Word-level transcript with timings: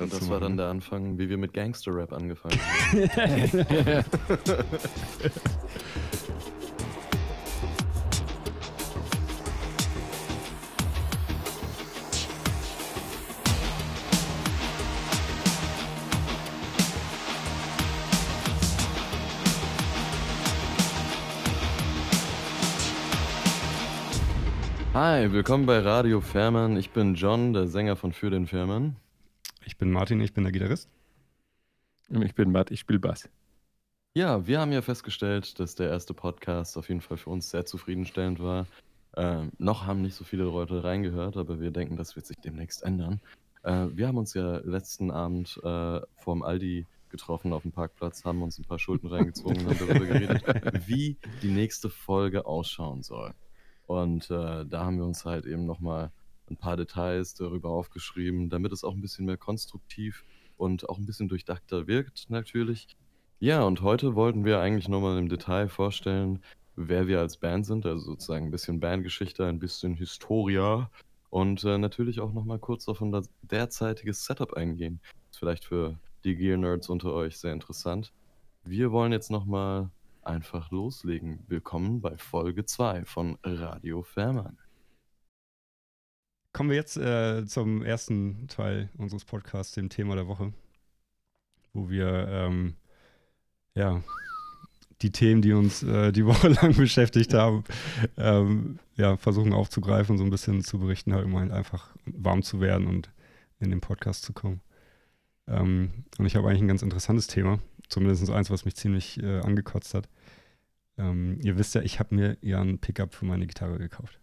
Und 0.00 0.12
das 0.12 0.28
war 0.28 0.40
dann 0.40 0.56
der 0.56 0.66
Anfang, 0.66 1.18
wie 1.18 1.28
wir 1.28 1.38
mit 1.38 1.52
Gangster-Rap 1.52 2.12
angefangen 2.12 2.58
haben. 2.58 4.04
Hi, 24.92 25.30
willkommen 25.30 25.66
bei 25.66 25.78
Radio 25.78 26.20
Fährmann. 26.20 26.76
Ich 26.76 26.90
bin 26.90 27.14
John, 27.14 27.52
der 27.52 27.68
Sänger 27.68 27.94
von 27.94 28.12
Für 28.12 28.30
den 28.30 28.48
Fährmann. 28.48 28.96
Ich 29.74 29.78
bin 29.78 29.90
Martin, 29.90 30.20
ich 30.20 30.32
bin 30.32 30.44
der 30.44 30.52
Gitarrist. 30.52 30.88
Und 32.08 32.22
ich 32.22 32.36
bin 32.36 32.52
Matt, 32.52 32.70
ich 32.70 32.78
spiele 32.78 33.00
Bass. 33.00 33.28
Ja, 34.14 34.46
wir 34.46 34.60
haben 34.60 34.70
ja 34.70 34.82
festgestellt, 34.82 35.58
dass 35.58 35.74
der 35.74 35.88
erste 35.88 36.14
Podcast 36.14 36.78
auf 36.78 36.88
jeden 36.88 37.00
Fall 37.00 37.16
für 37.16 37.30
uns 37.30 37.50
sehr 37.50 37.66
zufriedenstellend 37.66 38.38
war. 38.38 38.68
Ähm, 39.16 39.50
noch 39.58 39.84
haben 39.84 40.00
nicht 40.00 40.14
so 40.14 40.22
viele 40.22 40.44
Leute 40.44 40.84
reingehört, 40.84 41.36
aber 41.36 41.60
wir 41.60 41.72
denken, 41.72 41.96
das 41.96 42.14
wird 42.14 42.24
sich 42.24 42.36
demnächst 42.36 42.84
ändern. 42.84 43.20
Äh, 43.64 43.88
wir 43.94 44.06
haben 44.06 44.16
uns 44.16 44.32
ja 44.34 44.58
letzten 44.58 45.10
Abend 45.10 45.58
äh, 45.64 46.00
vorm 46.18 46.44
Aldi 46.44 46.86
getroffen 47.08 47.52
auf 47.52 47.62
dem 47.62 47.72
Parkplatz, 47.72 48.24
haben 48.24 48.42
uns 48.42 48.60
ein 48.60 48.64
paar 48.64 48.78
Schulden 48.78 49.08
reingezogen 49.08 49.66
und 49.66 49.80
darüber 49.80 50.06
geredet, 50.06 50.44
wie 50.86 51.16
die 51.42 51.50
nächste 51.50 51.90
Folge 51.90 52.46
ausschauen 52.46 53.02
soll. 53.02 53.34
Und 53.88 54.30
äh, 54.30 54.64
da 54.66 54.84
haben 54.84 54.98
wir 54.98 55.04
uns 55.04 55.24
halt 55.24 55.46
eben 55.46 55.66
nochmal 55.66 56.12
ein 56.48 56.56
paar 56.56 56.76
Details 56.76 57.34
darüber 57.34 57.70
aufgeschrieben, 57.70 58.50
damit 58.50 58.72
es 58.72 58.84
auch 58.84 58.94
ein 58.94 59.00
bisschen 59.00 59.26
mehr 59.26 59.36
konstruktiv 59.36 60.24
und 60.56 60.88
auch 60.88 60.98
ein 60.98 61.06
bisschen 61.06 61.28
durchdachter 61.28 61.86
wirkt, 61.86 62.30
natürlich. 62.30 62.96
Ja, 63.40 63.62
und 63.64 63.82
heute 63.82 64.14
wollten 64.14 64.44
wir 64.44 64.60
eigentlich 64.60 64.88
nochmal 64.88 65.18
im 65.18 65.28
Detail 65.28 65.68
vorstellen, 65.68 66.40
wer 66.76 67.06
wir 67.06 67.20
als 67.20 67.36
Band 67.36 67.66
sind, 67.66 67.86
also 67.86 68.04
sozusagen 68.04 68.46
ein 68.46 68.50
bisschen 68.50 68.80
Bandgeschichte, 68.80 69.46
ein 69.46 69.58
bisschen 69.58 69.94
Historia 69.94 70.90
und 71.30 71.64
äh, 71.64 71.78
natürlich 71.78 72.20
auch 72.20 72.32
nochmal 72.32 72.58
kurz 72.58 72.88
auf 72.88 73.00
unser 73.00 73.22
derzeitiges 73.42 74.24
Setup 74.24 74.54
eingehen. 74.54 75.00
Ist 75.30 75.38
vielleicht 75.38 75.64
für 75.64 75.98
die 76.24 76.36
Gear-Nerds 76.36 76.88
unter 76.88 77.12
euch 77.12 77.38
sehr 77.38 77.52
interessant. 77.52 78.12
Wir 78.64 78.92
wollen 78.92 79.12
jetzt 79.12 79.30
nochmal 79.30 79.90
einfach 80.22 80.70
loslegen. 80.70 81.40
Willkommen 81.48 82.00
bei 82.00 82.16
Folge 82.16 82.64
2 82.64 83.04
von 83.04 83.36
Radio 83.42 84.02
Fährmann. 84.02 84.56
Kommen 86.54 86.70
wir 86.70 86.76
jetzt 86.76 86.96
äh, 86.96 87.44
zum 87.46 87.82
ersten 87.82 88.46
Teil 88.46 88.88
unseres 88.96 89.24
Podcasts, 89.24 89.74
dem 89.74 89.88
Thema 89.88 90.14
der 90.14 90.28
Woche, 90.28 90.52
wo 91.72 91.90
wir 91.90 92.28
ähm, 92.28 92.76
ja 93.74 94.04
die 95.02 95.10
Themen, 95.10 95.42
die 95.42 95.52
uns 95.52 95.82
äh, 95.82 96.12
die 96.12 96.24
Woche 96.24 96.46
lang 96.62 96.76
beschäftigt 96.76 97.34
haben, 97.34 97.64
ähm, 98.16 98.78
ja, 98.94 99.16
versuchen 99.16 99.52
aufzugreifen, 99.52 100.16
so 100.16 100.22
ein 100.22 100.30
bisschen 100.30 100.62
zu 100.62 100.78
berichten, 100.78 101.12
halt, 101.12 101.24
um 101.24 101.36
halt 101.36 101.50
einfach 101.50 101.88
warm 102.06 102.44
zu 102.44 102.60
werden 102.60 102.86
und 102.86 103.10
in 103.58 103.70
den 103.70 103.80
Podcast 103.80 104.22
zu 104.22 104.32
kommen. 104.32 104.60
Ähm, 105.48 106.04
und 106.18 106.26
ich 106.26 106.36
habe 106.36 106.48
eigentlich 106.48 106.62
ein 106.62 106.68
ganz 106.68 106.82
interessantes 106.82 107.26
Thema, 107.26 107.58
zumindest 107.88 108.30
eins, 108.30 108.50
was 108.50 108.64
mich 108.64 108.76
ziemlich 108.76 109.20
äh, 109.20 109.40
angekotzt 109.40 109.92
hat. 109.92 110.08
Ähm, 110.98 111.36
ihr 111.42 111.58
wisst 111.58 111.74
ja, 111.74 111.82
ich 111.82 111.98
habe 111.98 112.14
mir 112.14 112.36
ja 112.42 112.60
ein 112.60 112.78
Pickup 112.78 113.12
für 113.12 113.24
meine 113.24 113.48
Gitarre 113.48 113.78
gekauft. 113.78 114.20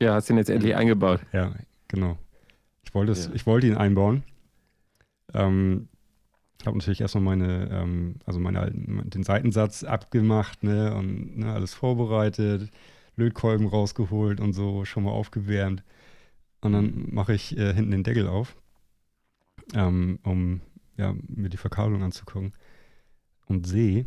Ja, 0.00 0.14
hast 0.14 0.28
du 0.28 0.34
ihn 0.34 0.38
jetzt 0.38 0.50
endlich 0.50 0.76
eingebaut. 0.76 1.20
Ja, 1.32 1.54
genau. 1.88 2.18
Ich 2.84 2.94
wollte, 2.94 3.12
es, 3.12 3.26
ja. 3.26 3.32
ich 3.34 3.46
wollte 3.46 3.66
ihn 3.66 3.76
einbauen. 3.76 4.24
Ähm, 5.32 5.88
habe 6.66 6.78
natürlich 6.78 7.00
erstmal 7.00 7.24
meine, 7.24 7.68
ähm, 7.70 8.16
also 8.24 8.40
meine, 8.40 8.70
den 8.70 9.22
Seitensatz 9.22 9.84
abgemacht, 9.84 10.62
ne, 10.62 10.94
und 10.94 11.38
ne, 11.38 11.52
alles 11.52 11.74
vorbereitet, 11.74 12.70
Lötkolben 13.16 13.66
rausgeholt 13.66 14.40
und 14.40 14.52
so, 14.52 14.84
schon 14.84 15.04
mal 15.04 15.10
aufgewärmt. 15.10 15.82
Und 16.60 16.72
dann 16.72 17.08
mache 17.10 17.34
ich 17.34 17.56
äh, 17.58 17.74
hinten 17.74 17.90
den 17.90 18.04
Deckel 18.04 18.26
auf, 18.26 18.56
ähm, 19.74 20.18
um 20.22 20.62
ja, 20.96 21.14
mir 21.28 21.50
die 21.50 21.58
Verkabelung 21.58 22.02
anzugucken. 22.02 22.52
Und 23.46 23.66
sehe, 23.66 24.06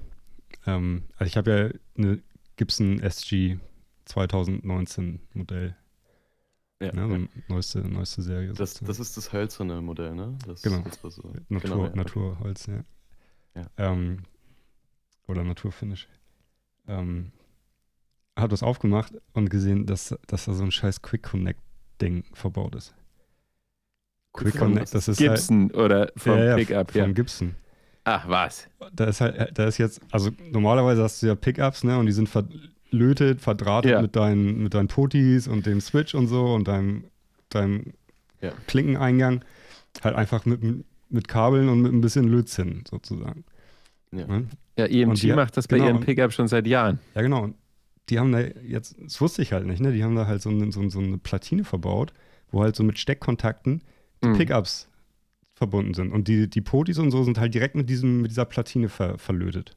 ähm, 0.66 1.04
also 1.18 1.28
ich 1.28 1.38
habe 1.38 1.52
ja 1.52 1.80
eine 1.98 2.20
Gibson 2.56 3.00
SG 3.00 3.60
2019 4.08 5.20
Modell. 5.34 5.76
Ja. 6.80 6.94
Ne, 6.94 7.08
so 7.08 7.54
neueste, 7.54 7.80
neueste 7.80 8.22
Serie. 8.22 8.54
Das, 8.54 8.76
das 8.76 9.00
ist 9.00 9.18
das 9.18 9.34
hölzerne 9.34 9.82
Modell, 9.82 10.14
ne? 10.14 10.38
Das, 10.46 10.62
genau. 10.62 10.84
Das 10.84 11.16
so. 11.16 11.34
Natur, 11.50 11.70
genau, 11.70 11.86
ja. 11.86 11.96
Naturholz, 11.96 12.68
ja. 12.68 12.84
ja. 13.56 13.66
Ähm, 13.78 14.24
oder 15.28 15.44
Naturfinish. 15.44 16.08
Ähm, 16.88 17.32
habe 18.38 18.50
das 18.50 18.62
aufgemacht 18.62 19.14
und 19.34 19.50
gesehen, 19.50 19.88
dass, 19.88 20.16
dass 20.28 20.46
da 20.46 20.54
so 20.54 20.64
ein 20.64 20.72
scheiß 20.72 21.02
Quick 21.02 21.24
Connect-Ding 21.24 22.26
verbaut 22.34 22.76
ist. 22.76 22.94
Quick 24.34 24.56
von 24.58 24.74
Connect, 24.74 24.94
das 24.94 25.08
ist 25.08 25.18
Gibson 25.18 25.72
halt, 25.74 25.76
oder 25.76 26.12
vom 26.16 26.38
ja, 26.38 26.56
Pickup, 26.56 26.94
ja. 26.94 27.04
Von 27.04 27.14
Gibson. 27.16 27.56
Ach, 28.04 28.28
was? 28.30 28.70
Da 28.94 29.06
ist 29.06 29.20
halt, 29.20 29.58
da 29.58 29.66
ist 29.66 29.80
jetzt, 29.80 30.00
also 30.12 30.30
normalerweise 30.52 31.04
hast 31.04 31.22
du 31.22 31.28
ja 31.28 31.36
Pickups, 31.36 31.84
ne, 31.84 31.98
und 31.98 32.06
die 32.06 32.12
sind 32.12 32.30
verlötet, 32.90 33.42
verdrahtet 33.42 33.92
ja. 33.92 34.02
mit, 34.02 34.16
deinen, 34.16 34.64
mit 34.64 34.74
deinen 34.74 34.88
Potis 34.88 35.48
und 35.48 35.66
dem 35.66 35.82
Switch 35.82 36.16
und 36.16 36.28
so 36.28 36.54
und 36.54 36.68
deinem, 36.68 37.06
deinem 37.50 37.94
ja. 38.42 38.52
Klinkeneingang. 38.68 39.44
Halt 40.04 40.16
einfach 40.16 40.46
mit, 40.46 40.62
mit 41.10 41.28
Kabeln 41.28 41.70
und 41.70 41.82
mit 41.82 41.92
ein 41.92 42.02
bisschen 42.02 42.28
Lötzinn 42.28 42.84
sozusagen. 42.90 43.44
Ja, 44.12 44.28
ne? 44.28 44.48
ja 44.78 44.86
EMG 44.86 45.16
die, 45.16 45.34
macht 45.34 45.58
das 45.58 45.68
bei 45.68 45.78
genau, 45.78 45.90
ihren 45.90 46.00
Pickup 46.02 46.32
schon 46.32 46.48
seit 46.48 46.68
Jahren. 46.68 47.00
Ja, 47.16 47.22
genau. 47.22 47.50
Die 48.10 48.20
haben 48.20 48.32
da 48.32 48.40
jetzt, 48.40 48.96
das 49.04 49.20
wusste 49.20 49.42
ich 49.42 49.52
halt 49.52 49.66
nicht, 49.66 49.82
ne? 49.82 49.92
Die 49.92 50.04
haben 50.04 50.16
da 50.16 50.28
halt 50.28 50.42
so, 50.42 50.50
eine, 50.50 50.72
so, 50.72 50.88
so 50.90 51.00
eine 51.00 51.18
Platine 51.18 51.66
verbaut, 51.66 52.14
wo 52.52 52.62
halt 52.62 52.76
so 52.76 52.84
mit 52.84 53.00
Steckkontakten 53.00 53.82
die 54.24 54.30
mhm. 54.30 54.38
Pickups 54.38 54.88
verbunden 55.56 55.94
sind. 55.94 56.14
Und 56.14 56.28
die, 56.28 56.50
die 56.50 56.62
Potis 56.62 57.00
und 57.00 57.12
so 57.12 57.24
sind 57.24 57.40
halt 57.40 57.54
direkt 57.54 57.76
mit, 57.76 57.90
diesem, 57.90 58.22
mit 58.22 58.32
dieser 58.32 58.46
Platine 58.46 58.88
ver, 58.88 59.18
verlötet. 59.18 59.76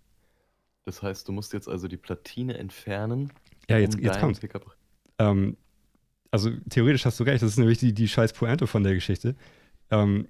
Das 0.84 1.02
heißt, 1.02 1.28
du 1.28 1.32
musst 1.32 1.52
jetzt 1.52 1.68
also 1.68 1.88
die 1.88 1.96
Platine 1.96 2.56
entfernen. 2.56 3.32
Ja, 3.68 3.78
jetzt, 3.78 3.96
um 3.96 4.02
jetzt 4.02 4.20
kommt. 4.20 4.40
Ähm, 5.18 5.56
also 6.30 6.50
theoretisch 6.68 7.04
hast 7.04 7.20
du 7.20 7.24
recht, 7.24 7.42
das 7.42 7.50
ist 7.50 7.58
nämlich 7.58 7.78
die, 7.78 7.92
die 7.92 8.08
scheiß 8.08 8.32
Pointe 8.32 8.66
von 8.66 8.82
der 8.82 8.94
Geschichte. 8.94 9.34
Ähm, 9.90 10.28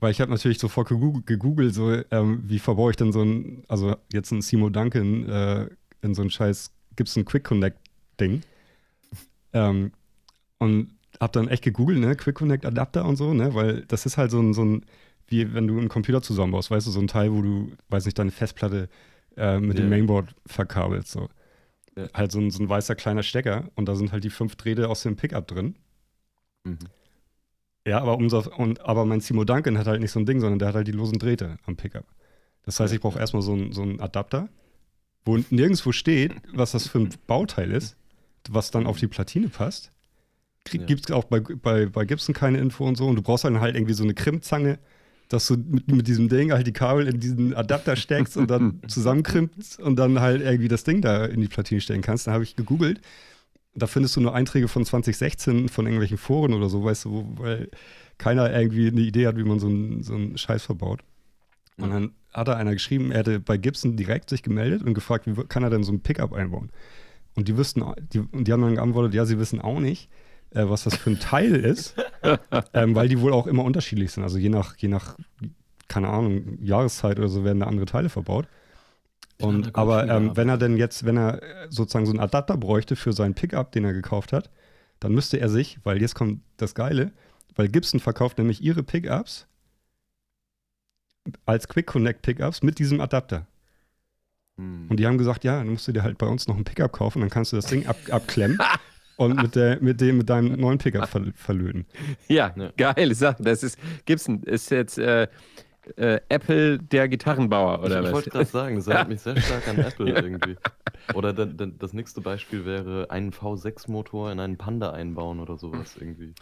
weil 0.00 0.12
ich 0.12 0.20
habe 0.20 0.30
natürlich 0.30 0.58
sofort 0.58 0.88
gegoogelt, 0.88 1.26
gegoogelt 1.26 1.74
so, 1.74 1.92
ähm, 2.10 2.42
wie 2.46 2.58
verbaue 2.58 2.90
ich 2.90 2.96
denn 2.96 3.12
so 3.12 3.22
ein, 3.22 3.64
also 3.68 3.96
jetzt 4.12 4.30
ein 4.30 4.40
Simo 4.40 4.70
Duncan 4.70 5.28
äh, 5.28 5.68
in 6.02 6.14
so 6.14 6.22
ein 6.22 6.30
scheiß 6.30 6.72
Gibson 6.96 7.24
Quick 7.24 7.44
Connect 7.44 7.78
Ding. 8.18 8.42
Ähm, 9.52 9.92
und 10.58 10.94
habe 11.20 11.32
dann 11.32 11.48
echt 11.48 11.64
gegoogelt, 11.64 11.98
ne, 11.98 12.16
Quick 12.16 12.36
Connect 12.36 12.64
Adapter 12.64 13.04
und 13.04 13.16
so, 13.16 13.34
ne, 13.34 13.54
weil 13.54 13.84
das 13.86 14.06
ist 14.06 14.16
halt 14.16 14.30
so 14.30 14.40
ein, 14.40 14.54
so 14.54 14.64
ein, 14.64 14.86
wie 15.26 15.52
wenn 15.52 15.66
du 15.66 15.78
einen 15.78 15.88
Computer 15.88 16.22
zusammenbaust, 16.22 16.70
weißt 16.70 16.86
du, 16.86 16.90
so 16.90 17.00
ein 17.00 17.08
Teil, 17.08 17.32
wo 17.32 17.42
du, 17.42 17.72
weiß 17.88 18.06
nicht, 18.06 18.18
deine 18.18 18.30
Festplatte 18.30 18.88
äh, 19.40 19.58
mit 19.58 19.78
ja. 19.78 19.84
dem 19.84 19.90
Mainboard 19.90 20.34
verkabelst, 20.46 21.10
so. 21.10 21.28
Ja. 21.96 22.06
Halt 22.14 22.30
so 22.30 22.38
ein, 22.38 22.50
so 22.50 22.62
ein 22.62 22.68
weißer 22.68 22.94
kleiner 22.94 23.22
Stecker 23.22 23.70
und 23.74 23.86
da 23.86 23.96
sind 23.96 24.12
halt 24.12 24.22
die 24.22 24.30
fünf 24.30 24.54
Drähte 24.56 24.88
aus 24.88 25.02
dem 25.02 25.16
Pickup 25.16 25.48
drin. 25.48 25.76
Mhm. 26.64 26.78
Ja, 27.86 28.00
aber 28.00 28.16
unser, 28.16 28.58
und, 28.58 28.80
aber 28.82 29.04
mein 29.04 29.20
Simo 29.20 29.44
Duncan 29.44 29.78
hat 29.78 29.86
halt 29.86 30.00
nicht 30.00 30.12
so 30.12 30.20
ein 30.20 30.26
Ding, 30.26 30.40
sondern 30.40 30.58
der 30.58 30.68
hat 30.68 30.74
halt 30.74 30.86
die 30.86 30.92
losen 30.92 31.18
Drähte 31.18 31.56
am 31.66 31.76
Pickup. 31.76 32.04
Das 32.62 32.78
heißt, 32.78 32.92
ich 32.92 33.00
brauche 33.00 33.18
erstmal 33.18 33.42
so 33.42 33.52
einen 33.54 33.72
so 33.72 33.82
Adapter, 33.82 34.48
wo 35.24 35.38
nirgendwo 35.50 35.92
steht, 35.92 36.34
was 36.52 36.72
das 36.72 36.86
für 36.86 36.98
ein 36.98 37.10
Bauteil 37.26 37.72
ist, 37.72 37.96
was 38.48 38.70
dann 38.70 38.86
auf 38.86 38.98
die 38.98 39.08
Platine 39.08 39.48
passt. 39.48 39.90
Ja. 40.68 40.84
Gibt 40.84 41.08
es 41.08 41.10
auch 41.10 41.24
bei, 41.24 41.40
bei, 41.40 41.86
bei 41.86 42.04
Gibson 42.04 42.34
keine 42.34 42.58
Info 42.58 42.86
und 42.86 42.96
so. 42.96 43.06
Und 43.06 43.16
du 43.16 43.22
brauchst 43.22 43.44
dann 43.44 43.60
halt 43.60 43.76
irgendwie 43.76 43.94
so 43.94 44.04
eine 44.04 44.14
Krimmzange, 44.14 44.78
dass 45.30 45.46
du 45.46 45.56
mit, 45.56 45.90
mit 45.90 46.08
diesem 46.08 46.28
Ding 46.28 46.52
halt 46.52 46.66
die 46.66 46.72
Kabel 46.72 47.06
in 47.06 47.20
diesen 47.20 47.54
Adapter 47.54 47.96
steckst 47.96 48.36
und 48.36 48.50
dann 48.50 48.82
zusammenkrimmst 48.88 49.80
und 49.80 49.96
dann 49.96 50.20
halt 50.20 50.42
irgendwie 50.42 50.68
das 50.68 50.84
Ding 50.84 51.00
da 51.00 51.24
in 51.24 51.40
die 51.40 51.48
Platine 51.48 51.80
stellen 51.80 52.02
kannst. 52.02 52.26
Da 52.26 52.32
habe 52.32 52.44
ich 52.44 52.56
gegoogelt. 52.56 53.00
Da 53.74 53.86
findest 53.86 54.16
du 54.16 54.20
nur 54.20 54.34
Einträge 54.34 54.66
von 54.66 54.84
2016 54.84 55.68
von 55.68 55.86
irgendwelchen 55.86 56.18
Foren 56.18 56.52
oder 56.52 56.68
so, 56.68 56.82
weißt 56.82 57.04
du, 57.04 57.32
weil 57.38 57.70
keiner 58.18 58.52
irgendwie 58.52 58.88
eine 58.88 59.00
Idee 59.00 59.28
hat, 59.28 59.36
wie 59.36 59.44
man 59.44 59.60
so 59.60 59.68
einen, 59.68 60.02
so 60.02 60.14
einen 60.14 60.36
Scheiß 60.36 60.64
verbaut. 60.64 61.00
Und 61.76 61.90
dann 61.90 62.10
hat 62.32 62.48
da 62.48 62.56
einer 62.56 62.72
geschrieben, 62.72 63.12
er 63.12 63.20
hätte 63.20 63.38
bei 63.38 63.56
Gibson 63.56 63.96
direkt 63.96 64.28
sich 64.28 64.42
gemeldet 64.42 64.82
und 64.82 64.94
gefragt, 64.94 65.26
wie 65.26 65.44
kann 65.44 65.62
er 65.62 65.70
denn 65.70 65.84
so 65.84 65.92
ein 65.92 66.00
Pickup 66.00 66.32
einbauen? 66.32 66.70
Und 67.36 67.46
die 67.46 67.56
wüssten, 67.56 67.84
die, 68.12 68.22
die 68.32 68.52
haben 68.52 68.62
dann 68.62 68.74
geantwortet, 68.74 69.14
ja, 69.14 69.24
sie 69.24 69.38
wissen 69.38 69.60
auch 69.60 69.78
nicht 69.78 70.10
äh, 70.50 70.68
was 70.68 70.84
das 70.84 70.96
für 70.96 71.10
ein 71.10 71.20
Teil 71.20 71.54
ist, 71.54 71.94
ähm, 72.74 72.94
weil 72.94 73.08
die 73.08 73.20
wohl 73.20 73.32
auch 73.32 73.46
immer 73.46 73.64
unterschiedlich 73.64 74.12
sind. 74.12 74.22
Also 74.22 74.38
je 74.38 74.48
nach, 74.48 74.76
je 74.76 74.88
nach, 74.88 75.16
keine 75.88 76.08
Ahnung, 76.08 76.58
Jahreszeit 76.62 77.18
oder 77.18 77.28
so 77.28 77.44
werden 77.44 77.60
da 77.60 77.66
andere 77.66 77.86
Teile 77.86 78.08
verbaut. 78.08 78.46
Und, 79.40 79.74
aber 79.74 80.06
ähm, 80.08 80.36
wenn 80.36 80.48
er 80.48 80.58
denn 80.58 80.76
jetzt, 80.76 81.04
wenn 81.04 81.16
er 81.16 81.42
äh, 81.42 81.66
sozusagen 81.70 82.04
so 82.04 82.12
einen 82.12 82.20
Adapter 82.20 82.56
bräuchte 82.56 82.94
für 82.94 83.12
seinen 83.12 83.34
Pickup, 83.34 83.72
den 83.72 83.84
er 83.84 83.92
gekauft 83.92 84.32
hat, 84.32 84.50
dann 85.00 85.12
müsste 85.12 85.40
er 85.40 85.48
sich, 85.48 85.78
weil 85.82 86.00
jetzt 86.00 86.14
kommt 86.14 86.42
das 86.58 86.74
Geile, 86.74 87.12
weil 87.56 87.68
Gibson 87.68 88.00
verkauft 88.00 88.38
nämlich 88.38 88.62
ihre 88.62 88.82
Pickups 88.82 89.46
als 91.46 91.68
Quick 91.68 91.86
Connect 91.86 92.22
Pickups 92.22 92.62
mit 92.62 92.78
diesem 92.78 93.00
Adapter. 93.00 93.46
Hm. 94.58 94.88
Und 94.90 94.98
die 94.98 95.06
haben 95.06 95.18
gesagt, 95.18 95.44
ja, 95.44 95.58
dann 95.58 95.68
musst 95.68 95.88
du 95.88 95.92
dir 95.92 96.02
halt 96.02 96.18
bei 96.18 96.26
uns 96.26 96.46
noch 96.46 96.56
ein 96.56 96.64
Pickup 96.64 96.92
kaufen, 96.92 97.20
dann 97.20 97.30
kannst 97.30 97.52
du 97.52 97.56
das 97.56 97.66
Ding 97.66 97.86
ab, 97.86 97.96
abklemmen 98.10 98.58
und 99.20 99.42
mit, 99.42 99.54
der, 99.54 99.78
mit, 99.82 100.00
dem, 100.00 100.16
mit 100.16 100.30
deinem 100.30 100.58
neuen 100.58 100.78
Pickup 100.78 101.06
ver 101.06 101.22
verlöten. 101.34 101.84
Ja, 102.28 102.54
ja, 102.56 102.72
geile 102.76 103.14
Sache. 103.14 103.42
Das 103.42 103.62
ist, 103.62 103.78
Gibson 104.06 104.42
ist 104.44 104.70
jetzt 104.70 104.96
äh, 104.96 105.28
äh, 105.96 106.20
Apple 106.30 106.78
der 106.78 107.06
Gitarrenbauer, 107.06 107.80
oder 107.80 107.98
ich, 107.98 108.02
was? 108.02 108.06
Ich 108.06 108.14
wollte 108.14 108.30
gerade 108.30 108.44
sagen, 108.46 108.76
das 108.76 108.86
erinnert 108.86 109.08
mich 109.10 109.20
sehr 109.20 109.36
stark 109.40 109.68
an 109.68 109.78
Apple 109.78 110.10
irgendwie. 110.10 110.56
Oder 111.12 111.34
da, 111.34 111.44
da, 111.44 111.66
das 111.66 111.92
nächste 111.92 112.22
Beispiel 112.22 112.64
wäre 112.64 113.10
einen 113.10 113.32
V6-Motor 113.32 114.32
in 114.32 114.40
einen 114.40 114.56
Panda 114.56 114.92
einbauen 114.92 115.38
oder 115.38 115.58
sowas 115.58 115.96
irgendwie. 116.00 116.32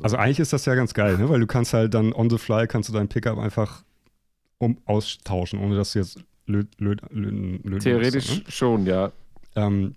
Also 0.00 0.16
eigentlich 0.16 0.38
ist 0.38 0.52
das 0.52 0.64
ja 0.64 0.76
ganz 0.76 0.94
geil, 0.94 1.18
ne? 1.18 1.28
weil 1.28 1.40
du 1.40 1.48
kannst 1.48 1.74
halt 1.74 1.92
dann 1.92 2.12
on 2.12 2.30
the 2.30 2.38
fly 2.38 2.68
kannst 2.68 2.88
du 2.88 2.92
dein 2.92 3.08
Pickup 3.08 3.38
einfach 3.38 3.82
um, 4.58 4.78
austauschen, 4.86 5.58
ohne 5.58 5.74
dass 5.74 5.92
du 5.92 5.98
jetzt 5.98 6.22
löt, 6.46 6.68
löt, 6.78 7.00
löt, 7.10 7.64
löt 7.64 7.82
Theoretisch 7.82 8.28
musst, 8.28 8.46
ne? 8.46 8.52
schon, 8.52 8.86
ja. 8.86 9.10
Ähm, 9.56 9.96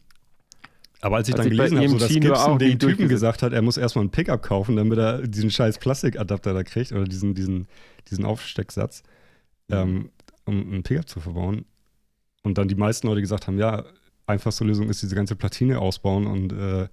aber 1.06 1.18
als 1.18 1.30
ich 1.30 1.36
als 1.36 1.44
dann 1.44 1.52
ich 1.52 1.58
gelesen 1.58 1.78
habe, 1.78 1.90
so, 1.90 1.98
dass 2.00 2.10
Gibson 2.10 2.58
den 2.58 2.80
Typen 2.80 3.08
gesagt 3.08 3.44
hat, 3.44 3.54
er 3.54 3.62
muss 3.62 3.78
erstmal 3.78 4.04
ein 4.06 4.10
Pickup 4.10 4.42
kaufen, 4.42 4.76
damit 4.76 4.98
er 4.98 5.28
diesen 5.28 5.52
scheiß 5.52 5.78
Plastikadapter 5.78 6.56
da 6.56 6.64
kriegt 6.64 6.92
oder 6.94 7.04
diesen, 7.04 7.36
diesen, 7.36 7.68
diesen 8.10 8.26
Aufstecksatz, 8.26 9.04
mhm. 9.68 9.76
ähm, 9.76 10.10
um 10.46 10.74
ein 10.74 10.82
Pickup 10.82 11.08
zu 11.08 11.20
verbauen. 11.20 11.66
Und 12.42 12.58
dann 12.58 12.68
die 12.68 12.74
meisten 12.74 13.06
Leute 13.06 13.22
gesagt 13.22 13.46
haben, 13.46 13.60
ja, 13.60 13.86
einfachste 14.26 14.64
Lösung 14.64 14.90
ist 14.90 15.04
diese 15.04 15.14
ganze 15.14 15.36
Platine 15.36 15.78
ausbauen 15.78 16.26
und, 16.26 16.54
äh, 16.54 16.88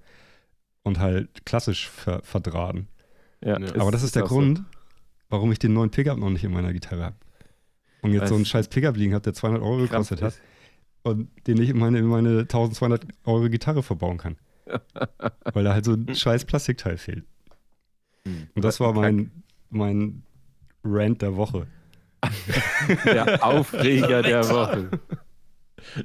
und 0.83 0.99
halt 0.99 1.47
klassisch 1.47 1.89
ver 1.89 2.21
verdrahten. 2.23 2.89
Ja, 3.43 3.55
aber 3.55 3.93
das 3.93 4.03
ist, 4.03 4.09
ist 4.09 4.17
der 4.17 4.25
Grund, 4.25 4.59
so. 4.59 4.65
warum 5.31 5.51
ich 5.53 5.59
den 5.59 5.73
neuen 5.73 5.89
Pickup 5.89 6.19
noch 6.19 6.29
nicht 6.29 6.45
in 6.45 6.53
meiner 6.53 6.75
Gitarre 6.75 7.05
habe. 7.05 7.17
Und 8.03 8.13
jetzt 8.13 8.25
Was? 8.25 8.29
so 8.29 8.35
einen 8.35 8.45
scheiß 8.45 8.69
Pickup 8.69 8.95
liegen 8.95 9.15
hat, 9.15 9.25
der 9.25 9.33
200 9.33 9.63
Euro 9.63 9.79
gekostet 9.79 10.21
hat 10.21 10.35
und 11.03 11.29
den 11.47 11.61
ich 11.61 11.71
in 11.71 11.79
meine, 11.79 11.99
in 11.99 12.07
meine 12.07 12.41
1200 12.41 13.07
Euro 13.25 13.49
Gitarre 13.49 13.83
verbauen 13.83 14.19
kann. 14.19 14.37
Weil 15.53 15.65
da 15.65 15.73
halt 15.73 15.85
so 15.85 15.95
ein 15.95 16.15
scheiß 16.15 16.45
Plastikteil 16.45 16.97
fehlt. 16.97 17.25
Hm. 18.25 18.49
Und 18.55 18.65
das 18.65 18.81
war 18.81 18.93
mein, 18.93 19.31
mein 19.71 20.23
Rant 20.85 21.23
der 21.23 21.37
Woche. 21.37 21.67
Der 23.05 23.45
Aufreger 23.45 24.23
der 24.23 24.49
Woche. 24.49 24.91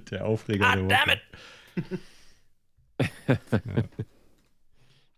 Der 0.10 0.26
Aufreger 0.26 0.66
ah, 0.66 0.76
der 0.76 0.86
Woche. 0.86 1.20
ja. 3.28 3.38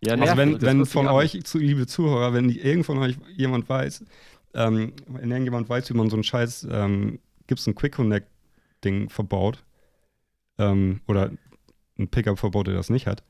Ja, 0.02 0.16
also 0.16 0.38
wenn, 0.38 0.62
wenn 0.62 0.86
von 0.86 1.08
euch, 1.08 1.44
zu, 1.44 1.58
liebe 1.58 1.86
Zuhörer, 1.86 2.34
wenn 2.34 2.50
irgend 2.50 2.86
von 2.86 3.00
euch 3.00 3.18
jemand 3.36 3.68
weiß, 3.68 4.06
ähm, 4.54 4.94
wenn 5.08 5.30
irgendjemand 5.30 5.68
weiß, 5.68 5.90
wie 5.90 5.94
man 5.94 6.10
so 6.10 6.16
ein 6.16 6.24
scheiß 6.24 6.68
ähm, 6.72 7.20
Gibson 7.48 7.76
Quick 7.76 7.96
Connect 7.96 8.28
Ding 8.84 9.10
verbaut, 9.10 9.64
ähm, 10.60 11.02
oder 11.08 11.32
ein 11.98 12.08
Pickup 12.10 12.38
verbaut, 12.38 12.68
der 12.68 12.76
das 12.76 12.90
nicht 12.90 13.08
hat, 13.08 13.24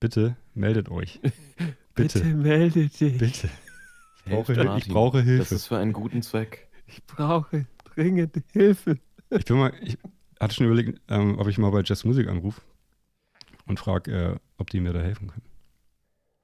bitte 0.00 0.36
meldet 0.54 0.88
euch. 0.88 1.20
Bitte, 1.96 2.20
bitte 2.20 2.34
meldet 2.34 3.00
dich. 3.00 3.18
Bitte. 3.18 3.50
Ich 4.24 4.32
brauche, 4.32 4.78
ich 4.78 4.88
brauche 4.88 5.22
Hilfe. 5.22 5.40
Das 5.40 5.52
ist 5.52 5.66
für 5.66 5.76
einen 5.76 5.92
guten 5.92 6.22
Zweck. 6.22 6.68
Ich 6.86 7.04
brauche 7.04 7.66
dringend 7.84 8.42
Hilfe. 8.52 8.96
Ich 9.28 9.44
bin 9.44 9.58
mal, 9.58 9.72
ich 9.82 9.98
hatte 10.38 10.54
schon 10.54 10.66
überlegt, 10.66 11.00
ähm, 11.08 11.36
ob 11.38 11.48
ich 11.48 11.58
mal 11.58 11.70
bei 11.70 11.82
Jazz 11.84 12.04
Music 12.04 12.28
anrufe 12.28 12.62
und 13.66 13.78
frage, 13.80 14.12
äh, 14.12 14.36
ob 14.56 14.70
die 14.70 14.80
mir 14.80 14.92
da 14.92 15.00
helfen 15.00 15.28
können. 15.28 15.44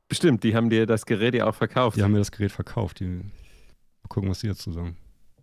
Bestimmt, 0.08 0.44
die 0.44 0.54
haben 0.54 0.68
dir 0.68 0.84
das 0.84 1.06
Gerät 1.06 1.34
ja 1.34 1.46
auch 1.46 1.54
verkauft. 1.54 1.96
Die 1.96 2.02
haben 2.02 2.12
mir 2.12 2.18
das 2.18 2.32
Gerät 2.32 2.52
verkauft. 2.52 3.00
Die, 3.00 3.06
mal 3.06 3.22
gucken, 4.08 4.28
was 4.28 4.40
die 4.40 4.48
dazu 4.48 4.72
sagen. 4.72 4.96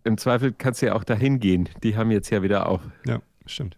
Im 0.04 0.18
Zweifel 0.18 0.52
kannst 0.52 0.82
du 0.82 0.86
ja 0.86 0.94
auch 0.94 1.04
dahin 1.04 1.40
gehen. 1.40 1.68
Die 1.82 1.96
haben 1.96 2.10
jetzt 2.10 2.30
ja 2.30 2.42
wieder 2.42 2.68
auf. 2.68 2.82
Ja, 3.06 3.20
stimmt. 3.46 3.76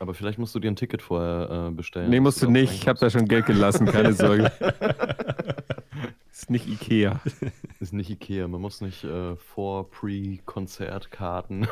Aber 0.00 0.14
vielleicht 0.14 0.38
musst 0.38 0.54
du 0.54 0.60
dir 0.60 0.70
ein 0.70 0.76
Ticket 0.76 1.02
vorher 1.02 1.68
äh, 1.68 1.70
bestellen. 1.70 2.10
Nee, 2.10 2.20
musst 2.20 2.42
du 2.42 2.50
nicht. 2.50 2.72
Ich 2.72 2.88
habe 2.88 2.98
da 2.98 3.10
schon 3.10 3.26
Geld 3.26 3.46
gelassen, 3.46 3.86
keine 3.86 4.12
Sorge. 4.14 4.50
ist 6.32 6.50
nicht 6.50 6.66
Ikea. 6.66 7.20
Ist 7.80 7.92
nicht 7.92 8.10
Ikea. 8.10 8.48
Man 8.48 8.60
muss 8.60 8.80
nicht 8.80 9.04
äh, 9.04 9.36
vor 9.36 9.90
Pre-Konzertkarten. 9.90 11.68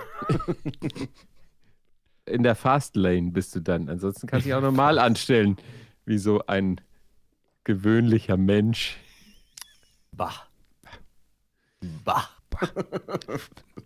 In 2.27 2.43
der 2.43 2.55
Fastlane 2.55 3.31
bist 3.31 3.55
du 3.55 3.61
dann. 3.61 3.89
Ansonsten 3.89 4.27
kannst 4.27 4.45
du 4.45 4.51
dich 4.51 4.55
auch 4.55 4.63
normal 4.63 4.99
anstellen, 4.99 5.57
wie 6.05 6.19
so 6.19 6.47
ein 6.47 6.81
gewöhnlicher 7.65 8.37
Mensch. 8.37 8.99
Bah. 10.13 10.35
Bah. 12.05 12.29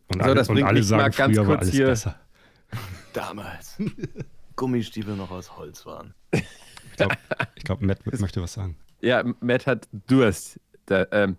Und, 0.08 0.22
alle, 0.22 0.44
so, 0.44 0.52
und 0.52 0.62
alle 0.62 0.82
sagen, 0.82 1.12
früher 1.12 1.46
war 1.46 1.58
alles 1.58 1.70
hier, 1.70 1.86
besser. 1.86 2.20
Damals. 3.16 3.76
Gummistiefel 4.56 5.16
noch 5.16 5.30
aus 5.30 5.56
Holz 5.56 5.86
waren. 5.86 6.12
Ich 6.32 6.44
glaube, 6.96 7.16
glaub, 7.64 7.80
Matt 7.80 8.04
möchte 8.20 8.42
was 8.42 8.52
sagen. 8.52 8.76
Ja, 9.00 9.24
Matt 9.40 9.66
hat 9.66 9.88
Durst. 10.06 10.60
Da, 10.84 11.06
ähm, 11.12 11.38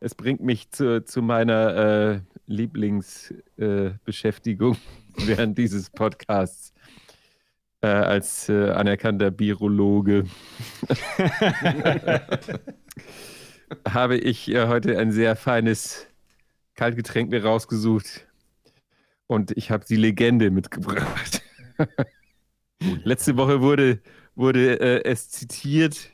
es 0.00 0.14
bringt 0.14 0.42
mich 0.42 0.70
zu, 0.70 1.02
zu 1.02 1.22
meiner 1.22 1.76
äh, 1.76 2.20
Lieblingsbeschäftigung 2.46 4.74
äh, 4.74 5.26
während 5.26 5.56
dieses 5.62 5.88
Podcasts 5.88 6.74
äh, 7.80 7.86
als 7.86 8.50
äh, 8.50 8.68
anerkannter 8.70 9.30
Birologe. 9.30 10.24
habe 13.88 14.18
ich 14.18 14.50
äh, 14.50 14.68
heute 14.68 14.98
ein 14.98 15.10
sehr 15.10 15.36
feines 15.36 16.06
Kaltgetränk 16.74 17.30
mir 17.30 17.44
rausgesucht 17.44 18.26
und 19.26 19.52
ich 19.56 19.70
habe 19.70 19.84
die 19.84 19.96
Legende 19.96 20.50
mitgebracht. 20.50 21.42
Letzte 23.04 23.36
Woche 23.36 23.60
wurde, 23.60 24.00
wurde 24.34 24.78
äh, 24.80 25.04
es 25.10 25.30
zitiert 25.30 26.10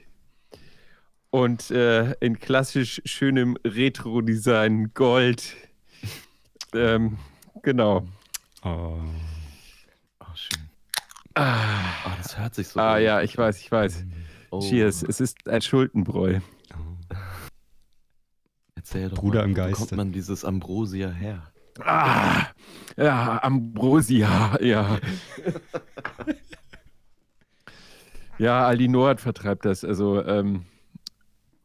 und 1.30 1.70
äh, 1.70 2.12
in 2.20 2.38
klassisch 2.38 3.00
schönem 3.04 3.56
Retro-Design 3.64 4.92
Gold. 4.94 5.56
Ähm, 6.74 7.18
genau. 7.62 8.06
Oh. 8.62 8.98
oh 10.20 10.34
schön. 10.34 10.68
Ah. 11.34 11.92
Oh, 12.06 12.10
das 12.18 12.38
hört 12.38 12.54
sich 12.54 12.68
so 12.68 12.80
Ah, 12.80 12.94
an. 12.94 13.02
ja, 13.02 13.22
ich 13.22 13.36
weiß, 13.36 13.58
ich 13.60 13.70
weiß. 13.70 14.04
Oh. 14.50 14.60
Cheers. 14.60 15.02
Es 15.02 15.20
ist 15.20 15.48
ein 15.48 15.62
Schuldenbräu. 15.62 16.40
Oh. 16.74 17.14
Erzähl 18.74 19.08
doch 19.08 19.18
Bruder 19.18 19.40
mal, 19.40 19.48
im 19.48 19.54
Geiste. 19.54 19.80
Wo 19.80 19.86
kommt 19.86 19.96
man 19.96 20.12
dieses 20.12 20.44
Ambrosia 20.44 21.10
her? 21.10 21.52
Ah, 21.84 22.48
ja, 22.96 23.42
Ambrosia, 23.42 24.58
ja. 24.60 24.98
ja, 28.38 28.66
Aldi 28.66 28.88
Nord 28.88 29.20
vertreibt 29.20 29.64
das. 29.64 29.84
Also 29.84 30.24
ähm, 30.24 30.64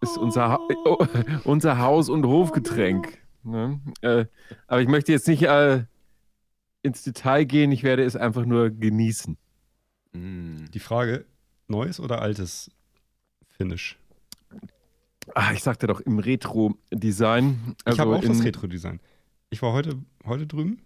ist 0.02 0.18
unser, 0.18 0.60
oh, 0.86 1.06
unser 1.44 1.80
Haus- 1.80 2.10
und 2.10 2.26
Hofgetränk. 2.26 3.18
Ne? 3.44 3.80
Äh, 4.02 4.26
aber 4.68 4.82
ich 4.82 4.88
möchte 4.88 5.12
jetzt 5.12 5.28
nicht 5.28 5.44
äh, 5.44 5.84
ins 6.82 7.04
Detail 7.04 7.46
gehen, 7.46 7.72
ich 7.72 7.84
werde 7.84 8.04
es 8.04 8.16
einfach 8.16 8.46
nur 8.46 8.70
genießen. 8.70 9.38
Mm. 10.14 10.66
Die 10.74 10.80
Frage, 10.80 11.26
neues 11.68 12.00
oder 12.00 12.22
altes 12.22 12.72
Finish? 13.50 13.98
Ah, 15.34 15.52
ich 15.54 15.64
sagte 15.64 15.88
doch 15.88 16.02
im 16.02 16.20
Retro-Design. 16.20 17.76
Also 17.84 17.96
ich 17.96 18.00
habe 18.00 18.16
auch 18.16 18.24
das 18.24 18.44
Retro-Design. 18.44 19.00
Ich 19.50 19.62
war 19.62 19.74
heute, 19.74 20.02
heute 20.26 20.48
drüben. 20.48 20.82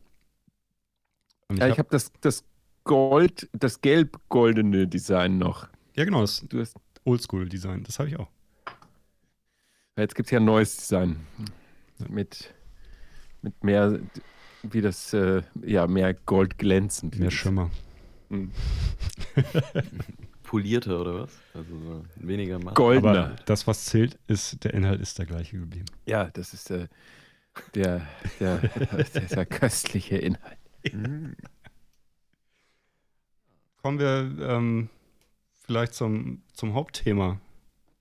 ja, 1.52 1.68
ich 1.68 1.72
habe 1.74 1.80
hab 1.80 1.90
das, 1.90 2.12
das 2.22 2.44
Gold, 2.84 3.50
das 3.54 3.82
gelb-goldene 3.82 4.88
Design 4.88 5.38
noch. 5.38 5.68
Ja, 5.96 6.06
genau, 6.06 6.22
das 6.22 6.46
du 6.48 6.60
hast 6.60 6.76
Oldschool-Design, 7.04 7.84
das 7.84 8.00
habe 8.00 8.10
ich 8.10 8.20
auch. 8.20 8.30
Jetzt 9.98 10.16
gibt 10.16 10.28
es 10.28 10.32
ja 10.32 10.40
ein 10.40 10.46
neues 10.46 10.78
Design. 10.78 11.18
Mit, 12.08 12.54
mit 13.42 13.64
mehr, 13.64 14.00
wie 14.64 14.82
das, 14.82 15.14
äh, 15.14 15.42
ja, 15.66 15.88
mehr 15.88 16.14
Gold 16.14 16.58
glänzend. 16.58 17.20
Mehr 17.20 17.32
Schimmer. 17.32 17.70
Mhm. 18.30 18.52
Polierter 20.44 21.02
oder 21.02 21.24
was? 21.24 21.32
Also 21.54 21.78
so 21.80 22.04
weniger 22.16 22.58
Matt. 22.60 22.76
Goldener. 22.76 23.26
Aber 23.26 23.36
das, 23.46 23.68
was 23.68 23.86
zählt, 23.86 24.18
ist, 24.28 24.64
der 24.64 24.74
Inhalt 24.74 25.00
ist 25.02 25.20
der 25.20 25.26
gleiche 25.26 25.60
geblieben. 25.60 25.86
Ja, 26.06 26.26
das 26.32 26.54
ist 26.54 26.72
äh, 26.72 26.88
der, 27.76 28.08
der, 28.40 28.58
dieser 29.22 29.46
köstliche 29.46 30.18
Inhalt. 30.18 30.58
Kommen 33.82 34.00
wir 34.00 34.36
ähm, 34.42 34.90
vielleicht 35.54 35.94
zum, 35.94 36.42
zum 36.54 36.74
Hauptthema 36.74 37.40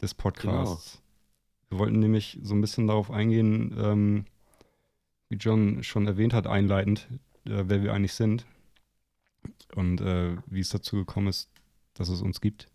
des 0.00 0.15
Podcasts. 0.15 0.95
Genau. 0.95 1.05
Wir 1.71 1.79
wollten 1.79 1.99
nämlich 1.99 2.38
so 2.43 2.55
ein 2.55 2.61
bisschen 2.61 2.87
darauf 2.87 3.11
eingehen, 3.11 3.77
ähm, 3.79 4.25
wie 5.29 5.37
John 5.37 5.83
schon 5.83 6.07
erwähnt 6.07 6.33
hat, 6.33 6.47
einleitend, 6.47 7.09
äh, 7.45 7.65
wer 7.67 7.83
wir 7.83 7.93
eigentlich 7.93 8.15
sind 8.15 8.47
und 9.75 10.00
äh, 10.00 10.37
wie 10.47 10.61
es 10.61 10.71
dazu 10.71 10.97
gekommen 10.97 11.29
ist, 11.29 11.50
dass 11.95 12.09
es 12.09 12.23
uns 12.23 12.41
gibt. 12.41 12.69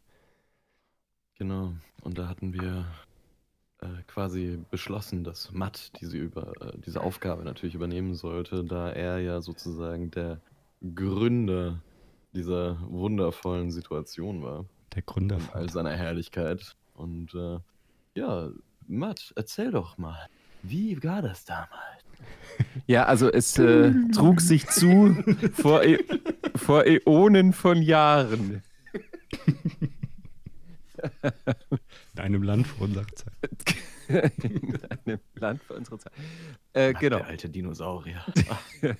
Genau, 1.36 1.74
und 2.02 2.18
da 2.18 2.28
hatten 2.28 2.54
wir 2.54 2.86
quasi 4.08 4.60
beschlossen, 4.72 5.24
dass 5.24 5.52
Matt 5.52 5.92
diese, 6.00 6.18
über, 6.18 6.54
äh, 6.62 6.78
diese 6.86 7.02
Aufgabe 7.02 7.44
natürlich 7.44 7.75
übernehmen 7.75 8.16
sollte, 8.16 8.63
da 8.63 8.90
er 8.90 9.20
ja 9.20 9.42
sozusagen 9.42 10.12
der 10.12 10.40
Gründer 10.96 11.80
dieser 12.34 12.78
wundervollen 12.90 13.72
Situation 13.72 14.42
war. 14.42 14.66
Der 14.96 15.02
Gründer 15.02 15.40
von 15.40 15.62
all 15.62 15.70
seiner 15.70 15.92
Herrlichkeit. 15.92 16.75
Und 16.94 17.34
äh, 17.34 17.60
ja, 18.16 18.50
Matt, 18.88 19.34
erzähl 19.36 19.72
doch 19.72 19.98
mal, 19.98 20.28
wie 20.62 21.02
war 21.04 21.22
das 21.22 21.46
damals? 21.46 21.70
Ja, 22.88 23.06
also 23.06 23.30
es 23.30 23.58
äh, 23.58 23.92
trug 24.13 24.40
sich 24.40 24.68
zu 24.68 25.16
vor, 25.54 25.84
e 25.84 26.00
vor 26.56 26.86
Äonen 26.86 27.52
von 27.52 27.82
Jahren. 27.82 28.63
In 32.15 32.20
einem 32.20 32.43
Land 32.43 32.67
vor 32.67 32.88
unserer 32.88 33.08
Zeit. 33.08 33.75
In 34.43 34.77
einem 35.05 35.20
Land 35.36 35.63
vor 35.63 35.77
unserer 35.77 35.98
Zeit. 35.98 36.13
Äh, 36.74 36.93
genau. 36.93 37.17
Der 37.17 37.27
alte 37.27 37.50
Dinosaurier. 37.50 38.24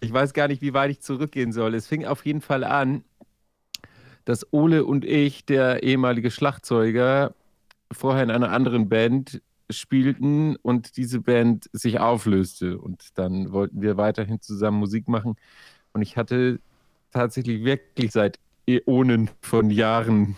ich 0.00 0.12
weiß 0.12 0.32
gar 0.32 0.48
nicht, 0.48 0.62
wie 0.62 0.74
weit 0.74 0.90
ich 0.90 1.00
zurückgehen 1.00 1.52
soll. 1.52 1.74
Es 1.74 1.86
fing 1.86 2.04
auf 2.04 2.26
jeden 2.26 2.40
Fall 2.40 2.64
an, 2.64 3.04
dass 4.24 4.52
Ole 4.52 4.84
und 4.84 5.04
ich, 5.04 5.44
der 5.46 5.84
ehemalige 5.84 6.30
Schlagzeuger, 6.32 7.34
vorher 7.92 8.24
in 8.24 8.30
einer 8.30 8.50
anderen 8.50 8.88
Band 8.88 9.40
spielten 9.70 10.56
und 10.56 10.96
diese 10.96 11.20
Band 11.20 11.68
sich 11.72 12.00
auflöste. 12.00 12.78
Und 12.78 13.18
dann 13.18 13.52
wollten 13.52 13.82
wir 13.82 13.96
weiterhin 13.96 14.40
zusammen 14.40 14.78
Musik 14.78 15.08
machen. 15.08 15.36
Und 15.92 16.02
ich 16.02 16.16
hatte 16.16 16.58
tatsächlich 17.12 17.64
wirklich 17.64 18.10
seit 18.10 18.38
Äonen 18.66 19.30
von 19.40 19.70
Jahren 19.70 20.36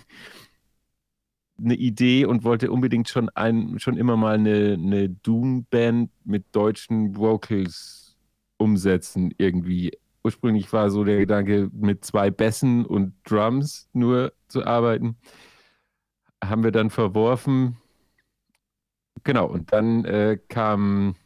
eine 1.59 1.75
Idee 1.75 2.25
und 2.25 2.45
wollte 2.45 2.71
unbedingt 2.71 3.09
schon 3.09 3.29
ein, 3.31 3.79
schon 3.79 3.97
immer 3.97 4.17
mal 4.17 4.35
eine, 4.35 4.75
eine 4.75 5.09
Doom-Band 5.09 6.11
mit 6.25 6.45
deutschen 6.53 7.17
Vocals 7.17 8.17
umsetzen 8.59 9.33
irgendwie. 9.39 9.93
Ursprünglich 10.23 10.73
war 10.73 10.91
so 10.91 11.05
der 11.05 11.19
Gedanke, 11.19 11.71
mit 11.73 12.05
zwei 12.05 12.31
Bässen 12.31 12.85
und 12.85 13.15
Drums 13.25 13.89
nur 13.93 14.33
zu 14.49 14.65
arbeiten. 14.65 15.17
Haben 16.45 16.65
wir 16.65 16.73
dann 16.73 16.91
verworfen. 16.91 17.77
Genau, 19.25 19.47
und 19.47 19.73
dann 19.73 20.05
äh, 20.05 20.39
kam, 20.49 21.17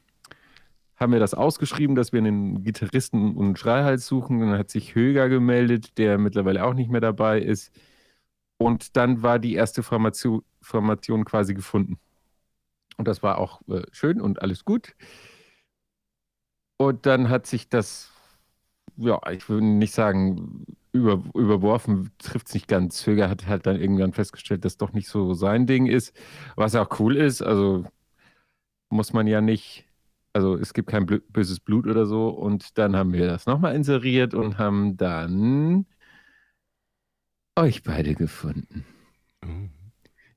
haben 0.97 1.13
wir 1.13 1.21
das 1.21 1.35
ausgeschrieben, 1.35 1.95
dass 1.95 2.13
wir 2.13 2.19
einen 2.21 2.65
Gitarristen 2.65 3.37
und 3.37 3.59
Schreihals 3.59 4.07
suchen. 4.07 4.41
Dann 4.41 4.59
hat 4.59 4.71
sich 4.71 4.95
Höger 4.95 5.29
gemeldet, 5.29 5.99
der 5.99 6.19
mittlerweile 6.19 6.65
auch 6.65 6.75
nicht 6.75 6.91
mehr 6.91 7.01
dabei 7.01 7.41
ist. 7.41 7.73
Und 8.63 8.97
dann 8.97 9.23
war 9.23 9.39
die 9.39 9.55
erste 9.55 9.83
Formation, 9.83 10.43
Formation 10.61 11.25
quasi 11.25 11.55
gefunden. 11.55 11.99
Und 12.97 13.09
das 13.09 13.23
war 13.23 13.39
auch 13.39 13.61
äh, 13.69 13.83
schön 13.91 14.21
und 14.21 14.41
alles 14.41 14.65
gut. 14.65 14.95
Und 16.77 17.07
dann 17.07 17.29
hat 17.29 17.47
sich 17.47 17.69
das, 17.69 18.11
ja, 18.97 19.21
ich 19.31 19.49
würde 19.49 19.65
nicht 19.67 19.95
sagen, 19.95 20.65
über, 20.93 21.23
überworfen, 21.35 22.13
trifft 22.19 22.49
es 22.49 22.55
nicht 22.55 22.69
ganz. 22.69 23.07
Höger 23.07 23.29
hat 23.29 23.47
halt 23.47 23.67
dann 23.67 23.81
irgendwann 23.81 24.13
festgestellt, 24.13 24.65
dass 24.65 24.77
doch 24.77 24.93
nicht 24.93 25.09
so 25.09 25.35
sein 25.35 25.67
Ding 25.67 25.87
ist, 25.87 26.15
was 26.55 26.75
auch 26.77 27.01
cool 27.01 27.17
ist. 27.17 27.43
Also 27.43 27.85
muss 28.91 29.13
man 29.13 29.27
ja 29.27 29.41
nicht, 29.41 29.87
also 30.35 30.57
es 30.57 30.75
gibt 30.75 30.91
kein 30.91 31.07
böses 31.07 31.61
Blut 31.61 31.87
oder 31.87 32.07
so. 32.07 32.29
Und 32.29 32.79
dann 32.79 32.95
haben 32.95 33.13
wir 33.13 33.27
das 33.27 33.47
nochmal 33.47 33.75
inseriert 33.75 34.35
und 34.35 34.59
haben 34.59 34.97
dann 34.97 35.87
euch 37.57 37.83
beide 37.83 38.15
gefunden. 38.15 38.85
Mhm. 39.45 39.71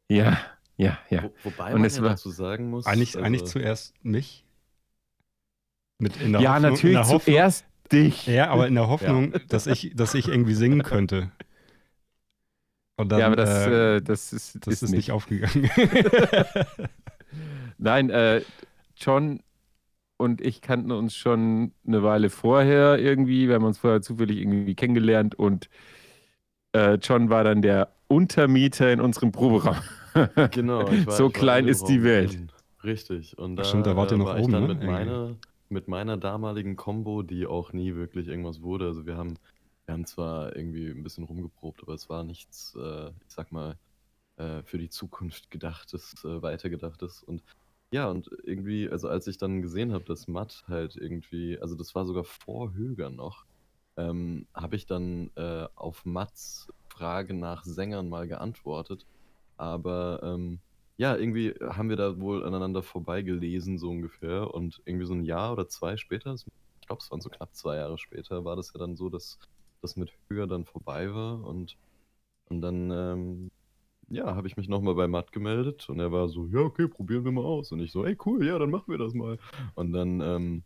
Ja, 0.10 0.40
ja, 0.78 1.00
ja. 1.10 1.24
Wo, 1.24 1.32
wobei 1.44 1.74
Und 1.74 1.82
man 1.82 1.90
ja 1.90 2.02
dazu 2.02 2.30
sagen 2.30 2.70
muss. 2.70 2.86
Eigentlich, 2.86 3.16
also, 3.16 3.26
eigentlich 3.26 3.46
zuerst 3.46 3.94
mich. 4.04 4.46
Mit 5.98 6.20
in 6.22 6.34
der 6.34 6.42
ja, 6.42 6.56
Hoffnung, 6.56 6.72
natürlich 6.72 6.98
Hoffnung, 6.98 7.22
zuerst 7.22 7.66
dich. 7.92 8.28
Ja, 8.28 8.50
aber 8.50 8.68
in 8.68 8.76
der 8.76 8.88
Hoffnung, 8.88 9.32
ja. 9.32 9.40
dass, 9.48 9.68
ich, 9.68 9.94
dass 9.96 10.14
ich 10.14 10.28
irgendwie 10.28 10.54
singen 10.54 10.84
könnte. 10.84 11.32
Dann, 12.98 13.20
ja, 13.20 13.28
aber 13.28 13.36
das, 13.36 13.68
äh, 13.68 13.98
äh, 13.98 14.02
das 14.02 14.34
ist, 14.34 14.66
das 14.66 14.74
ist, 14.74 14.84
ist 14.84 14.92
nicht. 14.92 14.98
nicht 14.98 15.12
aufgegangen. 15.12 15.70
Nein, 17.78 18.10
äh, 18.10 18.42
John 18.96 19.42
und 20.18 20.42
ich 20.42 20.62
kannten 20.62 20.92
uns 20.92 21.16
schon 21.16 21.74
eine 21.86 22.04
Weile 22.04 22.30
vorher 22.30 23.00
irgendwie. 23.00 23.48
Wir 23.48 23.56
haben 23.56 23.66
uns 23.66 23.80
vorher 23.80 24.02
zufällig 24.02 24.38
irgendwie 24.38 24.76
kennengelernt 24.76 25.36
und 25.36 25.70
äh, 26.76 26.96
John 26.96 27.30
war 27.30 27.44
dann 27.44 27.62
der 27.62 27.90
Untermieter 28.08 28.92
in 28.92 29.02
unserem 29.02 29.32
Proberaum. 29.32 29.78
genau. 30.52 30.90
War, 30.90 31.12
so 31.12 31.30
klein 31.30 31.68
ist 31.68 31.86
die 31.86 32.04
Welt. 32.04 32.38
Richtig. 32.84 33.38
Und 33.38 33.56
da, 33.56 33.64
Stimmt, 33.64 33.88
da 33.88 33.96
wart 33.96 34.12
ihr 34.12 34.18
noch 34.18 34.26
war 34.26 34.36
oben, 34.36 34.44
ich 34.44 34.52
dann 34.52 34.64
ne? 34.64 34.68
mit, 34.76 34.84
meiner, 34.84 35.36
mit 35.70 35.88
meiner 35.88 36.18
damaligen 36.18 36.76
Combo, 36.76 37.24
die 37.24 37.48
auch 37.48 37.74
nie 37.74 37.96
wirklich 37.96 38.28
irgendwas 38.28 38.62
wurde. 38.62 38.86
Also 38.86 39.06
wir 39.06 39.18
haben, 39.18 39.36
wir 39.86 39.94
haben 39.94 40.06
zwar 40.06 40.56
irgendwie 40.56 40.90
ein 40.90 41.04
bisschen 41.04 41.24
rumgeprobt, 41.24 41.82
aber 41.84 41.94
es 41.94 42.10
war 42.10 42.24
nichts, 42.24 42.76
äh, 42.76 43.08
ich 43.08 43.34
sag 43.34 43.52
mal, 43.52 43.78
äh, 44.38 44.62
für 44.64 44.78
die 44.78 44.90
Zukunft 44.90 45.50
gedachtes, 45.50 46.24
äh, 46.24 46.42
weitergedachtes. 46.42 47.24
Und 47.24 47.42
ja, 47.92 48.10
und 48.10 48.30
irgendwie, 48.44 48.90
also 48.90 49.08
als 49.08 49.28
ich 49.28 49.38
dann 49.38 49.62
gesehen 49.62 49.94
habe, 49.94 50.04
dass 50.04 50.28
Matt 50.28 50.66
halt 50.68 50.96
irgendwie, 50.98 51.58
also 51.60 51.76
das 51.76 51.96
war 51.96 52.06
sogar 52.06 52.24
vor 52.24 52.74
Höger 52.74 53.10
noch, 53.10 53.46
ähm, 53.98 54.48
habe 54.54 54.76
ich 54.76 54.86
dann 54.86 55.32
äh, 55.36 55.68
auf 55.76 56.06
Mats 56.06 56.72
Frage 56.88 57.34
nach 57.34 57.64
Sängern 57.66 58.10
mal 58.10 58.28
geantwortet. 58.28 59.06
Aber 59.58 60.22
ähm, 60.24 60.60
ja, 60.98 61.16
irgendwie 61.16 61.54
haben 61.62 61.90
wir 61.90 61.98
da 61.98 62.20
wohl 62.20 62.46
aneinander 62.46 62.84
vorbeigelesen, 62.84 63.78
so 63.78 63.90
ungefähr. 63.90 64.54
Und 64.54 64.82
irgendwie 64.86 65.06
so 65.06 65.14
ein 65.14 65.24
Jahr 65.24 65.54
oder 65.54 65.68
zwei 65.68 65.98
später, 65.98 66.34
ich 66.36 66.88
glaube, 66.88 67.02
es 67.02 67.12
waren 67.12 67.22
so 67.22 67.30
knapp 67.30 67.54
zwei 67.56 67.78
Jahre 67.78 67.98
später, 67.98 68.46
war 68.46 68.56
das 68.56 68.74
ja 68.74 68.80
dann 68.80 68.96
so, 68.96 69.10
dass 69.10 69.40
das 69.82 69.96
mit 69.98 70.12
Höher 70.30 70.48
dann 70.48 70.66
vorbei 70.66 71.14
war. 71.14 71.44
Und, 71.44 71.78
und 72.50 72.62
dann, 72.62 72.92
ähm, 72.92 73.52
ja, 74.10 74.36
habe 74.36 74.48
ich 74.48 74.58
mich 74.58 74.70
nochmal 74.70 74.96
bei 74.96 75.08
Matt 75.08 75.32
gemeldet 75.32 75.90
und 75.90 76.00
er 76.00 76.12
war 76.12 76.30
so, 76.30 76.46
ja, 76.48 76.60
okay, 76.60 76.88
probieren 76.88 77.26
wir 77.26 77.32
mal 77.32 77.44
aus. 77.44 77.72
Und 77.72 77.80
ich 77.80 77.92
so, 77.92 78.06
ey, 78.06 78.18
cool, 78.26 78.46
ja, 78.46 78.60
dann 78.60 78.70
machen 78.70 78.92
wir 78.92 78.98
das 79.00 79.14
mal. 79.14 79.40
Und 79.74 79.94
dann, 79.94 80.22
ähm, 80.22 80.64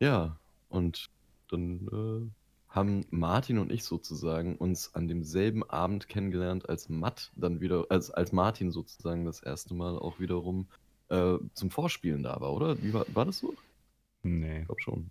ja, 0.00 0.38
und 0.68 1.10
dann 1.52 1.88
äh, 1.92 2.30
haben 2.68 3.04
Martin 3.10 3.58
und 3.58 3.72
ich 3.72 3.84
sozusagen 3.84 4.56
uns 4.56 4.94
an 4.94 5.08
demselben 5.08 5.68
Abend 5.68 6.08
kennengelernt, 6.08 6.68
als 6.68 6.88
Matt 6.88 7.32
dann 7.34 7.60
wieder, 7.60 7.86
als, 7.90 8.10
als 8.10 8.32
Martin 8.32 8.70
sozusagen 8.70 9.24
das 9.24 9.42
erste 9.42 9.74
Mal 9.74 9.98
auch 9.98 10.20
wiederum 10.20 10.68
äh, 11.08 11.38
zum 11.54 11.70
Vorspielen 11.70 12.22
da 12.22 12.40
war, 12.40 12.52
oder? 12.52 12.80
Wie 12.82 12.94
war, 12.94 13.04
war 13.12 13.24
das 13.24 13.38
so? 13.38 13.54
Nee. 14.22 14.60
Ich 14.60 14.66
glaube 14.66 14.82
schon. 14.82 15.10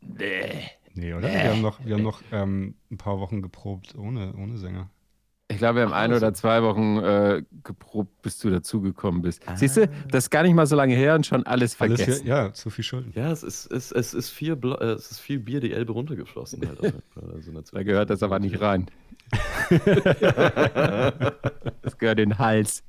Nee. 0.00 0.70
Nee, 0.94 1.14
oder? 1.14 1.28
Wir 1.28 1.50
haben 1.50 1.62
noch, 1.62 1.84
wir 1.84 1.94
haben 1.94 2.02
noch 2.02 2.20
ähm, 2.32 2.74
ein 2.90 2.98
paar 2.98 3.20
Wochen 3.20 3.40
geprobt 3.40 3.94
ohne, 3.94 4.34
ohne 4.34 4.58
Sänger. 4.58 4.90
Ich 5.50 5.58
glaube, 5.58 5.80
wir 5.80 5.82
haben 5.82 5.92
ein 5.92 6.12
oder 6.12 6.32
zwei 6.32 6.62
Wochen 6.62 6.98
äh, 6.98 7.42
geprobt, 7.64 8.22
bis 8.22 8.38
du 8.38 8.50
dazugekommen 8.50 9.20
bist. 9.20 9.42
Ah. 9.46 9.56
Siehst 9.56 9.78
du, 9.78 9.88
das 10.08 10.24
ist 10.24 10.30
gar 10.30 10.44
nicht 10.44 10.54
mal 10.54 10.66
so 10.66 10.76
lange 10.76 10.94
her 10.94 11.16
und 11.16 11.26
schon 11.26 11.44
alles 11.44 11.74
vergessen. 11.74 12.04
Alles 12.04 12.22
hier, 12.22 12.28
ja, 12.28 12.52
zu 12.52 12.70
viel 12.70 12.84
Schulden. 12.84 13.12
Ja, 13.16 13.32
es 13.32 13.42
ist, 13.42 13.66
es, 13.66 13.90
es 13.90 14.14
ist, 14.14 14.30
viel, 14.30 14.54
Bla 14.54 14.76
äh, 14.80 14.92
es 14.92 15.10
ist 15.10 15.18
viel 15.18 15.40
Bier 15.40 15.58
die 15.60 15.72
Elbe 15.72 15.92
runtergeflossen. 15.92 16.64
Halt 16.66 16.80
also 17.34 17.52
da 17.72 17.82
gehört 17.82 18.10
das 18.10 18.22
aber 18.22 18.38
nicht 18.38 18.60
rein. 18.60 18.86
das 21.82 21.98
gehört 21.98 22.20
in 22.20 22.30
den 22.30 22.38
Hals. 22.38 22.84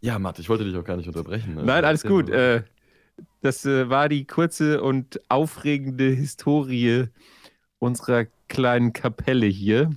ja, 0.00 0.18
Matt, 0.18 0.38
ich 0.38 0.48
wollte 0.48 0.64
dich 0.64 0.74
auch 0.74 0.84
gar 0.84 0.96
nicht 0.96 1.08
unterbrechen. 1.08 1.54
Ne? 1.54 1.64
Nein, 1.64 1.84
alles 1.84 2.02
gut. 2.02 2.30
Äh, 2.30 2.62
das 3.42 3.66
äh, 3.66 3.90
war 3.90 4.08
die 4.08 4.26
kurze 4.26 4.82
und 4.82 5.20
aufregende 5.28 6.08
Historie 6.08 7.08
unserer 7.78 8.26
kleinen 8.48 8.92
Kapelle 8.92 9.46
hier. 9.46 9.90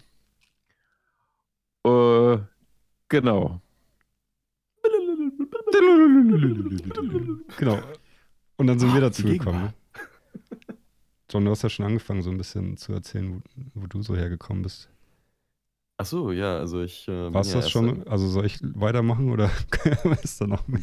Äh, 1.86 2.38
genau. 3.08 3.62
Genau. 7.58 7.80
Und 8.58 8.68
dann 8.68 8.80
sind 8.80 8.94
wir 8.94 9.02
dazu 9.02 9.24
gekommen. 9.24 9.64
Ne? 9.64 9.74
John, 11.30 11.46
du 11.46 11.52
hast 11.52 11.62
ja 11.62 11.70
schon 11.70 11.86
angefangen, 11.86 12.22
so 12.22 12.32
ein 12.32 12.38
bisschen 12.38 12.76
zu 12.78 12.92
erzählen, 12.92 13.42
wo, 13.76 13.82
wo 13.82 13.88
du 13.88 14.02
so 14.02 14.16
hergekommen 14.16 14.64
bist. 14.64 14.90
Ach 16.02 16.06
so, 16.06 16.32
ja, 16.32 16.58
also 16.58 16.82
ich. 16.82 17.08
Äh, 17.10 17.34
Warst 17.34 17.54
ja 17.54 17.58
das 17.60 17.70
schon? 17.70 18.08
Also 18.08 18.28
soll 18.28 18.46
ich 18.46 18.60
weitermachen 18.62 19.32
oder 19.32 19.52
ist 20.24 20.40
da 20.40 20.48
noch 20.48 20.66
mehr? 20.68 20.82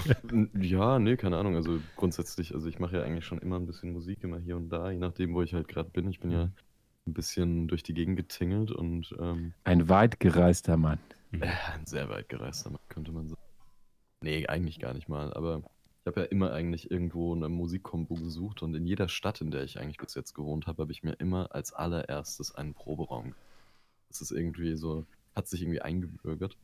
Ja, 0.60 0.98
nee, 0.98 1.16
keine 1.16 1.38
Ahnung. 1.38 1.56
Also 1.56 1.80
grundsätzlich, 1.96 2.54
also 2.54 2.68
ich 2.68 2.78
mache 2.78 2.98
ja 2.98 3.02
eigentlich 3.02 3.24
schon 3.24 3.38
immer 3.38 3.56
ein 3.56 3.66
bisschen 3.66 3.92
Musik, 3.92 4.22
immer 4.22 4.38
hier 4.38 4.56
und 4.56 4.68
da, 4.68 4.90
je 4.90 4.98
nachdem, 4.98 5.32
wo 5.32 5.42
ich 5.42 5.54
halt 5.54 5.68
gerade 5.68 5.88
bin. 5.88 6.08
Ich 6.10 6.20
bin 6.20 6.30
ja 6.30 6.50
ein 7.06 7.14
bisschen 7.14 7.68
durch 7.68 7.82
die 7.82 7.94
Gegend 7.94 8.16
getingelt 8.16 8.70
und. 8.70 9.14
Ähm, 9.18 9.52
ein 9.64 9.88
weit 9.88 10.20
gereister 10.20 10.76
Mann. 10.76 10.98
Äh, 11.32 11.48
ein 11.74 11.86
sehr 11.86 12.08
weit 12.08 12.28
gereister 12.28 12.70
Mann, 12.70 12.80
könnte 12.88 13.12
man 13.12 13.28
sagen. 13.28 13.40
Nee, 14.22 14.46
eigentlich 14.46 14.78
gar 14.78 14.94
nicht 14.94 15.08
mal, 15.08 15.32
aber 15.34 15.62
ich 16.00 16.06
habe 16.06 16.20
ja 16.20 16.26
immer 16.26 16.52
eigentlich 16.52 16.90
irgendwo 16.90 17.34
eine 17.34 17.48
Musikkombo 17.48 18.14
gesucht 18.14 18.62
und 18.62 18.74
in 18.74 18.86
jeder 18.86 19.08
Stadt, 19.08 19.40
in 19.40 19.50
der 19.50 19.64
ich 19.64 19.78
eigentlich 19.78 19.98
bis 19.98 20.14
jetzt 20.14 20.34
gewohnt 20.34 20.66
habe, 20.66 20.82
habe 20.82 20.92
ich 20.92 21.02
mir 21.02 21.14
immer 21.14 21.54
als 21.54 21.72
allererstes 21.72 22.54
einen 22.54 22.74
Proberaum. 22.74 23.34
Das 24.08 24.20
ist 24.20 24.30
irgendwie 24.30 24.76
so, 24.76 25.04
hat 25.34 25.48
sich 25.48 25.62
irgendwie 25.62 25.82
eingebürgert. 25.82 26.56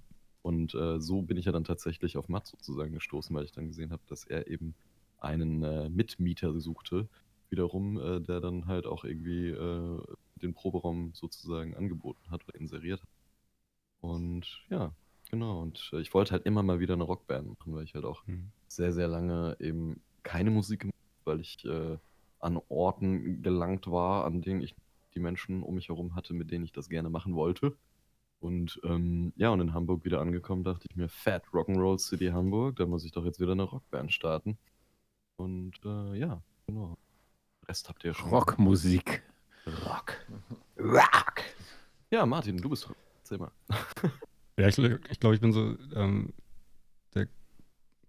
Und 0.43 0.75
äh, 0.75 1.01
so 1.01 1.23
bin 1.23 1.37
ich 1.37 1.45
ja 1.45 1.53
dann 1.53 1.65
tatsächlich 1.65 2.17
auf 2.17 2.29
Matt 2.29 2.47
sozusagen 2.47 2.93
gestoßen, 2.93 3.35
weil 3.35 3.45
ich 3.45 3.53
dann 3.53 3.69
gesehen 3.69 3.93
habe, 3.93 4.03
dass 4.09 4.25
er 4.25 4.49
eben 4.49 4.75
einen 5.19 5.63
äh, 5.63 5.89
Mitmieter 5.89 6.59
suchte, 6.61 7.09
wiederum, 7.49 7.99
äh, 7.99 8.21
der 8.21 8.41
dann 8.41 8.67
halt 8.67 8.87
auch 8.87 9.05
irgendwie 9.05 9.51
äh, 9.51 10.03
den 10.43 10.55
Proberaum 10.55 11.13
sozusagen 11.15 11.75
angeboten 11.75 12.31
hat 12.31 12.43
oder 12.49 12.59
inseriert 12.59 13.01
hat. 13.01 13.09
Und 14.01 14.63
ja, 14.69 14.93
genau. 15.31 15.63
Und 15.63 15.91
äh, 15.93 16.01
ich 16.01 16.13
wollte 16.13 16.33
halt 16.33 16.45
immer 16.45 16.63
mal 16.63 16.81
wieder 16.81 16.95
eine 16.95 17.05
Rockband 17.05 17.49
machen, 17.49 17.75
weil 17.75 17.85
ich 17.85 17.95
halt 17.95 18.05
auch 18.05 18.27
mhm. 18.27 18.51
sehr, 18.69 18.93
sehr 18.93 19.09
lange 19.09 19.57
eben 19.61 20.01
keine 20.23 20.51
Musik 20.51 20.81
gemacht 20.81 20.97
habe, 20.97 21.33
weil 21.33 21.41
ich 21.41 21.65
äh, 21.65 21.99
an 22.41 22.61
Orten 22.69 23.43
gelangt 23.43 23.91
war, 23.91 24.25
an 24.25 24.43
denen 24.43 24.61
ich 24.61 24.75
die 25.15 25.21
Menschen 25.21 25.63
um 25.63 25.75
mich 25.77 25.89
herum 25.89 26.15
hatte, 26.15 26.35
mit 26.35 26.51
denen 26.51 26.65
ich 26.65 26.73
das 26.73 26.89
gerne 26.89 27.11
machen 27.11 27.35
wollte. 27.35 27.77
Und 28.41 28.81
ähm, 28.83 29.33
ja, 29.37 29.51
und 29.51 29.61
in 29.61 29.73
Hamburg 29.73 30.05
wieder 30.05 30.21
angekommen, 30.21 30.65
dachte 30.65 30.89
ich 30.91 30.97
mir, 30.97 31.09
Fat 31.09 31.47
Rock'n'Roll 31.53 31.99
City 31.99 32.27
Hamburg, 32.27 32.77
da 32.77 32.87
muss 32.87 33.05
ich 33.05 33.13
doch 33.13 33.25
jetzt 33.25 33.39
wieder 33.39 33.53
eine 33.53 33.63
Rockband 33.63 34.13
starten. 34.13 34.59
Und 35.37 35.75
äh, 35.85 36.19
ja, 36.19 36.43
genau. 36.67 36.99
Rest 37.69 37.89
habt 37.89 38.03
ihr 38.05 38.15
schon. 38.15 38.31
Rockmusik. 38.31 39.23
Rock. 39.67 40.17
Rock. 40.79 41.43
Ja, 42.11 42.27
Martin, 42.27 42.59
du 42.59 42.69
bist. 42.69 42.89
Erzähl 43.19 43.39
mal. 43.39 43.53
ja, 44.59 44.69
ich, 44.69 44.79
ich 44.79 45.21
glaube, 45.21 45.35
ich 45.35 45.41
bin 45.41 45.53
so 45.53 45.77
ähm, 45.95 46.33
der 47.15 47.29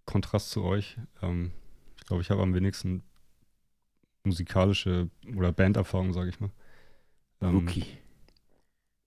Kontrast 0.06 0.50
zu 0.50 0.64
euch. 0.64 0.98
Ähm, 1.22 1.52
ich 1.98 2.06
glaube, 2.06 2.22
ich 2.22 2.30
habe 2.30 2.42
am 2.42 2.54
wenigsten 2.54 3.04
musikalische 4.24 5.10
oder 5.36 5.52
Banderfahrung, 5.52 6.14
sage 6.14 6.30
ich 6.30 6.40
mal. 6.40 6.52
Ähm, 7.42 7.58
Rookie. 7.58 7.86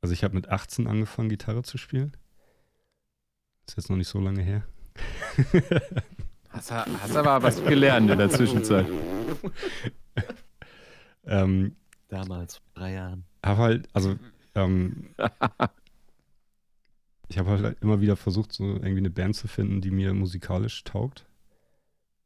Also 0.01 0.13
ich 0.13 0.23
habe 0.23 0.35
mit 0.35 0.49
18 0.49 0.87
angefangen, 0.87 1.29
Gitarre 1.29 1.63
zu 1.63 1.79
spielen. 1.79 2.17
Ist 3.67 3.77
jetzt 3.77 3.91
noch 3.91 3.97
nicht 3.97 4.09
so 4.09 4.21
lange 4.21 4.43
her. 4.43 4.63
hast, 6.51 6.71
hast 6.71 7.17
aber 7.17 7.43
was 7.43 7.63
gelernt 7.65 8.11
in 8.11 8.19
der 8.19 8.31
Zwischenzeit. 8.31 8.87
ähm, 11.25 11.77
Damals, 12.09 12.57
vor 12.57 12.67
drei 12.75 12.93
Jahren. 12.95 13.25
Habe 13.45 13.63
halt, 13.63 13.89
also 13.93 14.17
ähm, 14.55 15.11
ich 17.29 17.39
habe 17.39 17.51
halt 17.51 17.83
immer 17.83 18.01
wieder 18.01 18.17
versucht, 18.17 18.53
so 18.53 18.65
irgendwie 18.65 18.99
eine 18.99 19.11
Band 19.11 19.37
zu 19.37 19.49
finden, 19.49 19.81
die 19.81 19.91
mir 19.91 20.15
musikalisch 20.15 20.85
taugt. 20.85 21.27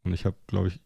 Und 0.04 0.12
ich 0.12 0.24
habe, 0.24 0.36
glaube 0.46 0.68
ich, 0.68 0.80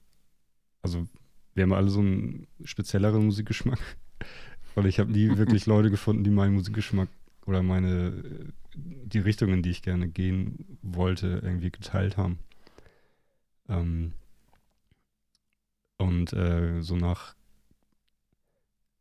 also 0.83 1.07
wir 1.55 1.63
haben 1.63 1.73
alle 1.73 1.89
so 1.91 2.01
einen 2.01 2.47
spezielleren 2.65 3.25
Musikgeschmack. 3.25 3.79
Weil 4.75 4.87
ich 4.87 4.99
habe 4.99 5.13
nie 5.13 5.37
wirklich 5.37 5.67
Leute 5.67 5.91
gefunden, 5.91 6.25
die 6.25 6.31
meinen 6.31 6.55
Musikgeschmack 6.55 7.09
oder 7.47 7.63
meine 7.63 8.53
die 8.77 9.21
Richtung, 9.21 9.53
in 9.53 9.63
die 9.63 9.71
ich 9.71 9.83
gerne 9.83 10.09
gehen 10.09 10.79
wollte, 10.83 11.41
irgendwie 11.43 11.71
geteilt 11.71 12.17
haben. 12.17 12.39
Ähm, 13.69 14.13
und 15.99 16.33
äh, 16.33 16.83
so 16.83 16.97
nach 16.97 17.37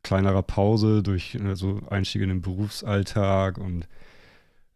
kleinerer 0.03 0.43
Pause 0.43 1.01
durch 1.01 1.35
äh, 1.35 1.55
so 1.55 1.81
Einstieg 1.89 2.21
in 2.21 2.29
den 2.29 2.41
Berufsalltag 2.41 3.57
und 3.57 3.87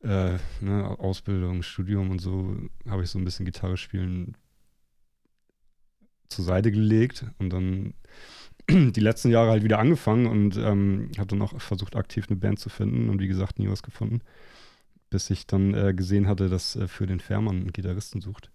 äh, 0.03 0.37
ne, 0.61 0.95
Ausbildung, 0.99 1.63
Studium 1.63 2.09
und 2.11 2.19
so, 2.19 2.55
habe 2.87 3.03
ich 3.03 3.09
so 3.09 3.19
ein 3.19 3.25
bisschen 3.25 3.45
Gitarre 3.45 3.77
spielen 3.77 4.35
zur 6.29 6.45
Seite 6.45 6.71
gelegt 6.71 7.25
und 7.39 7.51
dann 7.51 7.93
die 8.69 8.99
letzten 8.99 9.29
Jahre 9.29 9.51
halt 9.51 9.63
wieder 9.63 9.79
angefangen 9.79 10.27
und 10.27 10.57
ähm, 10.57 11.11
habe 11.17 11.27
dann 11.27 11.41
auch 11.41 11.59
versucht, 11.61 11.95
aktiv 11.95 12.25
eine 12.27 12.37
Band 12.37 12.59
zu 12.59 12.69
finden 12.69 13.09
und 13.09 13.19
wie 13.19 13.27
gesagt, 13.27 13.59
nie 13.59 13.69
was 13.69 13.83
gefunden. 13.83 14.21
Bis 15.09 15.29
ich 15.29 15.47
dann 15.47 15.73
äh, 15.73 15.93
gesehen 15.93 16.27
hatte, 16.27 16.49
dass 16.49 16.75
äh, 16.75 16.87
für 16.87 17.07
den 17.07 17.21
Fährmann 17.21 17.57
einen 17.57 17.71
Gitarristen 17.71 18.19
sucht. 18.19 18.51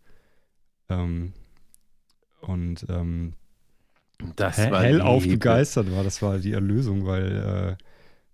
Ähm, 0.91 1.33
und 2.43 2.85
ähm, 2.91 3.35
das 4.37 4.57
he 4.57 4.71
war 4.71 4.83
hellauf 4.83 5.27
begeistert 5.27 5.91
war. 5.93 6.05
Das 6.05 6.23
war 6.23 6.39
die 6.39 6.53
Erlösung, 6.53 7.07
weil 7.07 7.77
äh, 7.79 7.85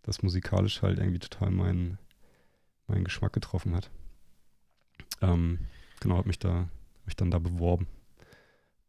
das 0.02 0.22
musikalisch 0.22 0.82
halt 0.82 0.98
irgendwie 0.98 1.18
total 1.18 1.50
meinen, 1.50 1.98
meinen 2.86 3.04
Geschmack 3.04 3.32
getroffen 3.32 3.74
hat. 3.74 3.90
Ähm, 5.20 5.58
genau, 6.00 6.16
habe 6.16 6.28
mich 6.28 6.38
da, 6.38 6.50
hab 6.50 7.06
mich 7.06 7.16
dann 7.16 7.30
da 7.30 7.38
beworben 7.38 7.86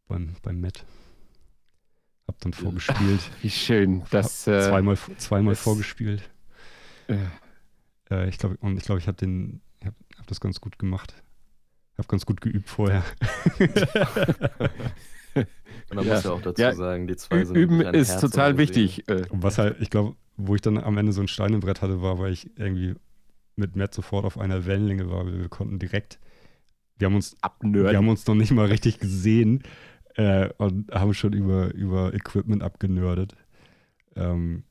beim, 0.08 0.34
beim 0.42 0.60
Met. 0.60 0.84
Hab 2.26 2.38
dann 2.40 2.52
vorgespielt. 2.52 3.20
Ach, 3.22 3.36
wie 3.42 3.50
schön. 3.50 4.02
Das, 4.10 4.46
äh, 4.46 4.68
zweimal 4.68 4.96
zweimal 5.18 5.54
das, 5.54 5.62
vorgespielt. 5.62 6.30
Äh, 7.08 8.28
ich 8.28 8.38
glaube, 8.38 8.56
und 8.60 8.76
ich 8.76 8.84
glaube, 8.84 9.00
ich 9.00 9.08
habe 9.08 9.16
den, 9.16 9.60
hab, 9.84 9.94
hab 10.16 10.26
das 10.26 10.40
ganz 10.40 10.60
gut 10.60 10.78
gemacht. 10.78 11.14
Habe 11.98 12.08
ganz 12.08 12.24
gut 12.24 12.40
geübt 12.40 12.68
vorher. 12.68 13.04
Und 15.34 15.96
man 15.96 16.06
ja. 16.06 16.14
muss 16.14 16.24
ja 16.24 16.30
auch 16.32 16.42
dazu 16.42 16.62
ja. 16.62 16.74
sagen, 16.74 17.06
die 17.06 17.16
zwei 17.16 17.44
sind. 17.44 17.56
Üben 17.56 17.80
ist 17.80 18.10
Herz 18.10 18.20
total 18.20 18.58
wichtig. 18.58 19.08
Äh. 19.08 19.26
Und 19.28 19.42
was 19.42 19.58
halt, 19.58 19.80
ich 19.80 19.90
glaube, 19.90 20.16
wo 20.36 20.54
ich 20.54 20.60
dann 20.60 20.78
am 20.78 20.96
Ende 20.98 21.12
so 21.12 21.20
ein 21.20 21.28
Stein 21.28 21.54
im 21.54 21.60
Brett 21.60 21.82
hatte, 21.82 22.02
war, 22.02 22.18
weil 22.18 22.32
ich 22.32 22.50
irgendwie 22.58 22.94
mit 23.56 23.76
Matt 23.76 23.94
sofort 23.94 24.24
auf 24.24 24.38
einer 24.38 24.66
Wellenlänge 24.66 25.10
war. 25.10 25.26
Wir 25.26 25.48
konnten 25.48 25.78
direkt, 25.78 26.18
wir 26.98 27.06
haben 27.06 27.14
uns 27.14 27.36
abnörden. 27.42 27.92
Wir 27.92 27.98
haben 27.98 28.08
uns 28.08 28.26
noch 28.26 28.34
nicht 28.34 28.52
mal 28.52 28.66
richtig 28.66 28.98
gesehen 28.98 29.62
äh, 30.16 30.48
und 30.58 30.90
haben 30.92 31.14
schon 31.14 31.32
über, 31.32 31.74
über 31.74 32.14
Equipment 32.14 32.62
abgenördet. 32.62 33.34
Ähm, 34.16 34.64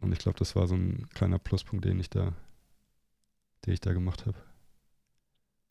und 0.00 0.12
ich 0.12 0.18
glaube, 0.18 0.38
das 0.38 0.56
war 0.56 0.66
so 0.66 0.74
ein 0.74 1.08
kleiner 1.14 1.38
Pluspunkt, 1.38 1.84
den 1.84 2.00
ich 2.00 2.10
da, 2.10 2.32
den 3.66 3.74
ich 3.74 3.80
da 3.80 3.92
gemacht 3.92 4.26
habe. 4.26 4.38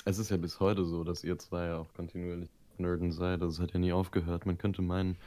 Es 0.06 0.18
ist 0.18 0.32
ja 0.32 0.38
bis 0.38 0.60
heute 0.60 0.86
so, 0.86 1.04
dass 1.04 1.24
ihr 1.24 1.38
zwei 1.38 1.66
ja 1.68 1.78
auch 1.78 1.94
kontinuierlich 1.94 2.50
Nerden 2.80 3.12
seid. 3.12 3.42
Das 3.42 3.60
hat 3.60 3.74
ja 3.74 3.80
nie 3.80 3.92
aufgehört. 3.92 4.46
Man 4.46 4.58
könnte 4.58 4.82
meinen, 4.82 5.18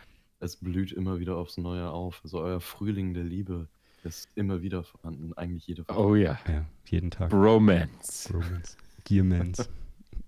es 0.40 0.56
blüht 0.56 0.92
immer 0.92 1.18
wieder 1.20 1.36
aufs 1.36 1.58
Neue 1.58 1.90
auf. 1.90 2.20
Also 2.24 2.40
euer 2.40 2.60
Frühling 2.60 3.14
der 3.14 3.24
Liebe 3.24 3.68
ist 4.04 4.28
immer 4.34 4.62
wieder 4.62 4.82
vorhanden. 4.82 5.32
Eigentlich 5.34 5.66
jede 5.66 5.86
Woche. 5.88 5.98
Oh 5.98 6.14
ja. 6.14 6.38
Ja, 6.48 6.64
jeden 6.86 7.10
Tag. 7.10 7.30
Bromance. 7.30 8.32
Bromance. 8.32 8.76
Gearmans. 9.04 9.68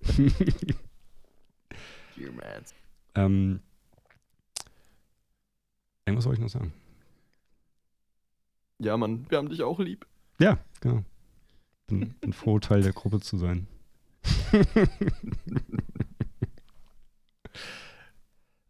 Gearmans. 2.16 2.74
Ähm, 3.14 3.60
irgendwas 6.04 6.24
soll 6.24 6.34
ich 6.34 6.40
noch 6.40 6.48
sagen? 6.48 6.72
Ja, 8.78 8.96
Mann, 8.96 9.26
wir 9.28 9.38
haben 9.38 9.48
dich 9.48 9.62
auch 9.62 9.78
lieb. 9.78 10.06
Ja, 10.40 10.58
genau. 10.80 11.04
Bin, 11.86 12.14
bin 12.20 12.32
froh, 12.32 12.58
Teil 12.58 12.82
der 12.82 12.92
Gruppe 12.92 13.20
zu 13.20 13.38
sein. 13.38 13.66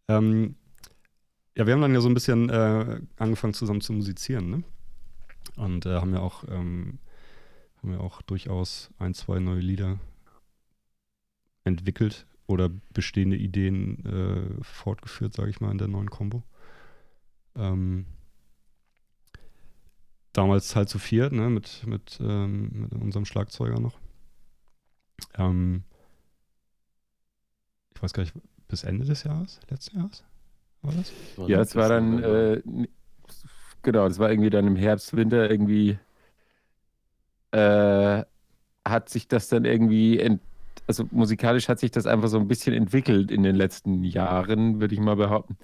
ähm, 0.08 0.56
ja, 1.56 1.66
wir 1.66 1.72
haben 1.72 1.82
dann 1.82 1.94
ja 1.94 2.00
so 2.00 2.08
ein 2.08 2.14
bisschen 2.14 2.50
äh, 2.50 3.00
angefangen 3.16 3.54
zusammen 3.54 3.80
zu 3.80 3.92
musizieren, 3.92 4.50
ne? 4.50 4.64
Und 5.56 5.86
äh, 5.86 6.00
haben 6.00 6.12
ja 6.12 6.20
auch 6.20 6.44
ähm, 6.48 6.98
haben 7.84 7.92
ja 7.92 8.00
auch 8.00 8.22
durchaus 8.22 8.90
ein, 8.98 9.14
zwei 9.14 9.38
neue 9.38 9.60
Lieder 9.60 10.00
entwickelt 11.64 12.26
oder 12.46 12.70
bestehende 12.92 13.36
Ideen 13.36 14.04
äh, 14.04 14.64
fortgeführt, 14.64 15.34
sage 15.34 15.50
ich 15.50 15.60
mal, 15.60 15.70
in 15.70 15.78
der 15.78 15.88
neuen 15.88 16.10
Combo. 16.10 16.42
Ähm, 17.56 18.06
damals 20.32 20.74
halt 20.74 20.88
zu 20.88 20.98
viert, 20.98 21.32
ne, 21.32 21.48
mit, 21.48 21.86
mit, 21.86 22.18
ähm, 22.20 22.88
mit 22.90 22.92
unserem 22.92 23.24
Schlagzeuger 23.24 23.80
noch. 23.80 23.98
Ähm, 25.34 25.84
ich 27.94 28.02
weiß 28.02 28.12
gar 28.12 28.22
nicht, 28.22 28.34
bis 28.68 28.84
Ende 28.84 29.04
des 29.04 29.24
Jahres, 29.24 29.60
letzten 29.70 29.98
Jahres? 29.98 30.24
War 30.82 30.92
das? 30.92 31.12
Ja, 31.48 31.60
es 31.60 31.74
war 31.76 31.88
dann, 31.88 32.22
äh, 32.22 32.62
genau, 33.82 34.08
das 34.08 34.18
war 34.18 34.30
irgendwie 34.30 34.50
dann 34.50 34.66
im 34.66 34.76
Herbst, 34.76 35.16
Winter 35.16 35.50
irgendwie, 35.50 35.98
äh, 37.52 38.22
hat 38.84 39.08
sich 39.08 39.28
das 39.28 39.48
dann 39.48 39.64
irgendwie 39.64 40.18
ent 40.18 40.40
also 40.86 41.04
musikalisch 41.10 41.68
hat 41.68 41.78
sich 41.78 41.90
das 41.90 42.06
einfach 42.06 42.28
so 42.28 42.38
ein 42.38 42.48
bisschen 42.48 42.74
entwickelt 42.74 43.30
in 43.30 43.42
den 43.42 43.56
letzten 43.56 44.02
Jahren, 44.04 44.80
würde 44.80 44.94
ich 44.94 45.00
mal 45.00 45.16
behaupten. 45.16 45.56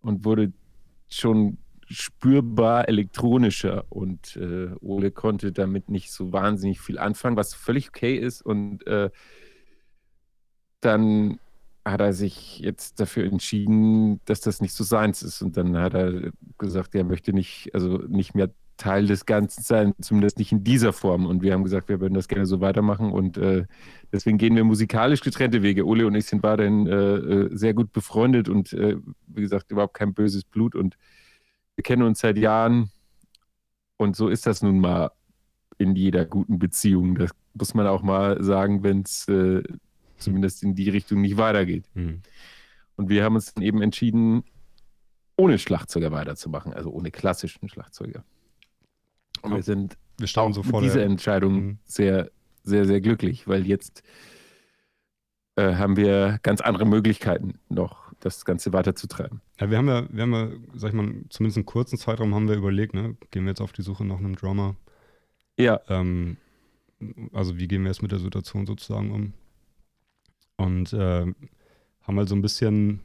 Und 0.00 0.24
wurde 0.24 0.52
schon 1.08 1.58
spürbar 1.88 2.88
elektronischer. 2.88 3.84
Und 3.90 4.36
äh, 4.36 4.70
Ole 4.80 5.10
konnte 5.10 5.52
damit 5.52 5.90
nicht 5.90 6.12
so 6.12 6.32
wahnsinnig 6.32 6.80
viel 6.80 6.98
anfangen, 6.98 7.36
was 7.36 7.54
völlig 7.54 7.88
okay 7.88 8.16
ist. 8.16 8.42
Und 8.42 8.86
äh, 8.86 9.10
dann 10.80 11.38
hat 11.84 12.00
er 12.00 12.12
sich 12.12 12.60
jetzt 12.60 13.00
dafür 13.00 13.24
entschieden, 13.24 14.20
dass 14.24 14.40
das 14.40 14.60
nicht 14.60 14.72
so 14.74 14.84
seins 14.84 15.22
ist. 15.22 15.42
Und 15.42 15.56
dann 15.56 15.76
hat 15.76 15.94
er 15.94 16.32
gesagt, 16.58 16.94
er 16.94 17.04
möchte 17.04 17.32
nicht, 17.32 17.70
also 17.74 17.98
nicht 18.08 18.34
mehr 18.34 18.50
Teil 18.76 19.06
des 19.06 19.26
Ganzen 19.26 19.62
sein, 19.62 19.94
zumindest 20.00 20.38
nicht 20.38 20.50
in 20.52 20.64
dieser 20.64 20.92
Form. 20.92 21.26
Und 21.26 21.42
wir 21.42 21.52
haben 21.52 21.62
gesagt, 21.62 21.88
wir 21.88 22.00
würden 22.00 22.14
das 22.14 22.28
gerne 22.28 22.46
so 22.46 22.60
weitermachen. 22.60 23.12
Und 23.12 23.36
äh, 23.36 23.66
deswegen 24.12 24.38
gehen 24.38 24.56
wir 24.56 24.64
musikalisch 24.64 25.20
getrennte 25.20 25.62
Wege. 25.62 25.86
Ole 25.86 26.06
und 26.06 26.14
ich 26.14 26.26
sind 26.26 26.42
weiterhin 26.42 26.86
äh, 26.86 26.92
äh, 26.92 27.56
sehr 27.56 27.74
gut 27.74 27.92
befreundet 27.92 28.48
und 28.48 28.72
äh, 28.72 28.96
wie 29.26 29.42
gesagt, 29.42 29.70
überhaupt 29.70 29.94
kein 29.94 30.14
böses 30.14 30.44
Blut. 30.44 30.74
Und 30.74 30.96
wir 31.76 31.82
kennen 31.82 32.02
uns 32.02 32.20
seit 32.20 32.38
Jahren. 32.38 32.90
Und 33.96 34.16
so 34.16 34.28
ist 34.28 34.46
das 34.46 34.62
nun 34.62 34.80
mal. 34.80 35.10
in 35.78 35.96
jeder 35.96 36.24
guten 36.24 36.58
Beziehung. 36.58 37.16
Das 37.16 37.30
muss 37.54 37.74
man 37.74 37.86
auch 37.86 38.02
mal 38.02 38.42
sagen, 38.42 38.82
wenn 38.82 39.02
es 39.02 39.28
äh, 39.28 39.62
zumindest 40.18 40.62
in 40.62 40.74
die 40.74 40.90
Richtung 40.90 41.20
nicht 41.20 41.36
weitergeht. 41.36 41.84
Mhm. 41.94 42.22
Und 42.96 43.08
wir 43.08 43.24
haben 43.24 43.34
uns 43.34 43.54
dann 43.54 43.62
eben 43.64 43.82
entschieden, 43.82 44.44
ohne 45.36 45.58
Schlagzeuger 45.58 46.12
weiterzumachen, 46.12 46.72
also 46.72 46.90
ohne 46.90 47.10
klassischen 47.10 47.68
Schlagzeuger. 47.68 48.24
Und 49.42 49.50
ja, 49.50 49.56
wir 49.56 49.62
sind 49.62 49.96
wir 50.18 50.28
auch 50.36 50.52
so 50.52 50.62
mit 50.62 50.82
dieser 50.82 51.02
Entscheidung 51.02 51.54
mhm. 51.54 51.78
sehr, 51.84 52.30
sehr, 52.62 52.84
sehr 52.86 53.00
glücklich, 53.00 53.48
weil 53.48 53.66
jetzt 53.66 54.02
äh, 55.56 55.74
haben 55.74 55.96
wir 55.96 56.38
ganz 56.42 56.60
andere 56.60 56.86
Möglichkeiten 56.86 57.58
noch, 57.68 58.12
das 58.20 58.44
Ganze 58.44 58.72
weiterzutreiben. 58.72 59.40
Ja, 59.60 59.70
wir 59.70 59.78
haben 59.78 59.88
ja, 59.88 60.06
wir 60.10 60.22
haben 60.22 60.32
ja, 60.32 60.48
sag 60.74 60.90
ich 60.90 60.94
mal, 60.94 61.12
zumindest 61.28 61.58
einen 61.58 61.66
kurzen 61.66 61.98
Zeitraum 61.98 62.34
haben 62.34 62.48
wir 62.48 62.56
überlegt, 62.56 62.94
ne? 62.94 63.16
Gehen 63.30 63.44
wir 63.44 63.50
jetzt 63.50 63.60
auf 63.60 63.72
die 63.72 63.82
Suche 63.82 64.04
nach 64.04 64.18
einem 64.18 64.36
Drummer? 64.36 64.76
Ja. 65.58 65.80
Ähm, 65.88 66.38
also 67.32 67.58
wie 67.58 67.68
gehen 67.68 67.82
wir 67.82 67.88
jetzt 67.88 68.02
mit 68.02 68.12
der 68.12 68.18
Situation 68.18 68.66
sozusagen 68.66 69.10
um? 69.10 69.32
Und 70.56 70.92
äh, 70.92 71.26
haben 72.02 72.18
halt 72.18 72.28
so 72.28 72.34
ein 72.34 72.42
bisschen, 72.42 73.00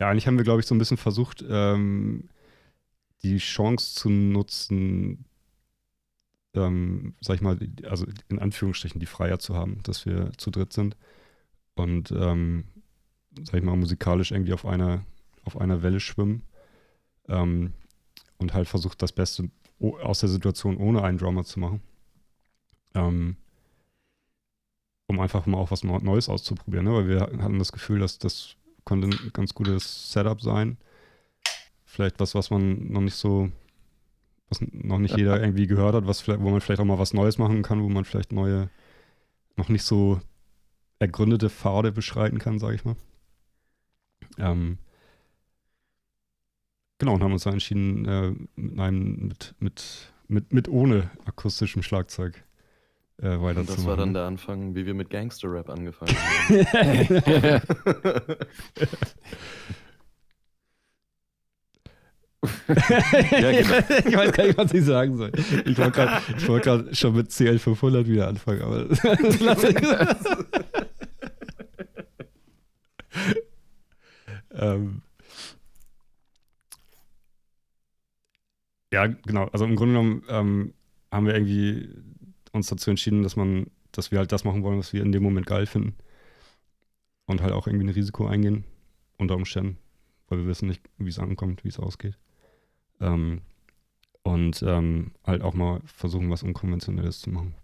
ja, 0.00 0.10
eigentlich 0.10 0.26
haben 0.26 0.36
wir, 0.36 0.44
glaube 0.44 0.60
ich, 0.60 0.66
so 0.66 0.74
ein 0.74 0.78
bisschen 0.78 0.96
versucht, 0.96 1.44
ähm, 1.48 2.28
die 3.22 3.38
Chance 3.38 3.94
zu 3.94 4.10
nutzen, 4.10 5.24
ähm, 6.54 7.14
sag 7.20 7.36
ich 7.36 7.40
mal, 7.40 7.58
also 7.84 8.06
in 8.28 8.38
Anführungsstrichen 8.38 9.00
die 9.00 9.06
Freiheit 9.06 9.42
zu 9.42 9.54
haben, 9.54 9.82
dass 9.82 10.04
wir 10.06 10.32
zu 10.36 10.50
dritt 10.50 10.72
sind 10.72 10.96
und, 11.74 12.10
ähm, 12.12 12.64
sag 13.44 13.54
ich 13.54 13.62
mal, 13.62 13.76
musikalisch 13.76 14.30
irgendwie 14.30 14.52
auf 14.52 14.66
einer, 14.66 15.04
auf 15.44 15.60
einer 15.60 15.82
Welle 15.82 16.00
schwimmen 16.00 16.42
ähm, 17.28 17.72
und 18.38 18.54
halt 18.54 18.68
versucht, 18.68 19.00
das 19.02 19.12
Beste 19.12 19.50
aus 19.80 20.20
der 20.20 20.28
Situation 20.28 20.76
ohne 20.76 21.02
einen 21.02 21.18
Drummer 21.18 21.44
zu 21.44 21.58
machen. 21.60 21.80
Ähm, 22.94 23.36
um 25.14 25.20
einfach 25.20 25.46
mal 25.46 25.58
auch 25.58 25.70
was 25.70 25.84
Neues 25.84 26.28
auszuprobieren, 26.28 26.86
ne? 26.86 26.92
weil 26.92 27.08
wir 27.08 27.20
hatten 27.20 27.58
das 27.58 27.72
Gefühl, 27.72 28.00
dass 28.00 28.18
das 28.18 28.56
könnte 28.84 29.08
ein 29.08 29.30
ganz 29.32 29.54
gutes 29.54 30.12
Setup 30.12 30.40
sein. 30.40 30.76
Vielleicht 31.84 32.20
was, 32.20 32.34
was 32.34 32.50
man 32.50 32.92
noch 32.92 33.00
nicht 33.00 33.14
so, 33.14 33.50
was 34.48 34.60
noch 34.60 34.98
nicht 34.98 35.16
jeder 35.16 35.40
irgendwie 35.42 35.66
gehört 35.66 35.94
hat, 35.94 36.06
was 36.06 36.26
wo 36.28 36.50
man 36.50 36.60
vielleicht 36.60 36.80
auch 36.80 36.84
mal 36.84 36.98
was 36.98 37.14
Neues 37.14 37.38
machen 37.38 37.62
kann, 37.62 37.82
wo 37.82 37.88
man 37.88 38.04
vielleicht 38.04 38.32
neue, 38.32 38.68
noch 39.56 39.68
nicht 39.68 39.84
so 39.84 40.20
ergründete 40.98 41.50
Pfade 41.50 41.92
beschreiten 41.92 42.38
kann, 42.38 42.58
sage 42.58 42.74
ich 42.74 42.84
mal. 42.84 42.96
Ähm, 44.38 44.78
genau, 46.98 47.14
und 47.14 47.22
haben 47.22 47.32
uns 47.32 47.44
da 47.44 47.50
entschieden, 47.50 48.04
äh, 48.06 48.34
mit 48.56 48.78
einem, 48.78 49.28
mit, 49.28 49.54
mit, 49.60 50.12
mit, 50.28 50.52
mit 50.52 50.68
ohne 50.68 51.10
akustischem 51.24 51.82
Schlagzeug 51.82 52.43
äh, 53.18 53.40
weiterzumachen. 53.40 53.60
Und 53.60 53.68
das 53.68 53.84
war 53.86 53.96
dann 53.96 54.14
der 54.14 54.24
Anfang, 54.24 54.74
wie 54.74 54.86
wir 54.86 54.94
mit 54.94 55.10
Gangster-Rap 55.10 55.70
angefangen 55.70 56.14
haben. 56.16 56.66
ja, 62.68 63.52
genau. 63.52 63.78
ich 64.08 64.16
weiß 64.16 64.32
gar 64.32 64.46
nicht, 64.46 64.58
was 64.58 64.72
ich 64.72 64.84
sagen 64.84 65.16
soll. 65.16 65.32
Ich 65.64 65.78
wollte 65.78 65.92
gerade 65.92 66.46
wollt 66.46 66.96
schon 66.96 67.14
mit 67.14 67.30
CL500 67.30 68.06
wieder 68.06 68.28
anfangen, 68.28 68.62
aber 68.62 68.84
das 68.84 69.40
lasse 69.40 69.68
ich. 69.68 69.76
ähm, 74.52 75.02
ja, 78.92 79.06
genau. 79.06 79.48
Also 79.52 79.64
im 79.64 79.76
Grunde 79.76 79.94
genommen 79.94 80.22
ähm, 80.28 80.74
haben 81.10 81.26
wir 81.26 81.34
irgendwie 81.34 81.88
uns 82.54 82.68
dazu 82.68 82.90
entschieden, 82.90 83.22
dass 83.22 83.36
man, 83.36 83.66
dass 83.92 84.10
wir 84.10 84.18
halt 84.18 84.32
das 84.32 84.44
machen 84.44 84.62
wollen, 84.62 84.78
was 84.78 84.92
wir 84.92 85.02
in 85.02 85.12
dem 85.12 85.22
Moment 85.22 85.46
geil 85.46 85.66
finden. 85.66 85.94
Und 87.26 87.42
halt 87.42 87.52
auch 87.52 87.66
irgendwie 87.66 87.86
ein 87.86 87.94
Risiko 87.94 88.26
eingehen, 88.26 88.64
unter 89.18 89.34
Umständen, 89.34 89.78
weil 90.28 90.38
wir 90.38 90.46
wissen 90.46 90.68
nicht, 90.68 90.82
wie 90.98 91.08
es 91.08 91.18
ankommt, 91.18 91.64
wie 91.64 91.68
es 91.68 91.78
ausgeht. 91.78 92.18
Ähm, 93.00 93.40
und 94.22 94.62
ähm, 94.62 95.12
halt 95.24 95.42
auch 95.42 95.54
mal 95.54 95.80
versuchen, 95.84 96.30
was 96.30 96.42
Unkonventionelles 96.42 97.20
zu 97.20 97.30
machen. 97.30 97.54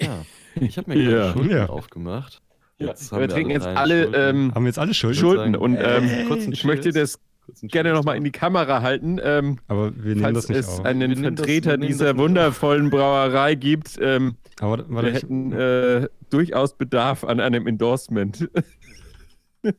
Ja, 0.00 0.24
ich 0.54 0.78
habe 0.78 0.90
mir 0.90 1.02
ja. 1.02 1.32
Schulden 1.32 1.50
ja. 1.50 1.66
aufgemacht. 1.66 2.42
Jetzt 2.78 3.12
wir 3.12 3.28
trinken 3.28 3.50
jetzt 3.50 3.66
alle, 3.66 4.06
ähm, 4.16 4.54
haben 4.54 4.64
wir 4.64 4.68
jetzt 4.68 4.78
alle 4.78 4.94
Schulden. 4.94 5.18
Schulden. 5.18 5.56
Und 5.56 5.76
ähm, 5.76 6.50
ich 6.50 6.64
möchte 6.64 6.92
das 6.92 7.20
gerne 7.62 7.92
nochmal 7.92 8.16
in 8.16 8.24
die 8.24 8.32
Kamera 8.32 8.82
halten. 8.82 9.18
Ähm, 9.22 9.58
Aber 9.68 9.92
wir 9.96 10.14
nehmen 10.14 10.34
das 10.34 10.48
nicht 10.48 10.58
es 10.58 10.68
auf. 10.68 10.84
einen 10.84 11.16
Vertreter 11.16 11.78
das, 11.78 11.86
dieser 11.86 12.16
wundervollen 12.16 12.90
Brauerei 12.90 13.54
gibt. 13.54 13.98
Ähm, 14.00 14.36
Aber, 14.60 14.88
wir 14.88 15.12
hätten 15.12 15.52
äh, 15.52 16.08
durchaus 16.30 16.76
Bedarf 16.76 17.24
an 17.24 17.40
einem 17.40 17.66
Endorsement. 17.66 18.48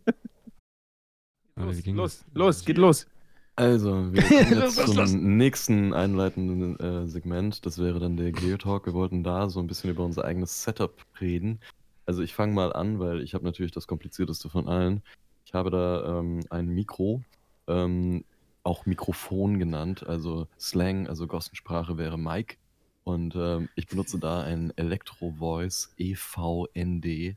los, 1.55 1.85
los, 1.85 2.25
los, 2.33 2.65
geht 2.65 2.77
los. 2.77 3.07
Also, 3.55 4.13
wir 4.13 4.23
kommen 4.23 4.61
jetzt 4.61 4.75
zum 4.77 5.37
nächsten 5.37 5.93
einleitenden 5.93 6.79
äh, 6.79 7.07
Segment. 7.07 7.65
Das 7.65 7.77
wäre 7.77 7.99
dann 7.99 8.17
der 8.17 8.31
Geotalk. 8.31 8.85
Wir 8.85 8.93
wollten 8.93 9.23
da 9.23 9.49
so 9.49 9.59
ein 9.59 9.67
bisschen 9.67 9.89
über 9.91 10.03
unser 10.03 10.25
eigenes 10.25 10.63
Setup 10.63 10.95
reden. 11.19 11.59
Also 12.05 12.23
ich 12.23 12.33
fange 12.33 12.53
mal 12.53 12.73
an, 12.73 12.99
weil 12.99 13.21
ich 13.21 13.33
habe 13.33 13.45
natürlich 13.45 13.71
das 13.71 13.87
komplizierteste 13.87 14.49
von 14.49 14.67
allen. 14.67 15.01
Ich 15.45 15.53
habe 15.53 15.69
da 15.69 16.19
ähm, 16.19 16.41
ein 16.49 16.67
Mikro, 16.69 17.21
ähm, 17.67 18.23
auch 18.63 18.85
Mikrofon 18.85 19.59
genannt, 19.59 20.05
also 20.05 20.47
Slang, 20.59 21.07
also 21.07 21.27
Gossensprache 21.27 21.97
wäre 21.97 22.17
Mike. 22.17 22.57
Und 23.03 23.35
ähm, 23.35 23.69
ich 23.75 23.87
benutze 23.87 24.19
da 24.19 24.43
ein 24.43 24.71
Electro 24.75 25.31
Voice 25.31 25.93
EVND 25.97 27.35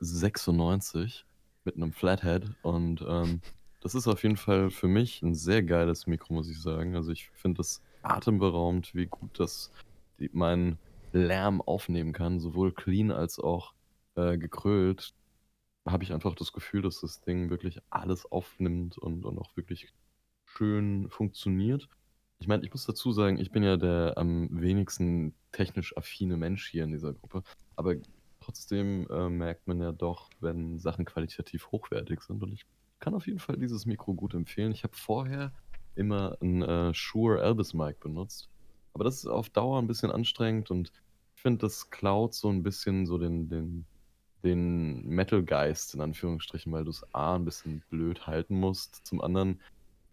96 0.00 1.24
mit 1.64 1.76
einem 1.76 1.92
Flathead. 1.92 2.50
Und 2.62 3.04
ähm, 3.08 3.40
das 3.80 3.94
ist 3.94 4.06
auf 4.06 4.22
jeden 4.22 4.36
Fall 4.36 4.70
für 4.70 4.88
mich 4.88 5.22
ein 5.22 5.34
sehr 5.34 5.62
geiles 5.62 6.06
Mikro, 6.06 6.34
muss 6.34 6.50
ich 6.50 6.60
sagen. 6.60 6.96
Also 6.96 7.12
ich 7.12 7.30
finde 7.30 7.62
es 7.62 7.82
atemberaubend, 8.02 8.94
wie 8.94 9.06
gut 9.06 9.40
das 9.40 9.70
die, 10.18 10.30
meinen 10.32 10.78
Lärm 11.12 11.62
aufnehmen 11.62 12.12
kann, 12.12 12.38
sowohl 12.38 12.72
clean 12.72 13.10
als 13.10 13.38
auch 13.38 13.72
äh, 14.16 14.36
gekrölt 14.36 15.14
habe 15.90 16.04
ich 16.04 16.12
einfach 16.12 16.34
das 16.34 16.52
Gefühl, 16.52 16.82
dass 16.82 17.00
das 17.00 17.20
Ding 17.20 17.50
wirklich 17.50 17.80
alles 17.90 18.30
aufnimmt 18.30 18.98
und, 18.98 19.24
und 19.24 19.38
auch 19.38 19.56
wirklich 19.56 19.92
schön 20.44 21.08
funktioniert. 21.10 21.88
Ich 22.38 22.48
meine, 22.48 22.64
ich 22.64 22.70
muss 22.72 22.86
dazu 22.86 23.12
sagen, 23.12 23.38
ich 23.38 23.50
bin 23.50 23.62
ja 23.62 23.76
der 23.76 24.14
am 24.16 24.48
wenigsten 24.60 25.34
technisch 25.52 25.96
affine 25.96 26.36
Mensch 26.36 26.68
hier 26.68 26.84
in 26.84 26.92
dieser 26.92 27.12
Gruppe, 27.12 27.42
aber 27.76 27.96
trotzdem 28.40 29.06
äh, 29.10 29.28
merkt 29.28 29.66
man 29.66 29.80
ja 29.80 29.92
doch, 29.92 30.30
wenn 30.40 30.78
Sachen 30.78 31.04
qualitativ 31.04 31.70
hochwertig 31.70 32.22
sind 32.22 32.42
und 32.42 32.52
ich 32.52 32.64
kann 32.98 33.14
auf 33.14 33.26
jeden 33.26 33.38
Fall 33.38 33.56
dieses 33.56 33.86
Mikro 33.86 34.14
gut 34.14 34.34
empfehlen. 34.34 34.72
Ich 34.72 34.84
habe 34.84 34.96
vorher 34.96 35.52
immer 35.94 36.36
ein 36.40 36.62
äh, 36.62 36.94
Shure 36.94 37.42
Elvis 37.42 37.74
Mic 37.74 38.00
benutzt, 38.00 38.48
aber 38.94 39.04
das 39.04 39.16
ist 39.16 39.26
auf 39.26 39.50
Dauer 39.50 39.78
ein 39.78 39.86
bisschen 39.86 40.10
anstrengend 40.10 40.70
und 40.70 40.92
ich 41.36 41.42
finde, 41.42 41.58
das 41.58 41.90
klaut 41.90 42.34
so 42.34 42.48
ein 42.48 42.62
bisschen 42.62 43.06
so 43.06 43.18
den, 43.18 43.48
den 43.48 43.86
den 44.42 45.06
Metal-Geist 45.06 45.94
in 45.94 46.00
Anführungsstrichen, 46.00 46.72
weil 46.72 46.84
du 46.84 46.90
es 46.90 47.04
A 47.12 47.36
ein 47.36 47.44
bisschen 47.44 47.82
blöd 47.90 48.26
halten 48.26 48.58
musst. 48.58 49.06
Zum 49.06 49.20
anderen, 49.20 49.60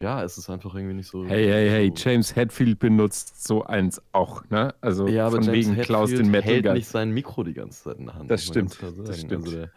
ja, 0.01 0.23
es 0.23 0.37
ist 0.37 0.49
einfach 0.49 0.75
irgendwie 0.75 0.95
nicht 0.95 1.07
so. 1.07 1.25
Hey, 1.25 1.45
hey, 1.47 1.69
hey, 1.69 1.93
so 1.95 2.09
James 2.09 2.35
Hetfield 2.35 2.79
benutzt 2.79 3.45
so 3.47 3.63
eins 3.63 4.01
auch, 4.11 4.47
ne? 4.49 4.75
Also 4.81 5.07
ja, 5.07 5.29
von 5.29 5.41
James 5.41 5.69
wegen 5.69 5.81
Klaus 5.81 6.09
den 6.09 6.29
Metal 6.29 6.51
hält 6.51 6.73
nicht 6.73 6.87
sein 6.87 7.11
Mikro 7.11 7.43
die 7.43 7.53
ganze 7.53 7.83
Zeit 7.83 7.97
in 7.97 8.05
der 8.05 8.15
Hand. 8.15 8.29
Das 8.29 8.45
stimmt. 8.45 8.77
Das 8.81 9.19
stimmt. 9.19 9.45
Also 9.45 9.57
der, 9.57 9.71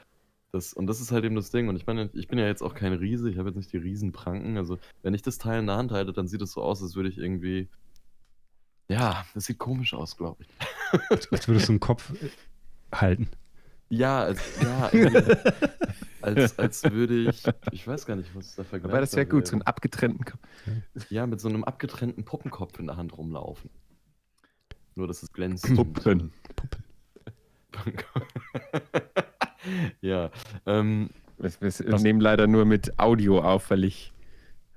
das, 0.53 0.73
und 0.73 0.89
das 0.89 1.01
ist 1.01 1.13
halt 1.13 1.25
eben 1.25 1.37
das 1.37 1.51
Ding. 1.51 1.69
Und 1.69 1.77
ich 1.77 1.87
meine, 1.87 2.11
ich 2.13 2.27
bin 2.27 2.39
ja 2.39 2.47
jetzt 2.47 2.63
auch 2.63 2.75
kein 2.75 2.93
Riese, 2.93 3.31
ich 3.31 3.39
habe 3.39 3.51
jetzt 3.51 3.57
nicht 3.57 3.73
die 3.73 3.79
Riesenpranken. 3.79 4.57
Also, 4.57 4.79
wenn 5.03 5.15
ich 5.15 5.23
das 5.23 5.39
Teil 5.39 5.61
in 5.61 5.67
der 5.67 5.77
Hand 5.77 5.93
halte, 5.93 6.13
dann 6.13 6.27
sieht 6.27 6.43
es 6.43 6.53
so 6.53 6.63
aus, 6.63 6.83
als 6.83 6.97
würde 6.97 7.09
ich 7.09 7.19
irgendwie. 7.19 7.69
Ja, 8.89 9.25
das 9.35 9.45
sieht 9.45 9.59
komisch 9.59 9.95
aus, 9.95 10.17
glaube 10.17 10.43
ich. 10.43 10.49
Als 11.11 11.31
würdest 11.47 11.69
du 11.69 11.73
einen 11.73 11.81
Kopf 11.81 12.13
halten. 12.93 13.29
Ja, 13.91 14.23
als, 14.23 14.41
ja 14.63 14.91
als, 16.23 16.59
als 16.59 16.85
würde 16.85 17.29
ich, 17.29 17.43
ich 17.73 17.87
weiß 17.87 18.07
gar 18.07 18.15
nicht, 18.15 18.35
was 18.35 18.47
es 18.47 18.55
da 18.55 18.63
vergleicht. 18.65 18.93
Aber 18.93 19.01
das 19.01 19.17
wäre 19.17 19.27
gut, 19.27 19.49
so 19.49 19.55
einen 19.55 19.63
abgetrennten 19.63 20.25
Kopf. 20.25 20.41
Ja, 21.09 21.27
mit 21.27 21.41
so 21.41 21.49
einem 21.49 21.65
abgetrennten 21.65 22.25
Puppenkopf 22.25 22.79
in 22.79 22.87
der 22.87 22.97
Hand 22.97 23.19
rumlaufen. 23.19 23.69
Nur, 24.95 25.09
dass 25.09 25.25
es 25.25 25.33
glänzt. 25.33 25.65
Puppen. 25.75 26.33
Puppen. 26.55 26.85
ja. 30.01 30.31
Ähm, 30.67 31.11
wir, 31.39 31.53
wir 31.61 31.99
nehmen 31.99 32.21
leider 32.21 32.47
nur 32.47 32.65
mit 32.65 32.99
Audio 32.99 33.41
auf, 33.41 33.71
weil 33.71 33.85
ich 33.85 34.13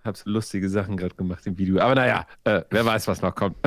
habe 0.04 0.17
so 0.17 0.30
lustige 0.30 0.69
Sachen 0.69 0.97
gerade 0.97 1.15
gemacht 1.15 1.45
im 1.45 1.58
Video. 1.58 1.80
Aber 1.80 1.95
naja, 1.95 2.26
äh, 2.43 2.63
wer 2.69 2.86
weiß, 2.86 3.08
was 3.08 3.21
noch 3.21 3.36
kommt. 3.36 3.58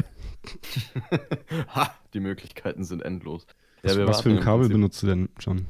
ha, 1.74 1.94
die 2.14 2.20
Möglichkeiten 2.20 2.84
sind 2.84 3.02
endlos. 3.02 3.46
Was, 3.86 4.06
was 4.06 4.20
für 4.22 4.30
ein 4.30 4.40
Kabel 4.40 4.68
benutzt 4.68 5.02
du 5.02 5.06
denn, 5.06 5.28
John? 5.38 5.66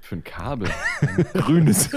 Für 0.00 0.16
ein 0.16 0.24
Kabel. 0.24 0.68
Ein 1.00 1.24
grünes. 1.34 1.94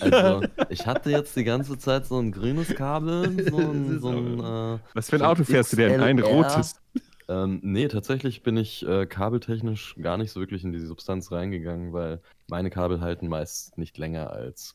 Also, 0.00 0.44
ich 0.70 0.86
hatte 0.86 1.10
jetzt 1.10 1.36
die 1.36 1.44
ganze 1.44 1.78
Zeit 1.78 2.06
so 2.06 2.18
ein 2.18 2.32
grünes 2.32 2.74
Kabel, 2.74 3.44
so 3.50 3.58
ein. 3.58 4.00
So 4.00 4.08
ein 4.08 4.40
äh, 4.40 4.78
Was 4.94 5.10
für 5.10 5.16
ein 5.16 5.22
Auto 5.22 5.44
fährst 5.44 5.72
du 5.72 5.76
denn? 5.76 6.00
Ein 6.00 6.16
XLR? 6.16 6.34
rotes. 6.34 6.80
ähm, 7.28 7.60
nee, 7.62 7.86
tatsächlich 7.86 8.42
bin 8.42 8.56
ich 8.56 8.84
äh, 8.86 9.06
kabeltechnisch 9.06 9.94
gar 10.02 10.16
nicht 10.16 10.32
so 10.32 10.40
wirklich 10.40 10.64
in 10.64 10.72
die 10.72 10.80
Substanz 10.80 11.30
reingegangen, 11.30 11.92
weil 11.92 12.20
meine 12.48 12.70
Kabel 12.70 13.00
halten 13.00 13.28
meist 13.28 13.78
nicht 13.78 13.98
länger 13.98 14.30
als 14.30 14.74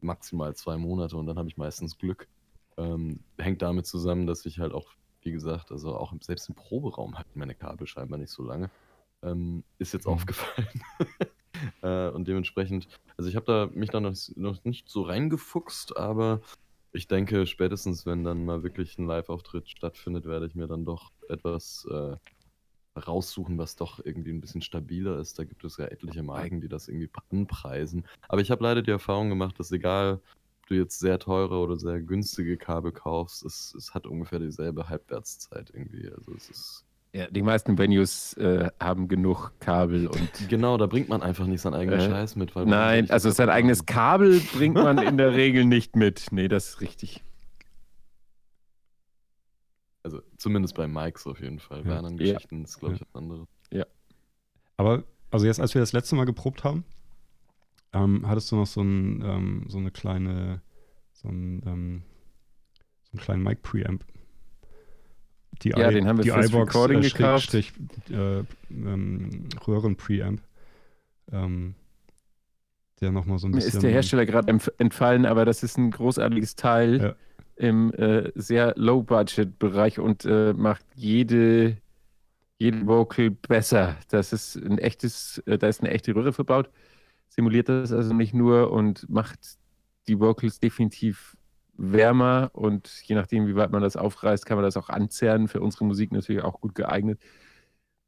maximal 0.00 0.54
zwei 0.54 0.76
Monate 0.76 1.16
und 1.16 1.26
dann 1.26 1.38
habe 1.38 1.48
ich 1.48 1.56
meistens 1.56 1.98
Glück. 1.98 2.28
Ähm, 2.76 3.20
hängt 3.38 3.62
damit 3.62 3.86
zusammen, 3.86 4.28
dass 4.28 4.46
ich 4.46 4.60
halt 4.60 4.72
auch, 4.72 4.86
wie 5.22 5.32
gesagt, 5.32 5.72
also 5.72 5.96
auch 5.96 6.12
selbst 6.20 6.48
im 6.48 6.54
Proberaum 6.54 7.16
halten 7.16 7.38
meine 7.38 7.56
Kabel 7.56 7.88
scheinbar 7.88 8.18
nicht 8.18 8.30
so 8.30 8.44
lange. 8.44 8.70
Ähm, 9.22 9.64
ist 9.78 9.92
jetzt 9.92 10.06
Mhm. 10.06 10.12
aufgefallen. 10.12 10.82
äh, 11.82 12.08
und 12.10 12.28
dementsprechend, 12.28 12.88
also 13.16 13.28
ich 13.28 13.36
habe 13.36 13.46
da 13.46 13.68
mich 13.72 13.90
da 13.90 14.00
noch, 14.00 14.14
noch 14.36 14.64
nicht 14.64 14.88
so 14.88 15.02
reingefuchst, 15.02 15.96
aber 15.96 16.40
ich 16.92 17.08
denke, 17.08 17.46
spätestens 17.46 18.06
wenn 18.06 18.24
dann 18.24 18.44
mal 18.44 18.62
wirklich 18.62 18.96
ein 18.98 19.06
Live-Auftritt 19.06 19.68
stattfindet, 19.68 20.24
werde 20.26 20.46
ich 20.46 20.54
mir 20.54 20.66
dann 20.66 20.84
doch 20.84 21.12
etwas 21.28 21.86
äh, 21.90 22.16
raussuchen, 22.98 23.58
was 23.58 23.76
doch 23.76 24.04
irgendwie 24.04 24.30
ein 24.30 24.40
bisschen 24.40 24.62
stabiler 24.62 25.18
ist. 25.18 25.38
Da 25.38 25.44
gibt 25.44 25.64
es 25.64 25.76
ja 25.76 25.86
etliche 25.86 26.22
Marken, 26.22 26.60
die 26.60 26.68
das 26.68 26.88
irgendwie 26.88 27.10
anpreisen. 27.30 28.04
Aber 28.28 28.40
ich 28.40 28.50
habe 28.50 28.64
leider 28.64 28.82
die 28.82 28.90
Erfahrung 28.90 29.28
gemacht, 29.28 29.58
dass 29.58 29.70
egal, 29.72 30.14
ob 30.62 30.66
du 30.68 30.74
jetzt 30.74 30.98
sehr 30.98 31.18
teure 31.18 31.58
oder 31.58 31.76
sehr 31.76 32.00
günstige 32.00 32.56
Kabel 32.56 32.92
kaufst, 32.92 33.44
es, 33.44 33.74
es 33.74 33.94
hat 33.94 34.06
ungefähr 34.06 34.38
dieselbe 34.38 34.88
Halbwertszeit 34.88 35.70
irgendwie. 35.72 36.10
Also 36.10 36.34
es 36.34 36.48
ist 36.50 36.84
Ja, 37.14 37.26
die 37.30 37.42
meisten 37.42 37.78
Venues 37.78 38.34
äh, 38.34 38.70
haben 38.80 39.08
genug 39.08 39.52
Kabel 39.60 40.06
und. 40.08 40.30
genau, 40.48 40.76
da 40.76 40.86
bringt 40.86 41.08
man 41.08 41.22
einfach 41.22 41.46
nicht 41.46 41.62
seinen 41.62 41.74
eigenen 41.74 42.00
Äh, 42.00 42.08
Scheiß 42.08 42.36
mit. 42.36 42.54
Weil 42.54 42.64
man 42.66 42.70
Nein, 42.78 43.10
also 43.10 43.30
sein 43.30 43.48
eigenes 43.48 43.86
Kabel 43.86 44.40
bringt 44.52 44.74
man 44.74 44.98
in 44.98 45.16
der 45.16 45.32
Regel 45.34 45.64
nicht 45.64 45.96
mit. 45.96 46.26
Nee, 46.32 46.48
das 46.48 46.68
ist 46.68 46.80
richtig. 46.80 47.24
Also 50.02 50.20
zumindest 50.36 50.74
bei 50.74 50.86
Mikes 50.86 51.26
auf 51.26 51.40
jeden 51.40 51.58
Fall. 51.58 51.82
Bei 51.82 51.90
Ja. 51.90 51.96
anderen 51.98 52.18
Ja. 52.18 52.34
Geschichten 52.34 52.64
ist, 52.64 52.78
glaube 52.78 52.94
ich, 52.96 53.00
was 53.00 53.14
anderes. 53.14 53.46
Aber, 54.80 55.02
also 55.32 55.44
jetzt, 55.44 55.58
als 55.58 55.74
wir 55.74 55.80
das 55.80 55.92
letzte 55.92 56.14
Mal 56.14 56.24
geprobt 56.24 56.62
haben, 56.62 56.84
ähm, 57.92 58.28
hattest 58.28 58.52
du 58.52 58.56
noch 58.56 58.66
so, 58.68 58.80
ein, 58.80 59.20
ähm, 59.24 59.64
so 59.66 59.78
eine 59.78 59.90
kleine, 59.90 60.62
so, 61.12 61.26
ein, 61.28 61.62
ähm, 61.66 62.02
so 63.02 63.10
einen 63.14 63.20
kleinen 63.20 63.42
Mic-Preamp. 63.42 64.04
Die 65.62 65.70
Ja, 65.70 65.90
den 65.90 66.06
haben 66.06 66.18
wir 66.22 66.32
fürs 66.32 66.48
iBox, 66.50 66.74
Recording 66.74 66.98
äh, 67.02 67.08
gekauft. 67.08 67.50
Schrägstrich, 67.50 67.72
äh, 68.10 68.38
ähm, 68.70 69.48
Röhren-Preamp. 69.66 70.40
Ähm, 71.32 71.74
der 73.00 73.12
nochmal 73.12 73.38
so 73.38 73.46
ein 73.46 73.50
Mir 73.50 73.56
bisschen. 73.56 73.74
ist 73.74 73.82
der 73.82 73.90
Hersteller 73.90 74.26
gerade 74.26 74.58
entfallen, 74.78 75.26
aber 75.26 75.44
das 75.44 75.62
ist 75.62 75.78
ein 75.78 75.90
großartiges 75.90 76.56
Teil 76.56 77.00
Ja. 77.00 77.14
im 77.56 77.92
äh, 77.94 78.30
sehr 78.34 78.74
Low-Budget-Bereich 78.76 79.98
und 80.00 80.24
äh, 80.24 80.52
macht 80.52 80.84
jede, 80.94 81.76
jede 82.58 82.86
Vocal 82.86 83.30
besser. 83.30 83.96
Das 84.08 84.32
ist 84.32 84.56
ein 84.56 84.78
echtes, 84.78 85.38
äh, 85.46 85.58
da 85.58 85.68
ist 85.68 85.80
eine 85.80 85.90
echte 85.90 86.14
Röhre 86.14 86.32
verbaut, 86.32 86.70
simuliert 87.28 87.68
das 87.68 87.92
also 87.92 88.14
nicht 88.14 88.34
nur 88.34 88.72
und 88.72 89.08
macht 89.08 89.38
die 90.08 90.18
Vocals 90.18 90.58
definitiv 90.58 91.36
wärmer 91.78 92.50
und 92.52 92.88
je 93.04 93.14
nachdem, 93.14 93.46
wie 93.46 93.54
weit 93.56 93.70
man 93.70 93.80
das 93.82 93.96
aufreißt, 93.96 94.44
kann 94.44 94.56
man 94.56 94.64
das 94.64 94.76
auch 94.76 94.88
anzerren. 94.88 95.48
Für 95.48 95.60
unsere 95.60 95.84
Musik 95.84 96.12
natürlich 96.12 96.42
auch 96.42 96.60
gut 96.60 96.74
geeignet. 96.74 97.20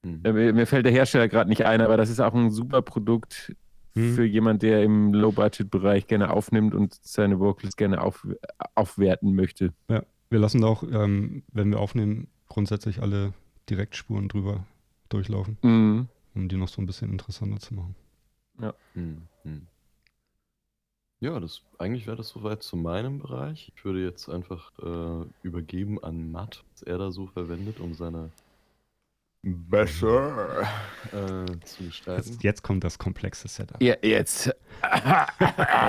Hm. 0.04 0.20
Äh, 0.24 0.32
Mir, 0.32 0.52
mir 0.52 0.66
fällt 0.66 0.84
der 0.84 0.92
Hersteller 0.92 1.28
gerade 1.28 1.48
nicht 1.48 1.64
ein, 1.64 1.80
aber 1.80 1.96
das 1.96 2.10
ist 2.10 2.20
auch 2.20 2.34
ein 2.34 2.50
super 2.50 2.82
Produkt 2.82 3.54
Hm. 3.96 4.14
für 4.14 4.24
jemand, 4.24 4.62
der 4.62 4.84
im 4.84 5.12
Low-Budget-Bereich 5.12 6.06
gerne 6.06 6.30
aufnimmt 6.30 6.76
und 6.76 6.94
seine 7.02 7.40
Vocals 7.40 7.74
gerne 7.76 8.00
auf, 8.02 8.24
aufwerten 8.76 9.34
möchte. 9.34 9.72
Ja, 9.88 10.04
wir 10.30 10.38
lassen 10.38 10.60
da 10.60 10.68
auch, 10.68 10.84
ähm, 10.84 11.42
wenn 11.52 11.70
wir 11.70 11.80
aufnehmen, 11.80 12.28
grundsätzlich 12.48 13.02
alle 13.02 13.32
Direktspuren 13.68 14.28
drüber 14.28 14.64
durchlaufen, 15.08 15.58
Mhm. 15.62 16.08
um 16.36 16.48
die 16.48 16.56
noch 16.56 16.68
so 16.68 16.80
ein 16.80 16.86
bisschen 16.86 17.10
interessanter 17.10 17.58
zu 17.58 17.74
machen. 17.74 17.96
Hm, 18.94 19.22
hm. 19.42 19.66
Ja, 21.20 21.38
das 21.38 21.60
eigentlich 21.78 22.06
wäre 22.06 22.16
das 22.16 22.30
soweit 22.30 22.62
zu 22.62 22.76
meinem 22.76 23.18
Bereich. 23.18 23.70
Ich 23.76 23.84
würde 23.84 24.02
jetzt 24.02 24.30
einfach 24.30 24.72
äh, 24.82 25.26
übergeben 25.42 26.02
an 26.02 26.32
Matt, 26.32 26.64
was 26.72 26.82
er 26.82 26.96
da 26.96 27.10
so 27.10 27.26
verwendet, 27.26 27.78
um 27.78 27.92
seine 27.92 28.30
besser 29.42 30.62
äh, 31.12 31.44
zu 31.64 31.84
gestalten. 31.84 32.30
Jetzt, 32.30 32.42
jetzt 32.42 32.62
kommt 32.62 32.84
das 32.84 32.98
komplexe 32.98 33.48
Setup. 33.48 33.82
Ja, 33.82 33.96
jetzt. 34.02 34.54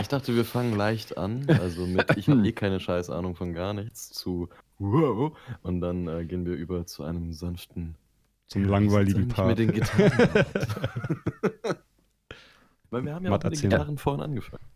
Ich 0.02 0.08
dachte, 0.08 0.36
wir 0.36 0.44
fangen 0.46 0.76
leicht 0.76 1.18
an. 1.18 1.46
Also 1.48 1.86
mit 1.86 2.18
ich 2.18 2.30
habe 2.30 2.42
eh 2.48 2.52
keine 2.52 2.82
scheiß 2.82 3.10
Ahnung 3.10 3.36
von 3.36 3.54
gar 3.54 3.74
nichts 3.74 4.10
zu 4.10 4.50
wow. 4.80 5.38
Und 5.64 5.80
dann 5.80 6.08
äh, 6.10 6.26
gehen 6.26 6.46
wir 6.46 6.56
über 6.56 6.86
zu 6.86 7.04
einem 7.04 7.32
sanften 7.32 7.96
Zum 8.48 8.66
langweiligen 8.66 9.30
Part. 9.30 9.48
mit 9.48 9.60
den 9.60 9.72
Gitarren? 9.72 10.12
Weil 12.90 13.06
wir 13.06 13.16
haben 13.16 13.24
ja 13.24 13.32
Matt, 13.32 13.46
mit 13.46 13.62
den. 13.64 13.70
Gitarren 13.70 13.98
vorhin 13.98 14.22
angefangen. 14.22 14.71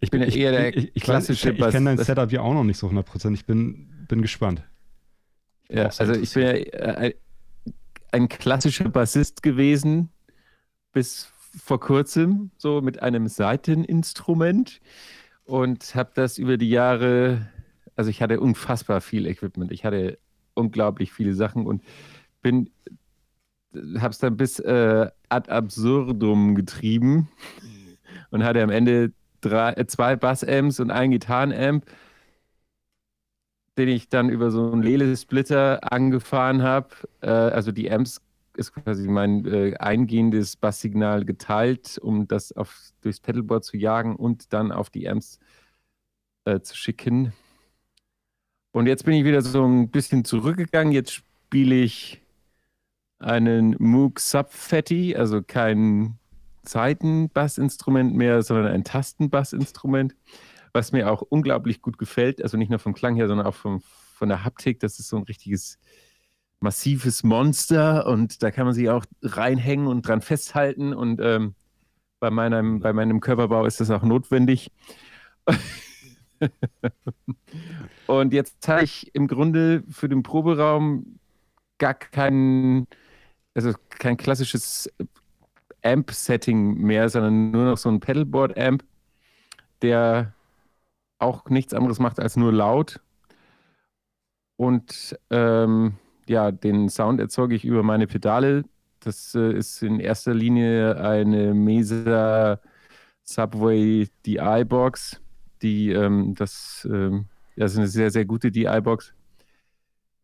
Ich 0.00 0.10
bin 0.10 0.22
ja 0.22 0.28
eher 0.28 0.52
der 0.52 0.76
ich, 0.76 0.90
ich, 0.94 1.02
klassische 1.02 1.50
Ich, 1.50 1.58
ich, 1.58 1.64
ich 1.64 1.70
kenne 1.70 1.96
dein 1.96 2.04
Setup 2.04 2.30
ja 2.32 2.40
auch 2.40 2.54
noch 2.54 2.64
nicht 2.64 2.78
so 2.78 2.88
100%. 2.88 3.34
Ich 3.34 3.44
bin, 3.44 4.06
bin 4.08 4.22
gespannt. 4.22 4.62
Ja, 5.68 5.90
also 5.98 6.14
ich 6.14 6.32
bin 6.32 6.42
ja 6.42 6.52
äh, 6.52 7.14
ein 8.12 8.28
klassischer 8.28 8.88
Bassist 8.88 9.42
gewesen 9.42 10.10
bis 10.92 11.32
vor 11.56 11.80
kurzem, 11.80 12.50
so 12.56 12.80
mit 12.80 13.02
einem 13.02 13.28
Saiteninstrument 13.28 14.80
und 15.44 15.94
habe 15.94 16.10
das 16.14 16.38
über 16.38 16.56
die 16.56 16.70
Jahre, 16.70 17.48
also 17.96 18.10
ich 18.10 18.22
hatte 18.22 18.40
unfassbar 18.40 19.00
viel 19.00 19.26
Equipment, 19.26 19.72
ich 19.72 19.84
hatte 19.84 20.18
unglaublich 20.54 21.12
viele 21.12 21.34
Sachen 21.34 21.66
und 21.66 21.82
bin, 22.42 22.70
habe 23.98 24.10
es 24.10 24.18
dann 24.18 24.36
bis 24.36 24.58
äh, 24.60 25.10
ad 25.28 25.50
absurdum 25.50 26.54
getrieben 26.54 27.28
und 28.30 28.44
hatte 28.44 28.62
am 28.62 28.70
Ende 28.70 29.12
drei, 29.40 29.72
äh, 29.72 29.86
zwei 29.86 30.16
Bassamps 30.16 30.80
und 30.80 30.90
ein 30.90 31.10
Gitarrenamp 31.10 31.86
den 33.80 33.88
ich 33.88 34.08
dann 34.08 34.28
über 34.28 34.50
so 34.50 34.70
einen 34.72 34.82
Lele-Splitter 34.82 35.92
angefahren 35.92 36.62
habe. 36.62 36.88
Äh, 37.22 37.30
also 37.30 37.72
die 37.72 37.90
Amps 37.90 38.20
ist 38.54 38.74
quasi 38.74 39.08
mein 39.08 39.46
äh, 39.46 39.74
eingehendes 39.78 40.56
Basssignal 40.56 41.24
geteilt, 41.24 41.98
um 41.98 42.28
das 42.28 42.52
auf, 42.52 42.92
durchs 43.00 43.20
Pedalboard 43.20 43.64
zu 43.64 43.76
jagen 43.78 44.16
und 44.16 44.52
dann 44.52 44.70
auf 44.70 44.90
die 44.90 45.08
Amps 45.08 45.38
äh, 46.44 46.60
zu 46.60 46.76
schicken. 46.76 47.32
Und 48.72 48.86
jetzt 48.86 49.04
bin 49.04 49.14
ich 49.14 49.24
wieder 49.24 49.40
so 49.40 49.64
ein 49.64 49.90
bisschen 49.90 50.24
zurückgegangen. 50.24 50.92
Jetzt 50.92 51.12
spiele 51.12 51.76
ich 51.76 52.20
einen 53.18 53.76
Moog 53.78 54.20
Subfatty, 54.20 55.16
also 55.16 55.42
kein 55.42 56.18
Saitenbassinstrument 56.70 58.14
mehr, 58.14 58.42
sondern 58.42 58.66
ein 58.66 58.84
Tastenbassinstrument 58.84 60.14
was 60.72 60.92
mir 60.92 61.10
auch 61.10 61.22
unglaublich 61.22 61.82
gut 61.82 61.98
gefällt. 61.98 62.42
Also 62.42 62.56
nicht 62.56 62.70
nur 62.70 62.78
vom 62.78 62.94
Klang 62.94 63.16
her, 63.16 63.28
sondern 63.28 63.46
auch 63.46 63.54
vom, 63.54 63.80
von 64.14 64.28
der 64.28 64.44
Haptik. 64.44 64.80
Das 64.80 64.98
ist 64.98 65.08
so 65.08 65.16
ein 65.16 65.24
richtiges 65.24 65.78
massives 66.60 67.22
Monster 67.22 68.06
und 68.06 68.42
da 68.42 68.50
kann 68.50 68.66
man 68.66 68.74
sich 68.74 68.90
auch 68.90 69.04
reinhängen 69.22 69.86
und 69.86 70.06
dran 70.06 70.20
festhalten. 70.20 70.92
Und 70.92 71.20
ähm, 71.20 71.54
bei, 72.20 72.30
meinem, 72.30 72.80
bei 72.80 72.92
meinem 72.92 73.20
Körperbau 73.20 73.64
ist 73.64 73.80
das 73.80 73.90
auch 73.90 74.02
notwendig. 74.02 74.70
und 78.06 78.32
jetzt 78.32 78.66
habe 78.68 78.84
ich 78.84 79.14
im 79.14 79.26
Grunde 79.26 79.82
für 79.90 80.08
den 80.08 80.22
Proberaum 80.22 81.18
gar 81.78 81.94
kein, 81.94 82.86
also 83.54 83.72
kein 83.88 84.16
klassisches 84.18 84.90
Amp-Setting 85.82 86.74
mehr, 86.74 87.08
sondern 87.08 87.50
nur 87.50 87.64
noch 87.64 87.78
so 87.78 87.88
ein 87.88 88.00
Pedalboard-Amp, 88.00 88.84
der 89.82 90.34
auch 91.18 91.48
nichts 91.48 91.74
anderes 91.74 91.98
macht 91.98 92.20
als 92.20 92.36
nur 92.36 92.52
laut. 92.52 93.00
Und 94.56 95.18
ähm, 95.30 95.94
ja, 96.28 96.50
den 96.50 96.88
Sound 96.88 97.20
erzeuge 97.20 97.54
ich 97.54 97.64
über 97.64 97.82
meine 97.82 98.06
Pedale. 98.06 98.64
Das 99.00 99.34
äh, 99.34 99.52
ist 99.52 99.82
in 99.82 100.00
erster 100.00 100.34
Linie 100.34 101.00
eine 101.00 101.54
Mesa 101.54 102.60
Subway 103.24 104.08
DI-Box, 104.26 105.20
die 105.62 105.90
ähm, 105.92 106.34
das, 106.34 106.86
ähm, 106.90 107.26
das 107.56 107.72
ist 107.72 107.78
eine 107.78 107.88
sehr, 107.88 108.10
sehr 108.10 108.24
gute 108.24 108.50
DI-Box. 108.50 109.14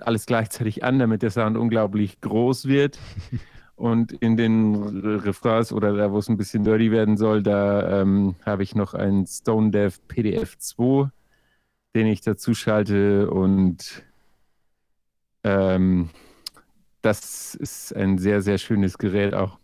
alles 0.01 0.25
gleichzeitig 0.25 0.83
an, 0.83 0.99
damit 0.99 1.21
der 1.21 1.31
Sound 1.31 1.57
unglaublich 1.57 2.19
groß 2.21 2.67
wird. 2.67 2.99
Und 3.77 4.13
in 4.13 4.37
den 4.37 5.03
Refrains 5.03 5.73
oder 5.73 5.97
da, 5.97 6.13
wo 6.13 6.19
es 6.19 6.29
ein 6.29 6.37
bisschen 6.37 6.63
dirty 6.63 6.91
werden 6.91 7.17
soll, 7.17 7.43
da 7.43 8.01
ähm, 8.01 8.35
habe 8.45 8.63
ich 8.63 8.73
noch 8.73 8.93
einen 8.93 9.27
Stone 9.27 9.71
Dev 9.71 9.99
PDF 10.07 10.57
2, 10.57 11.09
den 11.93 12.07
ich 12.07 12.21
dazu 12.21 12.53
schalte. 12.53 13.29
Und 13.29 14.05
ähm, 15.43 16.09
das 17.01 17.53
ist 17.53 17.93
ein 17.93 18.17
sehr, 18.17 18.41
sehr 18.41 18.59
schönes 18.59 18.97
Gerät 18.97 19.33
auch. 19.33 19.59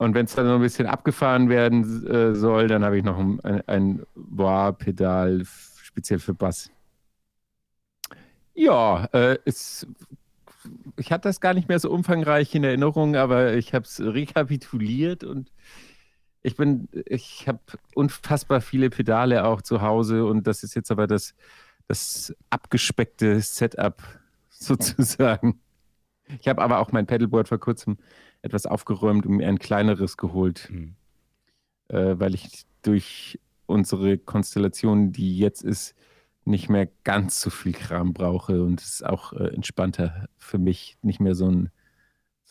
Und 0.00 0.14
wenn 0.14 0.24
es 0.24 0.34
dann 0.34 0.46
noch 0.46 0.54
ein 0.54 0.62
bisschen 0.62 0.86
abgefahren 0.86 1.50
werden 1.50 2.06
äh, 2.06 2.34
soll, 2.34 2.68
dann 2.68 2.86
habe 2.86 2.96
ich 2.96 3.04
noch 3.04 3.18
ein, 3.18 3.38
ein 3.66 4.02
Wah-Pedal 4.14 5.42
speziell 5.82 6.18
für 6.18 6.32
Bass. 6.32 6.70
Ja, 8.54 9.04
äh, 9.12 9.36
es, 9.44 9.86
ich 10.96 11.12
hatte 11.12 11.28
das 11.28 11.42
gar 11.42 11.52
nicht 11.52 11.68
mehr 11.68 11.78
so 11.78 11.90
umfangreich 11.90 12.54
in 12.54 12.64
Erinnerung, 12.64 13.14
aber 13.14 13.52
ich 13.52 13.74
habe 13.74 13.84
es 13.84 14.00
rekapituliert 14.00 15.22
und 15.22 15.52
ich 16.40 16.56
bin, 16.56 16.88
ich 17.04 17.46
habe 17.46 17.60
unfassbar 17.94 18.62
viele 18.62 18.88
Pedale 18.88 19.44
auch 19.44 19.60
zu 19.60 19.82
Hause 19.82 20.24
und 20.24 20.46
das 20.46 20.62
ist 20.62 20.74
jetzt 20.74 20.90
aber 20.90 21.08
das, 21.08 21.34
das 21.88 22.34
abgespeckte 22.48 23.38
Setup 23.42 24.02
sozusagen. 24.48 25.60
Ich 26.40 26.48
habe 26.48 26.62
aber 26.62 26.78
auch 26.78 26.90
mein 26.90 27.06
Pedalboard 27.06 27.48
vor 27.48 27.58
kurzem 27.58 27.98
etwas 28.42 28.66
aufgeräumt 28.66 29.26
und 29.26 29.36
mir 29.36 29.48
ein 29.48 29.58
kleineres 29.58 30.16
geholt, 30.16 30.68
mhm. 30.70 30.94
äh, 31.88 32.18
weil 32.18 32.34
ich 32.34 32.64
durch 32.82 33.38
unsere 33.66 34.18
Konstellation, 34.18 35.12
die 35.12 35.38
jetzt 35.38 35.62
ist, 35.62 35.94
nicht 36.44 36.68
mehr 36.68 36.88
ganz 37.04 37.40
so 37.40 37.50
viel 37.50 37.72
Kram 37.72 38.12
brauche 38.14 38.62
und 38.62 38.80
es 38.80 38.94
ist 38.94 39.06
auch 39.06 39.32
äh, 39.34 39.54
entspannter 39.54 40.28
für 40.38 40.58
mich, 40.58 40.96
nicht 41.02 41.20
mehr 41.20 41.34
so 41.34 41.48
ein 41.48 41.70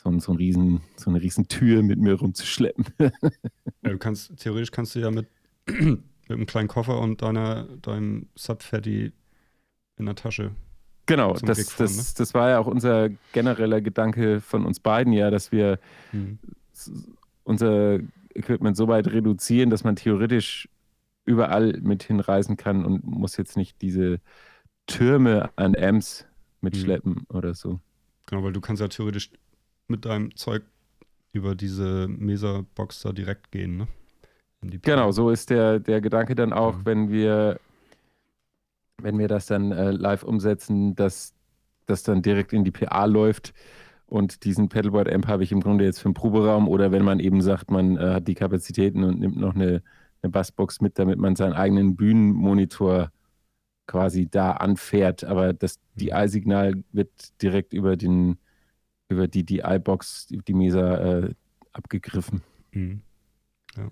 so, 0.02 0.10
ein, 0.10 0.21
so, 0.21 0.32
ein 0.32 0.38
riesen, 0.38 0.82
so 0.95 1.10
eine 1.10 1.21
riesen 1.21 1.49
Tür 1.49 1.84
mit 1.84 1.99
mir 1.99 2.13
rumzuschleppen. 2.13 2.86
ja, 2.99 3.10
du 3.82 3.97
kannst, 3.97 4.38
theoretisch 4.38 4.71
kannst 4.71 4.95
du 4.95 4.99
ja 4.99 5.12
mit, 5.12 5.28
mit 5.67 6.02
einem 6.30 6.45
kleinen 6.45 6.69
Koffer 6.69 6.99
und 6.99 7.21
deiner, 7.21 7.63
deinem 7.82 8.30
Subfatty 8.36 9.12
in 9.97 10.06
der 10.06 10.15
Tasche 10.15 10.52
Genau, 11.10 11.34
das, 11.34 11.72
fahren, 11.72 11.88
das, 11.88 11.98
ne? 11.98 12.04
das 12.17 12.34
war 12.36 12.50
ja 12.50 12.60
auch 12.60 12.67
unser 12.67 13.10
genereller 13.34 13.82
Gedanke 13.82 14.41
von 14.41 14.63
uns 14.63 14.80
beiden, 14.80 15.12
ja, 15.12 15.32
dass 15.32 15.52
wir 15.52 15.80
mhm. 16.12 16.38
unser 17.43 17.98
Equipment 18.36 18.78
so 18.78 18.88
weit 18.88 19.08
reduzieren, 19.08 19.72
dass 19.72 19.84
man 19.84 19.95
theoretisch 19.95 20.69
überall 21.26 21.80
mit 21.82 22.04
hinreisen 22.04 22.58
kann 22.58 22.86
und 22.86 23.04
muss 23.04 23.38
jetzt 23.38 23.58
nicht 23.58 23.82
diese 23.82 24.19
Türme 24.86 25.50
an 25.56 25.76
Amps 25.76 26.28
mitschleppen 26.62 27.26
mhm. 27.28 27.36
oder 27.36 27.56
so. 27.56 27.80
Genau, 28.28 28.43
weil 28.43 28.54
du 28.54 28.62
kannst 28.62 28.80
ja 28.80 28.88
theoretisch 28.88 29.32
mit 29.88 30.06
deinem 30.06 30.36
Zeug 30.36 30.62
über 31.32 31.56
diese 31.56 32.08
Mesa-Box 32.08 33.02
da 33.02 33.13
direkt 33.13 33.52
gehen, 33.52 33.78
ne? 33.78 33.88
Genau, 34.62 35.12
so 35.12 35.30
ist 35.32 35.50
der, 35.50 35.80
der 35.80 36.02
Gedanke 36.02 36.36
dann 36.36 36.54
auch, 36.54 36.78
mhm. 36.80 36.86
wenn 36.86 37.12
wir 37.12 37.60
wenn 39.02 39.18
wir 39.18 39.28
das 39.28 39.46
dann 39.46 39.72
äh, 39.72 39.92
live 39.92 40.24
umsetzen, 40.24 40.96
dass 40.96 41.34
das 41.86 42.04
dann 42.04 42.22
direkt 42.22 42.54
in 42.54 42.64
die 42.64 42.72
PA 42.72 43.06
läuft. 43.06 43.54
Und 44.06 44.44
diesen 44.44 44.70
Pedalboard-Amp 44.70 45.28
habe 45.28 45.44
ich 45.44 45.52
im 45.52 45.62
Grunde 45.62 45.86
jetzt 45.86 46.00
für 46.00 46.10
den 46.10 46.16
Proberaum 46.16 46.68
oder 46.68 46.92
wenn 46.92 47.04
man 47.04 47.20
eben 47.20 47.42
sagt, 47.42 47.70
man 47.70 47.98
äh, 47.98 48.14
hat 48.16 48.28
die 48.28 48.34
Kapazitäten 48.34 49.04
und 49.04 49.20
nimmt 49.20 49.38
noch 49.38 49.54
eine, 49.54 49.84
eine 50.22 50.32
Bassbox 50.32 50.82
mit, 50.82 50.98
damit 50.98 51.20
man 51.20 51.36
seinen 51.36 51.54
eigenen 51.54 51.96
Bühnenmonitor 51.96 53.12
quasi 53.88 54.28
da 54.28 54.54
anfährt. 54.54 55.24
Aber 55.24 55.54
das 55.54 55.80
DI-Signal 55.96 56.84
wird 56.92 57.42
direkt 57.42 57.74
über, 57.74 57.98
den, 57.98 58.38
über 59.10 59.28
die 59.28 59.44
DI-Box, 59.44 60.28
die 60.30 60.54
Mesa 60.54 60.96
äh, 60.98 61.34
abgegriffen. 61.74 62.42
Mhm. 62.72 63.02
Ja. 63.78 63.92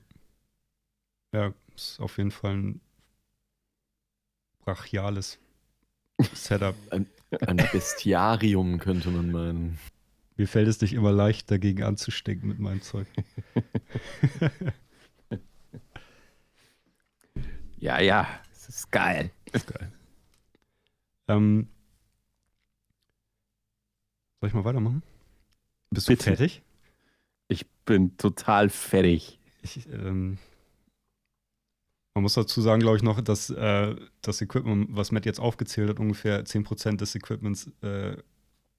Ja, 1.34 1.54
ist 1.76 2.00
auf 2.00 2.18
jeden 2.18 2.32
Fall 2.32 2.56
ein 2.56 2.82
brachiales 4.68 5.40
Setup. 6.34 6.76
Ein, 6.92 7.08
ein 7.46 7.58
Bestiarium 7.72 8.80
könnte 8.80 9.10
man 9.10 9.32
meinen. 9.32 9.80
Mir 10.36 10.48
fällt 10.48 10.68
es 10.68 10.82
nicht 10.82 10.94
immer 10.94 11.12
leicht, 11.12 11.50
dagegen 11.50 11.84
anzustecken 11.84 12.50
mit 12.50 12.60
meinem 12.60 12.82
Zeug. 12.82 13.08
ja, 17.80 18.00
ja, 18.02 18.28
es 18.54 18.70
ist 18.70 18.92
geil. 18.92 19.32
Ist 19.52 19.68
geil. 19.68 19.92
Ähm, 21.28 21.70
soll 24.40 24.50
ich 24.50 24.54
mal 24.54 24.66
weitermachen? 24.66 25.02
Bist 25.90 26.08
du 26.08 26.12
Bitte? 26.14 26.24
fertig? 26.24 26.62
Ich 27.48 27.66
bin 27.86 28.18
total 28.18 28.70
fertig. 28.70 29.40
Ich, 29.64 29.88
ähm, 29.90 30.38
man 32.18 32.24
muss 32.24 32.34
dazu 32.34 32.62
sagen, 32.62 32.80
glaube 32.80 32.98
ich, 32.98 33.04
noch, 33.04 33.22
dass 33.22 33.52
äh, 33.52 33.96
das 34.24 34.42
Equipment, 34.42 34.88
was 34.90 35.12
Matt 35.12 35.28
jetzt 35.28 35.40
aufgezählt 35.40 35.88
hat, 35.88 36.00
ungefähr 36.00 36.44
10% 36.44 36.98
des 36.98 37.14
Equipments 37.14 37.70
äh, 37.84 38.18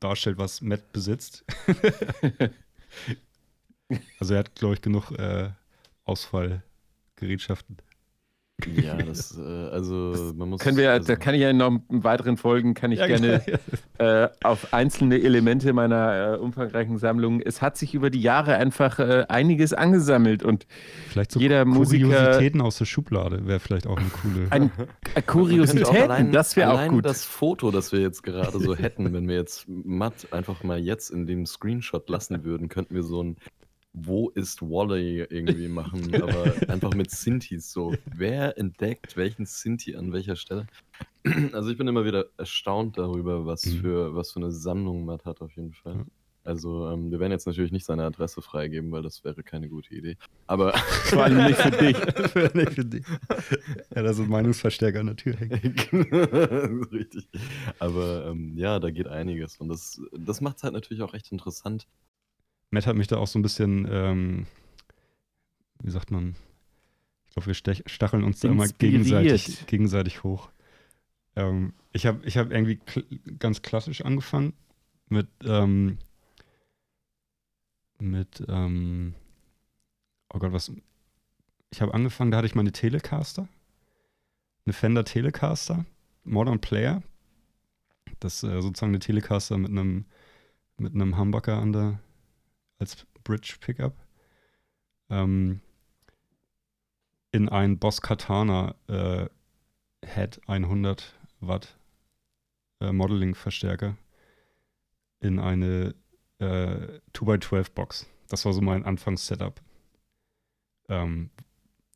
darstellt, 0.00 0.38
was 0.38 0.60
Matt 0.60 0.92
besitzt. 0.92 1.44
also 4.18 4.34
er 4.34 4.40
hat, 4.40 4.56
glaube 4.56 4.74
ich, 4.74 4.82
genug 4.82 5.12
äh, 5.12 5.50
Ausfallgerätschaften. 6.04 7.76
Ja, 8.66 8.96
das, 8.96 9.38
äh, 9.38 9.40
also 9.40 10.32
man 10.36 10.48
muss. 10.48 10.60
Können 10.60 10.76
wir, 10.76 10.90
also, 10.90 11.06
da 11.06 11.16
kann 11.16 11.34
ich 11.34 11.42
ja 11.42 11.52
noch 11.52 11.80
in 11.88 12.02
weiteren 12.02 12.36
Folgen, 12.36 12.74
kann 12.74 12.90
ich 12.90 12.98
ja, 12.98 13.06
gerne 13.06 13.40
genau. 13.46 13.58
äh, 13.98 14.28
auf 14.42 14.74
einzelne 14.74 15.20
Elemente 15.20 15.72
meiner 15.72 16.34
äh, 16.34 16.38
umfangreichen 16.38 16.98
Sammlung. 16.98 17.40
Es 17.40 17.62
hat 17.62 17.76
sich 17.76 17.94
über 17.94 18.10
die 18.10 18.20
Jahre 18.20 18.56
einfach 18.56 18.98
äh, 18.98 19.26
einiges 19.28 19.74
angesammelt 19.74 20.42
und 20.42 20.66
vielleicht 21.08 21.32
so 21.32 21.40
jeder 21.40 21.64
Kuriositäten 21.64 22.60
aus 22.60 22.78
der 22.78 22.86
Schublade 22.86 23.46
wäre 23.46 23.60
vielleicht 23.60 23.86
auch 23.86 23.96
eine 23.96 24.08
coole. 24.08 24.48
Ein, 24.50 24.72
äh, 25.14 25.22
Kuriositäten, 25.22 25.96
allein, 25.96 26.32
das 26.32 26.56
wäre 26.56 26.72
auch 26.72 26.88
gut. 26.88 27.04
Das 27.04 27.24
Foto, 27.24 27.70
das 27.70 27.92
wir 27.92 28.00
jetzt 28.00 28.24
gerade 28.24 28.58
so 28.58 28.74
hätten, 28.74 29.12
wenn 29.12 29.28
wir 29.28 29.36
jetzt 29.36 29.66
Matt 29.68 30.32
einfach 30.32 30.64
mal 30.64 30.80
jetzt 30.80 31.10
in 31.10 31.26
dem 31.26 31.46
Screenshot 31.46 32.08
lassen 32.08 32.42
würden, 32.42 32.68
könnten 32.68 32.96
wir 32.96 33.04
so 33.04 33.22
ein 33.22 33.36
wo 33.92 34.30
ist 34.30 34.62
Wally 34.62 35.26
irgendwie 35.28 35.68
machen, 35.68 36.14
aber 36.22 36.54
einfach 36.68 36.94
mit 36.94 37.10
Sintis 37.10 37.72
so. 37.72 37.94
Wer 38.14 38.58
entdeckt 38.58 39.16
welchen 39.16 39.46
Sinti 39.46 39.96
an 39.96 40.12
welcher 40.12 40.36
Stelle? 40.36 40.66
Also 41.52 41.68
ich 41.68 41.76
bin 41.76 41.88
immer 41.88 42.06
wieder 42.06 42.26
erstaunt 42.38 42.96
darüber, 42.96 43.44
was 43.44 43.66
mhm. 43.66 43.80
für, 43.80 44.14
was 44.14 44.32
für 44.32 44.40
eine 44.40 44.52
Sammlung 44.52 45.04
Matt 45.04 45.26
hat 45.26 45.42
auf 45.42 45.54
jeden 45.56 45.74
Fall. 45.74 46.06
Also 46.48 46.88
ähm, 46.88 47.10
wir 47.10 47.20
werden 47.20 47.32
jetzt 47.32 47.46
natürlich 47.46 47.72
nicht 47.72 47.84
seine 47.84 48.04
Adresse 48.04 48.40
freigeben, 48.40 48.90
weil 48.90 49.02
das 49.02 49.22
wäre 49.22 49.42
keine 49.42 49.68
gute 49.68 49.94
Idee. 49.94 50.16
Aber 50.46 50.72
vor 51.04 51.24
allem 51.24 51.44
nicht 51.44 51.58
für 51.58 51.70
dich. 51.70 51.98
nicht 52.54 52.72
für 52.72 52.84
dich. 52.86 53.04
Ja, 53.94 54.02
da 54.02 54.14
sind 54.14 54.30
Meinungsverstärker 54.30 55.00
an 55.00 55.08
der 55.08 55.16
Tür 55.16 55.36
hängen. 55.36 56.84
Richtig. 56.90 57.28
Aber 57.78 58.28
ähm, 58.28 58.56
ja, 58.56 58.80
da 58.80 58.90
geht 58.90 59.08
einiges. 59.08 59.58
Und 59.58 59.68
das, 59.68 60.00
das 60.12 60.40
macht 60.40 60.56
es 60.56 60.62
halt 60.62 60.72
natürlich 60.72 61.02
auch 61.02 61.12
recht 61.12 61.30
interessant, 61.32 61.86
Matt 62.70 62.86
hat 62.86 62.96
mich 62.96 63.06
da 63.06 63.16
auch 63.16 63.26
so 63.26 63.38
ein 63.38 63.42
bisschen, 63.42 63.88
ähm, 63.90 64.46
wie 65.80 65.90
sagt 65.90 66.10
man, 66.10 66.36
ich 67.26 67.34
glaube, 67.34 67.46
wir 67.46 67.54
stacheln 67.54 68.24
uns 68.24 68.40
da 68.40 68.48
immer 68.48 68.68
gegenseitig, 68.68 69.66
gegenseitig 69.66 70.22
hoch. 70.22 70.50
Ähm, 71.36 71.72
ich 71.92 72.06
habe 72.06 72.24
ich 72.26 72.36
hab 72.36 72.50
irgendwie 72.50 72.76
kl 72.76 73.04
ganz 73.38 73.62
klassisch 73.62 74.02
angefangen 74.04 74.54
mit, 75.08 75.28
ähm, 75.44 75.98
mit, 77.98 78.44
ähm, 78.48 79.14
oh 80.32 80.38
Gott, 80.38 80.52
was, 80.52 80.72
ich 81.70 81.80
habe 81.80 81.94
angefangen, 81.94 82.30
da 82.30 82.38
hatte 82.38 82.46
ich 82.46 82.54
meine 82.54 82.72
Telecaster, 82.72 83.48
eine 84.64 84.72
Fender 84.72 85.04
Telecaster, 85.04 85.84
Modern 86.24 86.60
Player, 86.60 87.02
das 88.20 88.42
ist 88.42 88.50
äh, 88.50 88.60
sozusagen 88.60 88.90
eine 88.90 88.98
Telecaster 88.98 89.58
mit 89.58 89.70
einem, 89.70 90.04
mit 90.76 90.94
einem 90.94 91.18
Humbucker 91.18 91.58
an 91.58 91.72
der, 91.72 92.00
als 92.78 93.06
Bridge 93.24 93.56
Pickup 93.60 93.94
ähm, 95.10 95.60
in 97.32 97.48
ein 97.48 97.78
Boss 97.78 98.00
Katana 98.00 98.74
äh, 98.88 99.28
Head 100.04 100.40
100 100.46 101.14
Watt 101.40 101.78
äh, 102.80 102.92
Modeling 102.92 103.34
Verstärker 103.34 103.96
in 105.20 105.38
eine 105.38 105.94
äh, 106.38 107.00
2x12 107.14 107.72
Box. 107.74 108.06
Das 108.28 108.44
war 108.44 108.52
so 108.52 108.60
mein 108.60 108.84
Anfangs-Setup. 108.84 109.60
Ähm, 110.88 111.30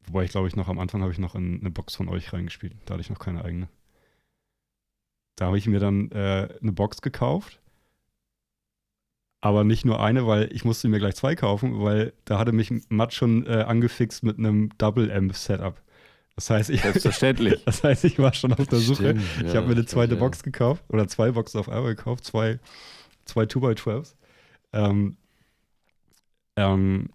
wobei 0.07 0.25
ich 0.25 0.33
glaube 0.33 0.49
ich 0.49 0.57
noch 0.57 0.69
am 0.69 0.79
Anfang 0.79 1.03
habe 1.03 1.13
ich 1.13 1.19
noch 1.19 1.35
in 1.35 1.61
eine 1.61 1.71
Box 1.71 1.95
von 1.95 2.09
euch 2.09 2.33
reingespielt. 2.33 2.77
Da 2.85 2.95
hatte 2.95 3.03
ich 3.03 3.11
noch 3.11 3.19
keine 3.19 3.45
eigene. 3.45 3.69
Da 5.37 5.47
habe 5.47 5.59
ich 5.59 5.67
mir 5.67 5.81
dann 5.81 6.11
äh, 6.11 6.59
eine 6.61 6.73
Box 6.73 7.01
gekauft 7.01 7.62
aber 9.43 9.65
nicht 9.65 9.85
nur 9.85 10.01
eine, 10.03 10.27
weil 10.27 10.49
ich 10.53 10.65
musste 10.65 10.89
mir 10.89 10.99
gleich 11.01 11.17
zwei 11.17 11.35
kaufen, 11.35 11.83
weil 11.83 12.15
da 12.25 12.39
hatte 12.39 12.53
mich 12.53 12.73
Matt 12.89 13.13
schon 13.13 13.45
äh, 13.47 13.65
angefixt 13.67 14.23
mit 14.23 14.39
einem 14.39 14.71
Double-Amp-Setup. 14.79 15.83
Das 16.37 16.49
heißt, 16.49 16.71
ich, 16.71 16.81
Selbstverständlich. 16.81 17.63
das 17.67 17.85
heißt, 17.85 18.05
ich 18.05 18.19
war 18.19 18.33
schon 18.33 18.53
auf 18.55 18.67
der 18.69 18.79
Suche. 18.79 19.11
Stimmt, 19.11 19.23
ich 19.39 19.49
ja, 19.49 19.57
habe 19.57 19.67
mir 19.67 19.75
eine 19.75 19.85
zweite 19.85 20.15
ja. 20.15 20.21
Box 20.21 20.43
gekauft 20.45 20.85
oder 20.89 21.09
zwei 21.09 21.33
Boxen 21.33 21.59
auf 21.61 21.69
einmal 21.69 21.95
gekauft, 21.95 22.25
zwei, 22.25 22.61
zwei 23.25 23.43
2x12s. 23.43 24.15
Ähm, 24.73 25.17
ähm, 26.57 27.09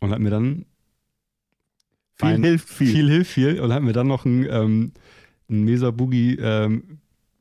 und 0.00 0.10
habe 0.10 0.22
mir 0.22 0.30
dann 0.30 0.64
Viel 2.14 2.28
Ein- 2.28 2.44
hilft 2.44 2.68
viel. 2.68 2.92
viel 2.92 3.10
hilft 3.10 3.30
viel 3.32 3.60
und 3.60 3.72
habe 3.72 3.84
mir 3.84 3.92
dann 3.92 4.06
noch 4.06 4.24
ein, 4.24 4.46
ähm, 4.48 4.92
Mesa 5.48 5.90
Boogie 5.90 6.36
ähm, 6.40 6.98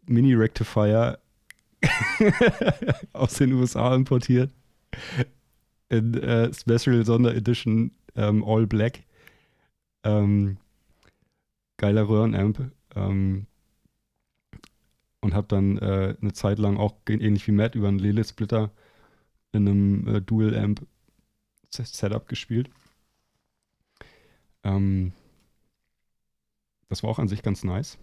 Mini 0.08 0.34
Rectifier 0.34 1.20
aus 3.14 3.34
den 3.36 3.54
USA 3.54 3.96
importiert. 3.96 4.52
In 5.90 6.14
äh, 6.16 6.54
Special 6.54 7.06
Sonderedition 7.06 7.92
ähm, 8.16 8.44
All 8.44 8.68
Black. 8.68 9.04
Ähm, 10.04 10.58
geiler 11.78 12.08
Röhrenamp. 12.08 12.72
Ähm, 12.96 13.48
und 15.22 15.34
habe 15.34 15.48
dann 15.48 15.78
äh, 15.78 16.16
eine 16.20 16.34
Zeit 16.34 16.60
lang 16.60 16.78
auch 16.78 16.96
ähnlich 17.08 17.48
wie 17.48 17.52
Matt 17.52 17.76
über 17.76 17.88
einen 17.88 18.00
Lilith 18.00 18.30
Splitter 18.30 18.72
in 19.52 19.68
einem 19.68 20.08
äh, 20.08 20.22
Dual 20.22 20.58
Amp 20.58 20.86
Setup 21.70 22.28
gespielt. 22.28 22.70
Ähm, 24.64 25.14
das 26.90 27.04
war 27.04 27.10
auch 27.10 27.20
an 27.20 27.28
sich 27.28 27.44
ganz 27.44 27.64
nice. 27.64 27.98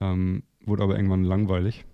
Ähm, 0.00 0.42
wurde 0.64 0.82
aber 0.82 0.96
irgendwann 0.96 1.24
langweilig. 1.24 1.84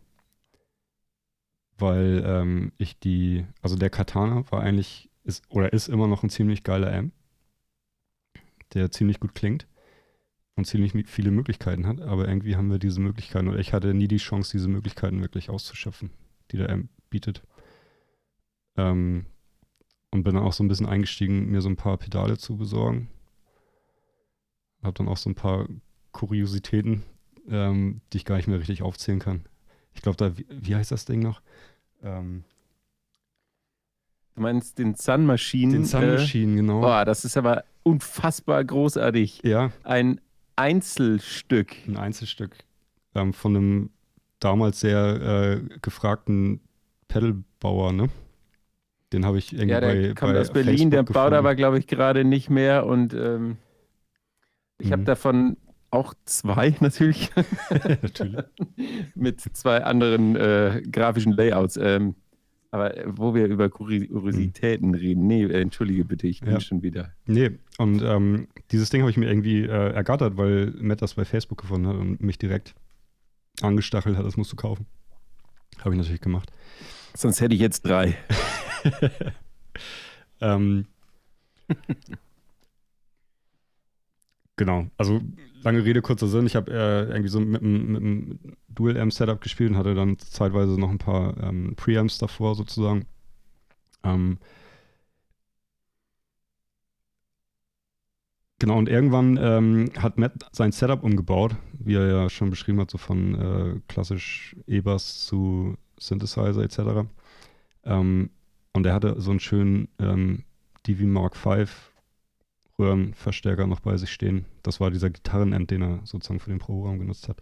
Weil 1.79 2.23
ähm, 2.27 2.73
ich 2.79 2.99
die, 2.99 3.45
also 3.61 3.77
der 3.77 3.91
Katana 3.91 4.51
war 4.51 4.63
eigentlich, 4.63 5.11
ist, 5.25 5.45
oder 5.51 5.73
ist 5.73 5.89
immer 5.89 6.07
noch 6.07 6.23
ein 6.23 6.31
ziemlich 6.31 6.63
geiler 6.63 6.93
Amp, 6.93 7.13
der 8.73 8.91
ziemlich 8.91 9.21
gut 9.21 9.35
klingt 9.35 9.67
und 10.55 10.67
ziemlich 10.67 10.95
viele 11.07 11.31
Möglichkeiten 11.31 11.87
hat, 11.87 12.01
aber 12.01 12.29
irgendwie 12.29 12.57
haben 12.57 12.71
wir 12.71 12.79
diese 12.79 13.01
Möglichkeiten, 13.01 13.49
oder 13.49 13.59
ich 13.59 13.73
hatte 13.73 13.93
nie 13.93 14.09
die 14.09 14.17
Chance, 14.17 14.53
diese 14.53 14.69
Möglichkeiten 14.69 15.21
wirklich 15.21 15.51
auszuschöpfen, 15.51 16.11
die 16.51 16.57
der 16.57 16.71
Amp 16.71 16.89
bietet. 17.11 17.43
Ähm, 18.77 19.27
und 20.11 20.25
bin 20.25 20.35
dann 20.35 20.45
auch 20.45 20.53
so 20.55 20.65
ein 20.65 20.69
bisschen 20.69 20.87
eingestiegen, 20.87 21.51
mir 21.51 21.61
so 21.61 21.69
ein 21.69 21.77
paar 21.77 21.99
Pedale 21.99 22.39
zu 22.39 22.57
besorgen. 22.57 23.11
Hab 24.83 24.95
dann 24.95 25.09
auch 25.09 25.17
so 25.17 25.29
ein 25.29 25.35
paar 25.35 25.69
Kuriositäten, 26.13 27.03
ähm, 27.51 28.01
die 28.13 28.19
ich 28.19 28.25
gar 28.25 28.37
nicht 28.37 28.49
mehr 28.49 28.59
richtig 28.59 28.83
aufzählen 28.83 29.21
kann. 29.21 29.45
Ich 29.95 30.03
glaube, 30.03 30.17
da, 30.17 30.37
wie, 30.37 30.47
wie 30.51 30.75
heißt 30.77 30.91
das 30.93 31.05
Ding 31.05 31.21
noch? 31.21 31.41
Ähm, 32.03 32.45
Du 34.35 34.43
meinst 34.43 34.79
den 34.79 34.95
Sun 34.95 35.25
Machine? 35.25 35.73
den 35.73 35.85
Sun 35.85 36.11
Machine, 36.11 36.53
Äh, 36.53 36.57
genau. 36.57 36.81
boah, 36.83 37.05
das 37.05 37.25
ist 37.25 37.37
aber 37.37 37.65
unfassbar 37.83 38.63
großartig. 38.65 39.41
Ja, 39.45 39.71
Ein 39.83 40.21
Einzelstück. 40.57 41.75
ein 41.87 41.97
Einzelstück 41.97 42.57
ähm, 43.15 43.33
von 43.33 43.57
einem 43.57 43.91
damals 44.41 44.81
sehr 44.81 44.99
äh, 45.63 45.79
gefragten 45.81 46.61
Pedalbauer, 47.09 47.93
ne? 47.93 48.09
Den 49.13 49.25
habe 49.25 49.39
ich 49.39 49.53
irgendwie 49.53 49.71
Ja, 49.73 49.81
der 49.81 50.09
bei, 50.09 50.15
kommt 50.15 50.35
bei 50.35 50.41
aus 50.41 50.51
Berlin, 50.51 50.91
der 50.91 51.01
Facebook 51.01 51.15
baut 51.15 51.31
gefunden. 51.31 51.35
aber, 51.37 51.55
glaube 51.55 51.79
ich, 51.79 51.87
gerade 51.87 52.25
nicht 52.25 52.51
mehr. 52.51 52.85
Und 52.87 53.15
ähm, 53.15 53.57
ich 54.79 54.93
habe 54.93 55.01
Mhm. 55.03 55.07
davon 55.07 55.57
auch 55.91 56.15
zwei 56.25 56.75
natürlich 56.81 57.31
Natürlich. 58.03 58.45
mit 59.15 59.41
zwei 59.41 59.85
anderen 59.85 60.37
äh, 60.37 60.83
grafischen 60.91 61.33
Layouts. 61.33 61.77
Ähm, 61.77 62.15
aber 62.73 62.95
wo 63.07 63.35
wir 63.35 63.47
über 63.47 63.71
Kuriositäten 63.71 64.95
reden, 64.95 65.27
nee, 65.27 65.45
äh, 65.45 65.61
entschuldige 65.61 66.05
bitte, 66.05 66.27
ich 66.27 66.41
bin 66.41 66.53
Ja. 66.53 66.61
schon 66.61 66.83
wieder. 66.83 67.13
Nee, 67.25 67.53
und 67.79 68.03
ähm, 68.03 68.49
dieses 68.71 68.91
Ding 68.91 69.01
habe 69.03 69.11
ich 69.11 69.17
mir 69.17 69.29
irgendwie 69.29 69.63
äh, 69.63 69.93
ergattert, 69.93 70.37
weil 70.37 70.73
Matt 70.81 71.01
das 71.01 71.15
bei 71.15 71.25
Facebook 71.25 71.59
gefunden 71.63 71.87
hat 71.87 71.97
und 71.97 72.21
mich 72.21 72.39
direkt 72.39 72.75
angestachelt 73.63 74.17
hat, 74.19 74.27
das 74.27 74.37
musst 74.37 74.53
du 74.53 74.57
kaufen. 74.57 74.85
Habe 75.79 75.91
ich 75.95 75.99
natürlich 75.99 76.21
gemacht. 76.21 76.51
Sonst 77.15 77.41
hätte 77.41 77.55
ich 77.55 77.61
jetzt 77.61 77.83
drei. 77.87 78.15
ähm, 80.41 80.87
genau, 84.57 84.87
also 84.99 85.21
lange 85.67 85.85
Rede, 85.85 86.01
kurzer 86.03 86.29
Sinn. 86.29 86.47
Ich 86.47 86.57
habe 86.57 86.73
äh, 86.73 87.05
irgendwie 87.11 87.29
so 87.29 87.41
mit 87.41 87.63
einem 87.63 88.39
Dual-Amp-Setup 88.69 89.41
gespielt 89.41 89.71
und 89.73 89.77
hatte 89.77 89.95
dann 89.95 90.19
zeitweise 90.19 90.79
noch 90.81 90.91
ein 90.91 90.99
paar 90.99 91.37
ähm, 91.43 91.75
Preamps 91.77 92.19
davor 92.19 92.55
sozusagen. 92.55 93.07
Ähm, 94.05 94.39
Genau, 98.59 98.79
und 98.79 98.89
irgendwann 98.89 99.37
ähm, 99.39 99.91
hat 99.99 100.17
Matt 100.17 100.47
sein 100.53 100.73
Setup 100.73 101.03
umgebaut, 101.05 101.57
wie 101.79 101.95
er 101.95 102.07
ja 102.07 102.31
schon 102.31 102.49
beschrieben 102.49 102.81
hat, 102.81 102.91
so 102.91 102.97
von 102.97 103.35
äh, 103.35 103.81
klassisch 103.87 104.57
E-Bass 104.67 105.27
zu 105.27 105.77
Synthesizer 105.99 106.63
etc. 106.63 107.07
Ähm, 107.85 108.31
und 108.73 108.87
er 108.87 108.95
hatte 108.95 109.21
so 109.21 109.31
einen 109.31 109.41
schönen 109.41 109.89
ähm, 109.99 110.45
DV 110.87 111.03
Mark 111.05 111.37
V 111.37 111.67
Röhrenverstärker 112.79 113.67
noch 113.67 113.81
bei 113.81 113.97
sich 113.97 114.13
stehen. 114.13 114.45
Das 114.63 114.81
war 114.81 114.91
dieser 114.91 115.11
Gitarrenamp, 115.11 115.69
den 115.69 115.83
er 115.83 116.01
sozusagen 116.05 116.41
für 116.41 116.51
den 116.51 116.59
Proberaum 116.59 116.99
genutzt 116.99 117.29
hat. 117.29 117.39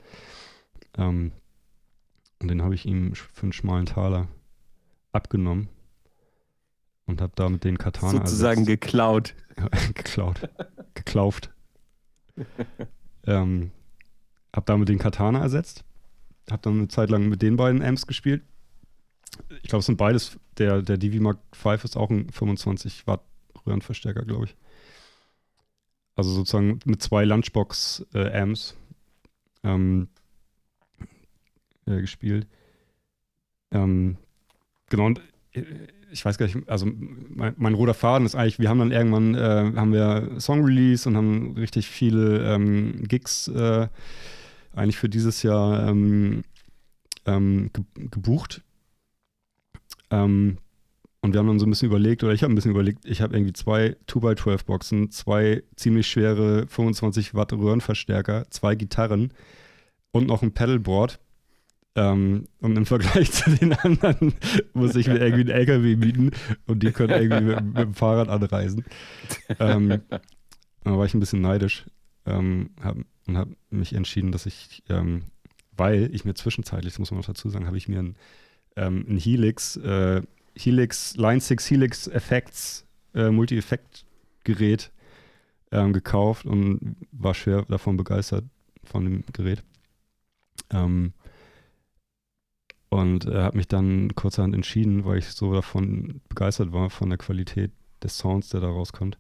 Ähm, 0.97 1.33
und 2.41 2.49
den 2.49 2.63
habe 2.63 2.75
ich 2.75 2.87
ihm 2.87 3.15
für 3.15 3.43
einen 3.43 3.53
schmalen 3.53 3.87
Taler 3.87 4.29
abgenommen 5.13 5.69
und 7.07 7.21
habe 7.21 7.33
damit 7.37 7.65
den 7.65 7.79
Katana 7.79 8.13
Sozusagen 8.13 8.61
ersetzt. 8.61 8.83
geklaut. 8.83 9.35
geklaut. 9.95 10.49
Geklauft. 10.95 11.51
ähm, 13.27 13.71
hab 14.55 14.67
damit 14.67 14.89
den 14.89 14.99
Katana 14.99 15.41
ersetzt. 15.41 15.85
Hab 16.51 16.63
dann 16.63 16.79
eine 16.79 16.89
Zeit 16.89 17.11
lang 17.11 17.29
mit 17.29 17.43
den 17.43 17.57
beiden 17.57 17.83
Amps 17.83 18.07
gespielt. 18.07 18.43
Ich 19.63 19.69
glaube, 19.69 19.81
es 19.81 19.87
sind 19.87 19.97
beides. 19.97 20.39
Der, 20.59 20.83
der 20.83 20.99
DV 20.99 21.21
Mark 21.21 21.39
V 21.53 21.73
ist 21.75 21.97
auch 21.97 22.11
ein 22.11 22.31
25 22.31 23.07
Watt 23.07 23.23
Röhrenverstärker, 23.67 24.25
glaube 24.25 24.45
ich. 24.47 24.57
Also 26.17 26.31
sozusagen 26.31 26.79
mit 26.85 27.03
zwei 27.03 27.25
Lunchbox 27.25 28.07
äh, 28.15 28.29
ähm, 29.65 30.09
äh, 31.87 32.01
gespielt. 32.01 32.47
Ähm, 33.73 34.17
genau, 34.89 35.07
und 35.07 35.21
äh, 35.53 35.65
ich 36.11 36.25
weiß 36.25 36.39
gar 36.39 36.47
nicht, 36.47 36.69
also 36.69 36.87
mein, 36.87 37.55
mein 37.57 37.75
roter 37.75 37.95
Faden 37.95 38.25
ist 38.25 38.37
eigentlich, 38.37 38.61
wir 38.61 38.69
haben 38.69 38.79
dann 38.79 38.93
irgendwann, 38.93 39.35
äh, 39.35 39.73
haben 39.75 39.93
wir 39.93 40.39
Song 40.39 40.65
Release 40.65 41.09
und 41.09 41.17
haben 41.17 41.57
richtig 41.57 41.89
viele 41.89 42.55
ähm, 42.55 43.03
Gigs 43.09 43.49
äh, 43.49 43.89
eigentlich 44.75 44.97
für 44.97 45.09
dieses 45.09 45.43
Jahr 45.43 45.89
ähm, 45.89 46.45
ähm, 47.27 47.71
ge 47.73 47.85
gebucht. 48.11 48.63
Ähm, 50.11 50.59
und 51.25 51.33
wir 51.33 51.39
haben 51.39 51.47
dann 51.47 51.59
so 51.59 51.65
ein 51.65 51.71
bisschen 51.71 51.89
überlegt, 51.89 52.23
oder 52.23 52.35
ich 52.35 52.43
habe 52.43 52.53
ein 52.53 52.55
bisschen 52.55 52.73
überlegt, 52.73 53.07
ich 53.07 53.23
habe 53.23 53.35
irgendwie 53.35 53.55
zwei 53.55 53.97
2x12 54.09 54.67
Boxen, 54.67 55.11
zwei 55.11 55.63
ziemlich 55.75 56.07
schwere 56.07 56.67
25 56.67 57.33
Watt 57.35 57.55
Röhrenverstärker, 57.55 58.45
zwei 58.51 58.75
Gitarren 58.75 59.33
und 60.13 60.27
noch 60.27 60.43
ein 60.43 60.53
Pedalboard. 60.53 61.19
Ähm, 61.97 62.45
und 62.61 62.77
im 62.77 62.85
Vergleich 62.85 63.33
zu 63.33 63.49
den 63.49 63.73
anderen 63.73 64.35
muss 64.75 64.97
ich 64.97 65.07
mir 65.07 65.19
irgendwie 65.19 65.51
einen 65.51 65.61
LKW 65.61 65.97
mieten 65.97 66.33
und 66.67 66.83
die 66.83 66.93
können 66.93 67.15
irgendwie 67.19 67.55
mit, 67.55 67.65
mit 67.65 67.79
dem 67.79 67.95
Fahrrad 67.95 68.29
anreisen. 68.29 68.85
Ähm, 69.59 70.03
da 70.11 70.99
war 70.99 71.07
ich 71.07 71.15
ein 71.15 71.21
bisschen 71.21 71.41
neidisch 71.41 71.87
ähm, 72.27 72.69
hab, 72.83 72.99
und 73.27 73.39
habe 73.39 73.57
mich 73.71 73.95
entschieden, 73.95 74.31
dass 74.31 74.45
ich, 74.45 74.83
ähm, 74.91 75.23
weil 75.75 76.15
ich 76.15 76.27
mir 76.27 76.35
zwischenzeitlich, 76.35 76.93
das 76.93 76.99
muss 76.99 77.13
man 77.13 77.21
noch 77.21 77.27
dazu 77.27 77.49
sagen, 77.49 77.67
habe 77.67 77.79
ich 77.79 77.89
mir 77.89 78.01
ein, 78.01 78.17
ähm, 78.77 79.07
ein 79.09 79.17
Helix, 79.17 79.79
äh, 79.79 80.21
Helix, 80.57 81.17
Line 81.17 81.41
6 81.41 81.71
Helix 81.71 82.07
Effects 82.09 82.87
äh, 83.15 83.31
Multi-Effekt-Gerät 83.31 84.93
ähm, 85.71 85.93
gekauft 85.93 86.47
und 86.47 86.97
war 87.13 87.35
schwer 87.35 87.63
davon 87.63 87.97
begeistert, 87.97 88.45
von 88.85 89.05
dem 89.05 89.25
Gerät. 89.33 89.63
Ähm, 90.71 91.13
und 92.89 93.27
äh, 93.27 93.43
habe 93.43 93.57
mich 93.57 93.67
dann 93.67 94.15
kurzerhand 94.15 94.55
entschieden, 94.55 95.05
weil 95.05 95.19
ich 95.19 95.27
so 95.29 95.53
davon 95.53 96.21
begeistert 96.29 96.73
war, 96.73 96.91
von 96.91 97.09
der 97.09 97.19
Qualität 97.19 97.73
des 98.03 98.19
Sounds, 98.19 98.51
der 98.51 98.61
da 98.61 98.69
rauskommt, 98.69 99.19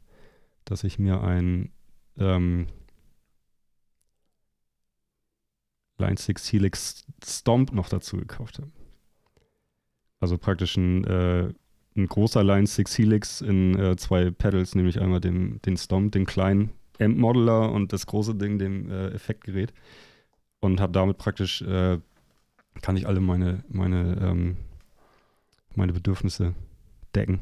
dass 0.64 0.84
ich 0.84 0.98
mir 0.98 1.22
ein 1.22 1.72
ähm, 2.16 2.68
Line 5.98 6.16
6 6.16 6.52
Helix 6.52 7.04
Stomp 7.24 7.72
noch 7.72 7.88
dazu 7.88 8.16
gekauft 8.16 8.58
habe. 8.58 8.70
Also 10.24 10.38
praktisch 10.38 10.78
ein, 10.78 11.04
äh, 11.04 11.52
ein 11.94 12.06
großer 12.06 12.42
Line 12.42 12.66
6 12.66 12.96
Helix 12.96 13.42
in 13.42 13.78
äh, 13.78 13.94
zwei 13.96 14.30
Pedals, 14.30 14.74
nämlich 14.74 14.98
einmal 14.98 15.20
den, 15.20 15.60
den 15.66 15.76
Stomp, 15.76 16.12
den 16.12 16.24
kleinen 16.24 16.72
Amp-Modeler 16.98 17.70
und 17.70 17.92
das 17.92 18.06
große 18.06 18.34
Ding, 18.34 18.58
dem 18.58 18.90
äh, 18.90 19.08
Effektgerät. 19.08 19.74
Und 20.60 20.80
habe 20.80 20.94
damit 20.94 21.18
praktisch, 21.18 21.60
äh, 21.60 21.98
kann 22.80 22.96
ich 22.96 23.06
alle 23.06 23.20
meine, 23.20 23.64
meine, 23.68 24.16
ähm, 24.18 24.56
meine 25.74 25.92
Bedürfnisse 25.92 26.54
decken. 27.14 27.40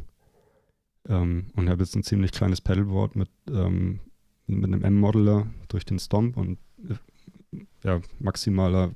Ähm, 1.08 1.52
und 1.54 1.70
habe 1.70 1.84
jetzt 1.84 1.94
ein 1.94 2.02
ziemlich 2.02 2.32
kleines 2.32 2.60
Pedalboard 2.60 3.14
mit 3.14 3.30
ähm, 3.48 4.00
mit 4.48 4.64
einem 4.64 4.82
M-Modeler 4.82 5.46
durch 5.68 5.84
den 5.84 6.00
Stomp 6.00 6.36
und 6.36 6.58
äh, 6.88 7.60
ja, 7.84 8.00
maximaler 8.18 8.92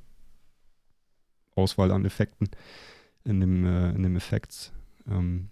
Auswahl 1.55 1.91
an 1.91 2.03
Effekten 2.03 2.49
in 3.27 3.39
dem, 3.39 3.65
äh, 3.65 3.89
in 3.91 4.03
dem 4.03 4.15
Effekts. 4.15 4.71
Ähm, 5.07 5.49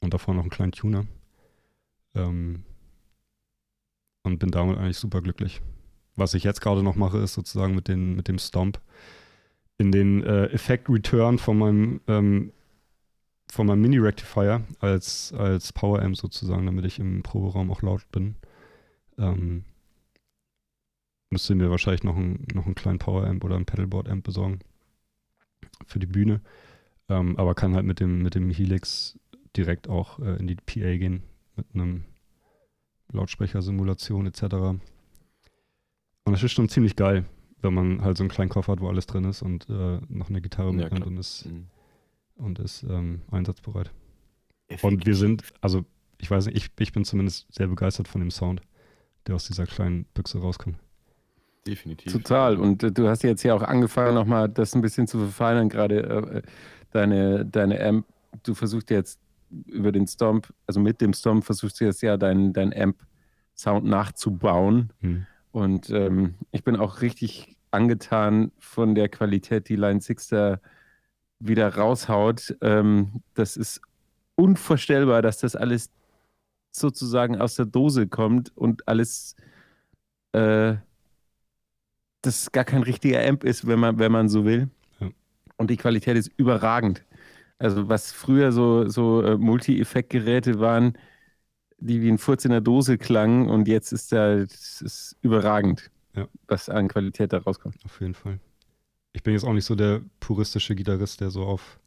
und 0.00 0.12
davor 0.12 0.34
noch 0.34 0.42
einen 0.42 0.50
kleinen 0.50 0.72
Tuner. 0.72 1.06
Ähm, 2.14 2.64
und 4.22 4.38
bin 4.38 4.50
damit 4.50 4.78
eigentlich 4.78 4.98
super 4.98 5.22
glücklich. 5.22 5.62
Was 6.16 6.34
ich 6.34 6.44
jetzt 6.44 6.60
gerade 6.60 6.82
noch 6.82 6.96
mache, 6.96 7.18
ist 7.18 7.34
sozusagen 7.34 7.74
mit, 7.74 7.88
den, 7.88 8.14
mit 8.14 8.28
dem 8.28 8.38
Stomp 8.38 8.80
in 9.78 9.90
den 9.90 10.22
äh, 10.22 10.46
Effekt 10.46 10.88
Return 10.88 11.38
von 11.38 11.58
meinem 11.58 12.00
ähm, 12.06 12.52
von 13.50 13.66
meinem 13.66 13.82
Mini-Rectifier 13.82 14.62
als, 14.80 15.32
als 15.32 15.72
Power-Amp 15.72 16.16
sozusagen, 16.16 16.66
damit 16.66 16.84
ich 16.86 16.98
im 16.98 17.22
Proberaum 17.22 17.70
auch 17.70 17.82
laut 17.82 18.10
bin. 18.10 18.34
Ähm, 19.16 19.64
müsste 21.30 21.54
mir 21.54 21.70
wahrscheinlich 21.70 22.02
noch, 22.02 22.16
ein, 22.16 22.46
noch 22.52 22.64
einen 22.66 22.74
kleinen 22.74 22.98
Power-Amp 22.98 23.44
oder 23.44 23.54
ein 23.56 23.66
Pedalboard-Amp 23.66 24.24
besorgen 24.24 24.60
für 25.86 25.98
die 25.98 26.06
Bühne. 26.06 26.40
Ähm, 27.08 27.36
aber 27.38 27.54
kann 27.54 27.74
halt 27.74 27.84
mit 27.84 28.00
dem, 28.00 28.22
mit 28.22 28.34
dem 28.34 28.50
Helix 28.50 29.18
direkt 29.56 29.88
auch 29.88 30.18
äh, 30.18 30.36
in 30.36 30.46
die 30.46 30.56
PA 30.56 30.96
gehen, 30.96 31.22
mit 31.56 31.66
einem 31.74 32.04
Lautsprechersimulation 33.12 34.26
etc. 34.26 34.42
Und 34.42 34.80
das 36.24 36.42
ist 36.42 36.52
schon 36.52 36.68
ziemlich 36.68 36.96
geil, 36.96 37.26
wenn 37.60 37.74
man 37.74 38.02
halt 38.02 38.16
so 38.16 38.22
einen 38.22 38.30
kleinen 38.30 38.48
Koffer 38.48 38.72
hat, 38.72 38.80
wo 38.80 38.88
alles 38.88 39.06
drin 39.06 39.24
ist 39.24 39.42
und 39.42 39.68
äh, 39.68 40.00
noch 40.08 40.30
eine 40.30 40.40
Gitarre 40.40 40.70
ja, 40.70 40.84
mitnimmt 40.84 41.06
und 41.06 41.18
ist, 41.18 41.46
mhm. 41.46 41.66
und 42.36 42.58
ist 42.58 42.82
ähm, 42.84 43.22
einsatzbereit. 43.30 43.92
Effektiv. 44.68 44.84
Und 44.84 45.06
wir 45.06 45.14
sind, 45.14 45.44
also 45.60 45.84
ich 46.18 46.30
weiß 46.30 46.46
nicht, 46.46 46.56
ich, 46.56 46.70
ich 46.78 46.92
bin 46.92 47.04
zumindest 47.04 47.52
sehr 47.52 47.66
begeistert 47.66 48.08
von 48.08 48.20
dem 48.20 48.30
Sound, 48.30 48.62
der 49.26 49.34
aus 49.34 49.46
dieser 49.46 49.66
kleinen 49.66 50.06
Büchse 50.14 50.38
rauskommt. 50.38 50.78
Definitiv. 51.66 52.12
Total. 52.12 52.58
Und 52.58 52.82
äh, 52.82 52.92
du 52.92 53.08
hast 53.08 53.22
jetzt 53.22 53.42
ja 53.42 53.54
auch 53.54 53.62
angefangen, 53.62 54.14
nochmal 54.14 54.48
das 54.48 54.74
ein 54.74 54.82
bisschen 54.82 55.06
zu 55.06 55.18
verfeinern, 55.18 55.68
gerade 55.68 56.02
äh, 56.02 56.42
deine, 56.90 57.46
deine 57.46 57.82
Amp. 57.82 58.06
Du 58.42 58.54
versuchst 58.54 58.90
jetzt 58.90 59.18
über 59.66 59.92
den 59.92 60.06
Stomp, 60.06 60.52
also 60.66 60.80
mit 60.80 61.00
dem 61.00 61.12
Stomp 61.12 61.44
versuchst 61.44 61.80
du 61.80 61.84
jetzt 61.84 62.02
ja 62.02 62.16
deinen 62.16 62.52
dein 62.52 62.74
Amp-Sound 62.74 63.84
nachzubauen. 63.84 64.92
Hm. 65.00 65.26
Und 65.52 65.90
ähm, 65.90 66.34
ich 66.50 66.64
bin 66.64 66.76
auch 66.76 67.00
richtig 67.00 67.56
angetan 67.70 68.52
von 68.58 68.94
der 68.94 69.08
Qualität, 69.08 69.68
die 69.68 69.76
Line 69.76 70.00
6 70.00 70.28
da 70.28 70.60
wieder 71.38 71.74
raushaut. 71.74 72.56
Ähm, 72.60 73.22
das 73.34 73.56
ist 73.56 73.80
unvorstellbar, 74.34 75.22
dass 75.22 75.38
das 75.38 75.56
alles 75.56 75.90
sozusagen 76.70 77.40
aus 77.40 77.54
der 77.54 77.66
Dose 77.66 78.08
kommt 78.08 78.56
und 78.56 78.88
alles 78.88 79.36
äh, 80.32 80.74
das 82.26 82.52
gar 82.52 82.64
kein 82.64 82.82
richtiger 82.82 83.26
Amp 83.26 83.44
ist, 83.44 83.66
wenn 83.66 83.78
man, 83.78 83.98
wenn 83.98 84.12
man 84.12 84.28
so 84.28 84.44
will. 84.44 84.68
Ja. 85.00 85.10
Und 85.56 85.70
die 85.70 85.76
Qualität 85.76 86.16
ist 86.16 86.30
überragend. 86.36 87.04
Also 87.58 87.88
was 87.88 88.12
früher 88.12 88.52
so, 88.52 88.88
so 88.88 89.22
äh, 89.22 89.36
Multi-Effekt-Geräte 89.36 90.58
waren, 90.60 90.98
die 91.78 92.02
wie 92.02 92.10
ein 92.10 92.18
Furz 92.18 92.44
in 92.44 92.50
der 92.50 92.60
Dose 92.60 92.98
klangen 92.98 93.48
und 93.48 93.68
jetzt 93.68 93.92
ist 93.92 94.12
da 94.12 94.34
ist 94.34 95.16
überragend, 95.20 95.90
ja. 96.14 96.26
was 96.48 96.68
an 96.68 96.88
Qualität 96.88 97.32
da 97.32 97.38
rauskommt. 97.38 97.76
Auf 97.84 98.00
jeden 98.00 98.14
Fall. 98.14 98.40
Ich 99.12 99.22
bin 99.22 99.34
jetzt 99.34 99.44
auch 99.44 99.52
nicht 99.52 99.64
so 99.64 99.74
der 99.74 100.02
puristische 100.18 100.74
Gitarrist, 100.74 101.20
der 101.20 101.30
so 101.30 101.44
auf 101.44 101.78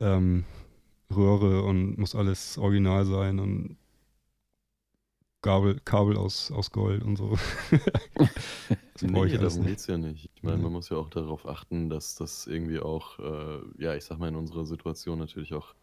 ähm, 0.00 0.44
Röhre 1.14 1.62
und 1.62 1.96
muss 1.98 2.14
alles 2.14 2.58
original 2.58 3.04
sein 3.04 3.38
und 3.38 3.76
Kabel, 5.42 5.78
Kabel 5.84 6.16
aus, 6.16 6.50
aus 6.50 6.70
Gold 6.72 7.04
und 7.04 7.16
so. 7.16 7.36
das 8.14 9.02
nee, 9.02 9.26
ich 9.26 9.38
darum 9.38 9.64
geht 9.64 9.78
es 9.78 9.86
ja 9.86 9.96
nicht. 9.96 10.30
Ich 10.34 10.42
meine, 10.42 10.56
mhm. 10.56 10.64
man 10.64 10.72
muss 10.72 10.88
ja 10.88 10.96
auch 10.96 11.10
darauf 11.10 11.46
achten, 11.46 11.88
dass 11.88 12.16
das 12.16 12.46
irgendwie 12.46 12.80
auch, 12.80 13.18
äh, 13.20 13.60
ja, 13.78 13.94
ich 13.94 14.04
sag 14.04 14.18
mal, 14.18 14.28
in 14.28 14.36
unserer 14.36 14.66
Situation 14.66 15.18
natürlich 15.18 15.54
auch, 15.54 15.74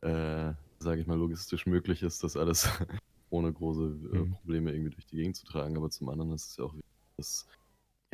äh, 0.00 0.52
sage 0.78 1.00
ich 1.00 1.06
mal, 1.06 1.18
logistisch 1.18 1.66
möglich 1.66 2.02
ist, 2.02 2.24
das 2.24 2.36
alles 2.36 2.68
ohne 3.30 3.52
große 3.52 3.84
äh, 3.84 4.18
mhm. 4.18 4.32
Probleme 4.32 4.72
irgendwie 4.72 4.90
durch 4.90 5.06
die 5.06 5.16
Gegend 5.16 5.36
zu 5.36 5.44
tragen. 5.44 5.76
Aber 5.76 5.90
zum 5.90 6.08
anderen 6.08 6.32
ist 6.32 6.50
es 6.50 6.56
ja 6.56 6.64
auch 6.64 6.72
wichtig, 6.72 6.90
dass, 7.18 7.46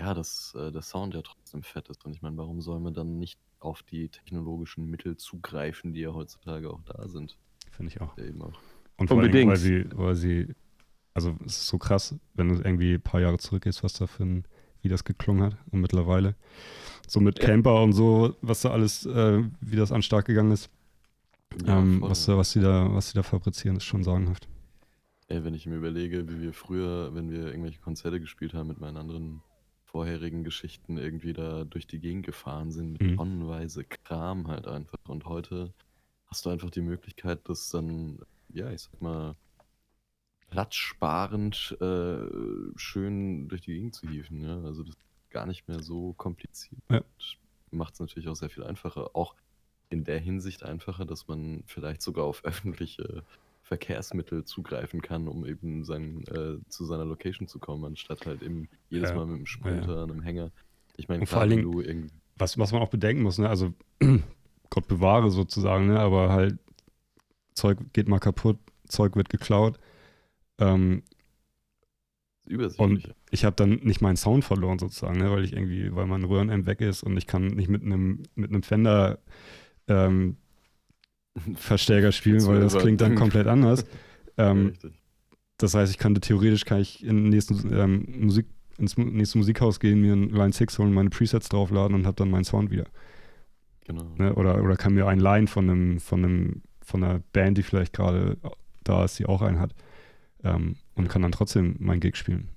ja, 0.00 0.14
dass 0.14 0.54
äh, 0.56 0.72
der 0.72 0.82
Sound 0.82 1.14
ja 1.14 1.22
trotzdem 1.22 1.62
fett 1.62 1.88
ist. 1.90 2.04
Und 2.04 2.12
ich 2.12 2.22
meine, 2.22 2.36
warum 2.38 2.60
soll 2.60 2.80
man 2.80 2.92
dann 2.92 3.20
nicht 3.20 3.38
auf 3.60 3.84
die 3.84 4.08
technologischen 4.08 4.90
Mittel 4.90 5.16
zugreifen, 5.16 5.92
die 5.92 6.00
ja 6.00 6.12
heutzutage 6.12 6.68
auch 6.68 6.82
da 6.82 7.06
sind? 7.06 7.38
Finde 7.70 7.92
ich 7.92 8.00
auch. 8.00 8.18
Ja, 8.18 8.24
eben 8.24 8.42
auch. 8.42 8.58
Und 8.96 9.08
vor 9.08 9.20
allem, 9.20 9.48
weil 9.48 9.56
sie, 9.56 9.84
weil 9.94 10.14
sie 10.14 10.54
also 11.14 11.36
es 11.44 11.58
ist 11.58 11.66
so 11.68 11.78
krass, 11.78 12.14
wenn 12.34 12.48
du 12.48 12.54
irgendwie 12.56 12.94
ein 12.94 13.02
paar 13.02 13.20
Jahre 13.20 13.38
zurückgehst, 13.38 13.82
was 13.82 13.94
da 13.94 14.06
für 14.06 14.24
ein, 14.24 14.44
wie 14.80 14.88
das 14.88 15.04
geklungen 15.04 15.44
hat. 15.44 15.56
Und 15.70 15.80
mittlerweile, 15.80 16.34
so 17.06 17.20
mit 17.20 17.38
ja. 17.38 17.46
Camper 17.46 17.82
und 17.82 17.92
so, 17.92 18.36
was 18.40 18.62
da 18.62 18.70
alles, 18.70 19.06
äh, 19.06 19.42
wie 19.60 19.76
das 19.76 19.92
an 19.92 20.02
Start 20.02 20.26
gegangen 20.26 20.52
ist, 20.52 20.70
ja, 21.66 21.78
ähm, 21.78 22.00
was, 22.00 22.28
was, 22.28 22.52
sie 22.52 22.60
da, 22.60 22.92
was 22.92 23.10
sie 23.10 23.14
da 23.14 23.22
fabrizieren, 23.22 23.76
ist 23.76 23.84
schon 23.84 24.04
sagenhaft. 24.04 24.48
Ey, 25.28 25.44
wenn 25.44 25.54
ich 25.54 25.66
mir 25.66 25.76
überlege, 25.76 26.28
wie 26.28 26.40
wir 26.40 26.52
früher, 26.52 27.14
wenn 27.14 27.30
wir 27.30 27.46
irgendwelche 27.46 27.80
Konzerte 27.80 28.20
gespielt 28.20 28.54
haben 28.54 28.68
mit 28.68 28.80
meinen 28.80 28.96
anderen 28.96 29.42
vorherigen 29.84 30.42
Geschichten, 30.42 30.96
irgendwie 30.96 31.34
da 31.34 31.64
durch 31.64 31.86
die 31.86 32.00
Gegend 32.00 32.24
gefahren 32.24 32.70
sind, 32.70 32.92
mit 32.92 33.02
mhm. 33.02 33.16
tonnenweise 33.16 33.84
Kram 33.84 34.48
halt 34.48 34.66
einfach. 34.66 34.98
Und 35.06 35.26
heute 35.26 35.74
hast 36.26 36.46
du 36.46 36.50
einfach 36.50 36.70
die 36.70 36.80
Möglichkeit, 36.80 37.40
das 37.44 37.68
dann, 37.68 38.18
ja, 38.48 38.70
ich 38.70 38.82
sag 38.82 39.02
mal, 39.02 39.36
platzsparend 40.52 41.78
äh, 41.80 42.28
schön 42.76 43.48
durch 43.48 43.62
die 43.62 43.72
Gegend 43.72 43.94
zu 43.94 44.06
hieven. 44.06 44.42
Ja? 44.44 44.60
Also 44.64 44.82
das 44.82 44.94
ist 44.94 45.30
gar 45.30 45.46
nicht 45.46 45.66
mehr 45.66 45.82
so 45.82 46.12
kompliziert. 46.12 46.82
Ja. 46.90 47.00
Macht 47.70 47.94
es 47.94 48.00
natürlich 48.00 48.28
auch 48.28 48.36
sehr 48.36 48.50
viel 48.50 48.62
einfacher. 48.62 49.16
Auch 49.16 49.34
in 49.88 50.04
der 50.04 50.18
Hinsicht 50.18 50.62
einfacher, 50.62 51.06
dass 51.06 51.26
man 51.26 51.62
vielleicht 51.66 52.02
sogar 52.02 52.26
auf 52.26 52.44
öffentliche 52.44 53.22
Verkehrsmittel 53.62 54.44
zugreifen 54.44 55.00
kann, 55.00 55.26
um 55.26 55.46
eben 55.46 55.84
sein, 55.84 56.22
äh, 56.28 56.58
zu 56.68 56.84
seiner 56.84 57.06
Location 57.06 57.48
zu 57.48 57.58
kommen, 57.58 57.86
anstatt 57.86 58.26
halt 58.26 58.42
eben 58.42 58.68
jedes 58.90 59.08
ja. 59.08 59.16
Mal 59.16 59.24
mit 59.24 59.36
einem 59.36 59.46
Sprinter, 59.46 59.96
ja. 59.96 60.02
einem 60.02 60.20
Hänger. 60.20 60.50
Ich 60.98 61.08
meine, 61.08 61.24
vor 61.24 61.40
allen 61.40 61.72
Dingen, 61.72 62.12
was, 62.36 62.58
was 62.58 62.72
man 62.72 62.82
auch 62.82 62.90
bedenken 62.90 63.22
muss, 63.22 63.38
ne? 63.38 63.48
also 63.48 63.72
Gott 64.68 64.86
bewahre 64.86 65.30
sozusagen, 65.30 65.86
ne? 65.86 65.98
aber 65.98 66.30
halt 66.30 66.58
Zeug 67.54 67.78
geht 67.94 68.08
mal 68.08 68.18
kaputt, 68.18 68.58
Zeug 68.86 69.16
wird 69.16 69.30
geklaut 69.30 69.78
ähm, 70.62 71.02
und 72.76 73.14
ich 73.30 73.44
habe 73.44 73.56
dann 73.56 73.80
nicht 73.82 74.00
meinen 74.00 74.16
Sound 74.16 74.44
verloren 74.44 74.78
sozusagen, 74.78 75.18
ne, 75.18 75.30
weil 75.30 75.44
ich 75.44 75.52
irgendwie, 75.52 75.94
weil 75.94 76.06
mein 76.06 76.24
Röhrenamp 76.24 76.66
weg 76.66 76.80
ist 76.80 77.02
und 77.02 77.16
ich 77.16 77.26
kann 77.26 77.46
nicht 77.46 77.68
mit 77.68 77.82
einem 77.82 78.24
mit 78.34 78.50
einem 78.50 78.62
Fender 78.62 79.20
ähm, 79.88 80.36
Verstärker 81.54 82.12
spielen, 82.12 82.44
weil 82.46 82.60
das 82.60 82.76
klingt 82.76 83.00
dann 83.00 83.14
komplett 83.14 83.46
anders. 83.46 83.86
ähm, 84.36 84.72
das 85.56 85.74
heißt, 85.74 85.92
ich 85.92 85.98
könnte 85.98 86.20
theoretisch 86.20 86.64
kann 86.64 86.80
ich 86.80 87.04
in 87.04 87.28
nächsten, 87.28 87.72
ähm, 87.72 88.06
Musik, 88.18 88.46
ins 88.76 88.96
nächste 88.96 89.38
Musikhaus 89.38 89.78
gehen, 89.78 90.00
mir 90.00 90.14
ein 90.14 90.30
Line 90.30 90.52
6 90.52 90.78
holen, 90.78 90.92
meine 90.92 91.10
Presets 91.10 91.48
draufladen 91.48 91.94
und 91.94 92.06
habe 92.06 92.16
dann 92.16 92.30
meinen 92.30 92.44
Sound 92.44 92.70
wieder. 92.70 92.86
Genau. 93.86 94.04
Ne, 94.18 94.34
oder, 94.34 94.62
oder 94.62 94.76
kann 94.76 94.94
mir 94.94 95.06
ein 95.06 95.20
Line 95.20 95.46
von 95.46 95.70
einem, 95.70 96.00
von 96.00 96.24
einem, 96.24 96.62
von 96.84 97.04
einer 97.04 97.20
Band, 97.32 97.58
die 97.58 97.62
vielleicht 97.62 97.92
gerade 97.92 98.36
da 98.82 99.04
ist, 99.04 99.18
die 99.18 99.26
auch 99.26 99.42
einen 99.42 99.60
hat 99.60 99.74
ähm, 100.44 100.76
und 100.94 101.08
kann 101.08 101.22
dann 101.22 101.32
trotzdem 101.32 101.76
mein 101.78 102.00
Gig 102.00 102.16
spielen. 102.16 102.48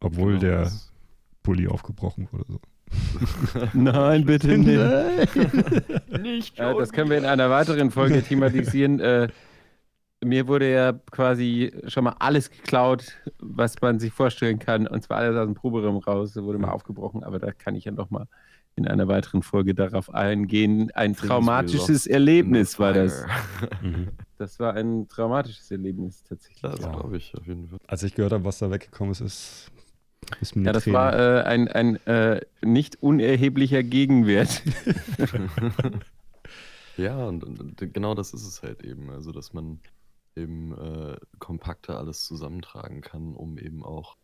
Obwohl 0.00 0.38
genau, 0.38 0.40
der 0.40 0.72
Bulli 1.42 1.68
aufgebrochen 1.68 2.28
wurde. 2.32 2.44
So. 2.48 2.60
Nein, 3.72 4.24
bitte 4.24 4.58
nicht. 4.58 5.36
nicht 6.20 6.58
äh, 6.58 6.74
das 6.74 6.92
können 6.92 7.10
wir 7.10 7.18
in 7.18 7.24
einer 7.24 7.50
weiteren 7.50 7.90
Folge 7.90 8.22
thematisieren. 8.28 9.00
Äh, 9.00 9.28
mir 10.22 10.48
wurde 10.48 10.70
ja 10.70 10.92
quasi 11.10 11.72
schon 11.86 12.04
mal 12.04 12.16
alles 12.18 12.50
geklaut, 12.50 13.12
was 13.38 13.80
man 13.80 13.98
sich 13.98 14.12
vorstellen 14.12 14.58
kann. 14.58 14.86
Und 14.86 15.02
zwar 15.02 15.18
alles 15.18 15.36
aus 15.36 15.46
dem 15.46 15.54
Proberaum 15.54 15.98
raus. 15.98 16.36
Wurde 16.36 16.58
mal 16.58 16.70
aufgebrochen, 16.70 17.24
aber 17.24 17.38
da 17.38 17.52
kann 17.52 17.74
ich 17.74 17.84
ja 17.84 17.92
noch 17.92 18.10
mal 18.10 18.26
in 18.80 18.88
einer 18.88 19.08
weiteren 19.08 19.42
Folge 19.42 19.74
darauf 19.74 20.12
eingehen. 20.12 20.90
Ein 20.92 21.14
traumatisches 21.14 22.06
Erlebnis 22.06 22.78
war 22.78 22.92
das. 22.92 23.24
Mhm. 23.82 24.08
Das 24.36 24.58
war 24.58 24.74
ein 24.74 25.08
traumatisches 25.08 25.70
Erlebnis 25.70 26.22
tatsächlich. 26.24 26.62
Das 26.62 26.80
ja. 26.80 26.90
glaube 26.90 27.16
ich 27.16 27.34
auf 27.36 27.46
jeden 27.46 27.68
Fall. 27.68 27.78
Als 27.86 28.02
ich 28.02 28.14
gehört 28.14 28.32
habe, 28.32 28.44
was 28.44 28.58
da 28.58 28.70
weggekommen 28.70 29.12
ist, 29.12 29.20
ist, 29.20 29.70
ist 30.40 30.56
mir 30.56 30.64
Ja, 30.64 30.72
das 30.72 30.86
war 30.86 31.18
äh, 31.18 31.42
ein, 31.42 31.68
ein 31.68 31.96
äh, 32.06 32.40
nicht 32.62 33.02
unerheblicher 33.02 33.82
Gegenwert. 33.82 34.62
ja, 36.96 37.26
und, 37.26 37.44
und, 37.44 37.92
genau 37.92 38.14
das 38.14 38.32
ist 38.32 38.46
es 38.46 38.62
halt 38.62 38.82
eben. 38.82 39.10
Also, 39.10 39.32
dass 39.32 39.52
man 39.52 39.80
eben 40.36 40.72
äh, 40.72 41.16
kompakter 41.38 41.98
alles 41.98 42.24
zusammentragen 42.24 43.00
kann, 43.00 43.34
um 43.34 43.58
eben 43.58 43.82
auch 43.82 44.16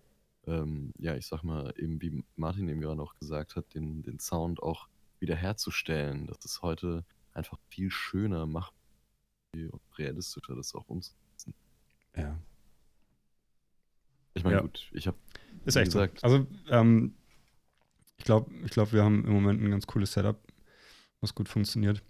ähm, 0.47 0.92
ja, 0.99 1.16
ich 1.16 1.26
sag 1.26 1.42
mal, 1.42 1.72
eben 1.76 2.01
wie 2.01 2.24
Martin 2.36 2.68
eben 2.68 2.80
gerade 2.80 3.03
auch 3.03 3.14
gesagt 3.14 3.57
hat, 3.57 3.74
den, 3.74 4.03
den 4.03 4.18
Sound 4.18 4.62
auch 4.62 4.88
wiederherzustellen. 5.18 6.26
Das 6.26 6.44
ist 6.44 6.62
heute 6.62 7.05
einfach 7.32 7.59
viel 7.68 7.90
schöner, 7.90 8.47
machbar 8.47 8.74
und 9.55 9.80
realistischer, 9.99 10.55
das 10.55 10.74
auch 10.74 10.88
umzusetzen. 10.88 11.55
Ja. 12.16 12.38
Ich 14.34 14.44
meine, 14.44 14.57
ja. 14.57 14.62
gut, 14.62 14.88
ich 14.92 15.07
habe. 15.07 15.16
Ist 15.64 15.76
echt 15.76 15.86
gesagt. 15.86 16.20
So. 16.20 16.26
Also, 16.26 16.47
ähm, 16.68 17.14
ich 18.18 18.24
glaube, 18.24 18.53
ich 18.64 18.70
glaub, 18.70 18.92
wir 18.92 19.03
haben 19.03 19.24
im 19.24 19.32
Moment 19.32 19.62
ein 19.62 19.70
ganz 19.70 19.86
cooles 19.86 20.12
Setup, 20.12 20.38
was 21.20 21.34
gut 21.34 21.49
funktioniert. 21.49 22.03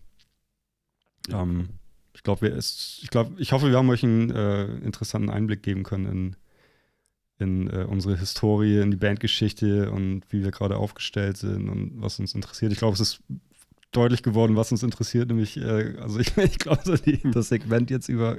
Ja. 1.29 1.43
Ähm, 1.43 1.69
ich 2.15 2.23
glaube, 2.23 2.49
ich 2.49 3.11
glaube, 3.11 3.41
ich 3.41 3.53
hoffe, 3.53 3.69
wir 3.69 3.77
haben 3.77 3.91
euch 3.91 4.03
einen 4.03 4.31
äh, 4.31 4.77
interessanten 4.79 5.31
Einblick 5.31 5.63
geben 5.63 5.83
können 5.83 6.07
in, 6.07 6.37
in 7.39 7.69
äh, 7.69 7.85
unsere 7.85 8.19
Historie, 8.19 8.81
in 8.81 8.91
die 8.91 8.97
Bandgeschichte 8.97 9.91
und 9.91 10.23
wie 10.31 10.43
wir 10.43 10.51
gerade 10.51 10.77
aufgestellt 10.77 11.37
sind 11.37 11.69
und 11.69 12.01
was 12.01 12.19
uns 12.19 12.35
interessiert. 12.35 12.73
Ich 12.73 12.79
glaube, 12.79 12.95
es 12.95 13.01
ist 13.01 13.23
deutlich 13.93 14.23
geworden, 14.23 14.57
was 14.57 14.73
uns 14.73 14.83
interessiert, 14.83 15.29
nämlich, 15.29 15.57
äh, 15.57 15.97
also 16.01 16.19
ich, 16.21 16.37
ich 16.37 16.59
glaube, 16.59 16.81
so 16.85 16.95
das 17.33 17.49
Segment 17.49 17.91
jetzt 17.91 18.09
über 18.09 18.39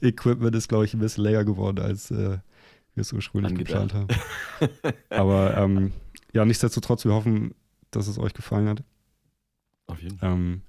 Equipment 0.00 0.54
ist, 0.54 0.68
glaube 0.68 0.84
ich, 0.84 0.94
ein 0.94 1.00
bisschen 1.00 1.24
länger 1.24 1.44
geworden, 1.44 1.78
als 1.80 2.10
äh, 2.10 2.38
wir 2.94 3.00
es 3.00 3.12
ursprünglich 3.12 3.52
Angedacht. 3.52 3.92
geplant 3.92 3.94
haben. 3.94 4.94
Aber 5.10 5.56
ähm, 5.56 5.92
ja, 6.32 6.44
nichtsdestotrotz, 6.44 7.04
wir 7.04 7.12
hoffen, 7.12 7.54
dass 7.90 8.08
es 8.08 8.18
euch 8.18 8.34
gefallen 8.34 8.68
hat. 8.68 8.82
Auf 9.86 10.02
jeden 10.02 10.18
Fall. 10.18 10.32
Ähm, 10.32 10.62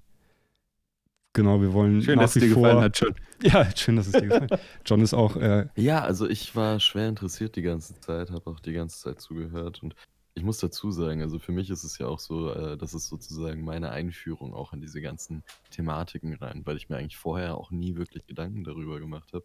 Genau, 1.34 1.62
wir 1.62 1.74
wollen. 1.74 2.02
Schön, 2.02 2.20
dass 2.20 2.36
es 2.36 2.44
dir 2.44 2.54
vor... 2.54 2.64
gefallen 2.64 2.84
hat, 2.84 3.00
John. 3.00 3.16
Ja, 3.42 3.70
schön, 3.76 3.96
dass 3.96 4.08
es 4.08 4.14
dir 4.14 4.28
gefallen 4.28 4.50
hat. 4.50 4.60
John 4.86 5.02
ist 5.02 5.14
auch. 5.14 5.36
Äh... 5.36 5.68
ja, 5.76 6.02
also 6.02 6.28
ich 6.28 6.56
war 6.56 6.80
schwer 6.80 7.08
interessiert 7.08 7.56
die 7.56 7.62
ganze 7.62 8.00
Zeit, 8.00 8.32
habe 8.32 8.50
auch 8.50 8.60
die 8.60 8.74
ganze 8.74 9.00
Zeit 9.00 9.22
zugehört 9.22 9.82
und 9.84 9.96
ich 10.40 10.44
muss 10.44 10.60
dazu 10.60 10.92
sagen, 10.92 11.22
also 11.22 11.38
für 11.38 11.52
mich 11.52 11.70
ist 11.70 11.84
es 11.84 11.98
ja 11.98 12.08
auch 12.08 12.20
so, 12.20 12.54
äh, 12.54 12.78
das 12.78 12.94
ist 12.94 13.08
sozusagen 13.08 13.64
meine 13.64 13.92
Einführung 13.92 14.54
auch 14.54 14.74
in 14.74 14.80
diese 14.80 15.02
ganzen 15.02 15.44
Thematiken 15.70 16.34
rein, 16.34 16.62
weil 16.66 16.78
ich 16.78 16.88
mir 16.88 16.98
eigentlich 16.98 17.18
vorher 17.18 17.58
auch 17.58 17.72
nie 17.72 17.96
wirklich 17.96 18.26
Gedanken 18.26 18.64
darüber 18.64 19.00
gemacht 19.00 19.34
habe. 19.34 19.44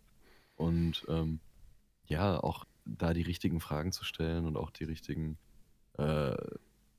Und 0.57 1.05
ähm, 1.09 1.41
ja, 2.07 2.39
auch 2.39 2.65
da 2.85 3.13
die 3.13 3.23
richtigen 3.23 3.61
Fragen 3.61 3.93
zu 3.93 4.05
stellen 4.05 4.47
und 4.47 4.57
auch 4.57 4.71
die 4.71 4.85
richtigen 4.85 5.37
äh, 5.99 6.37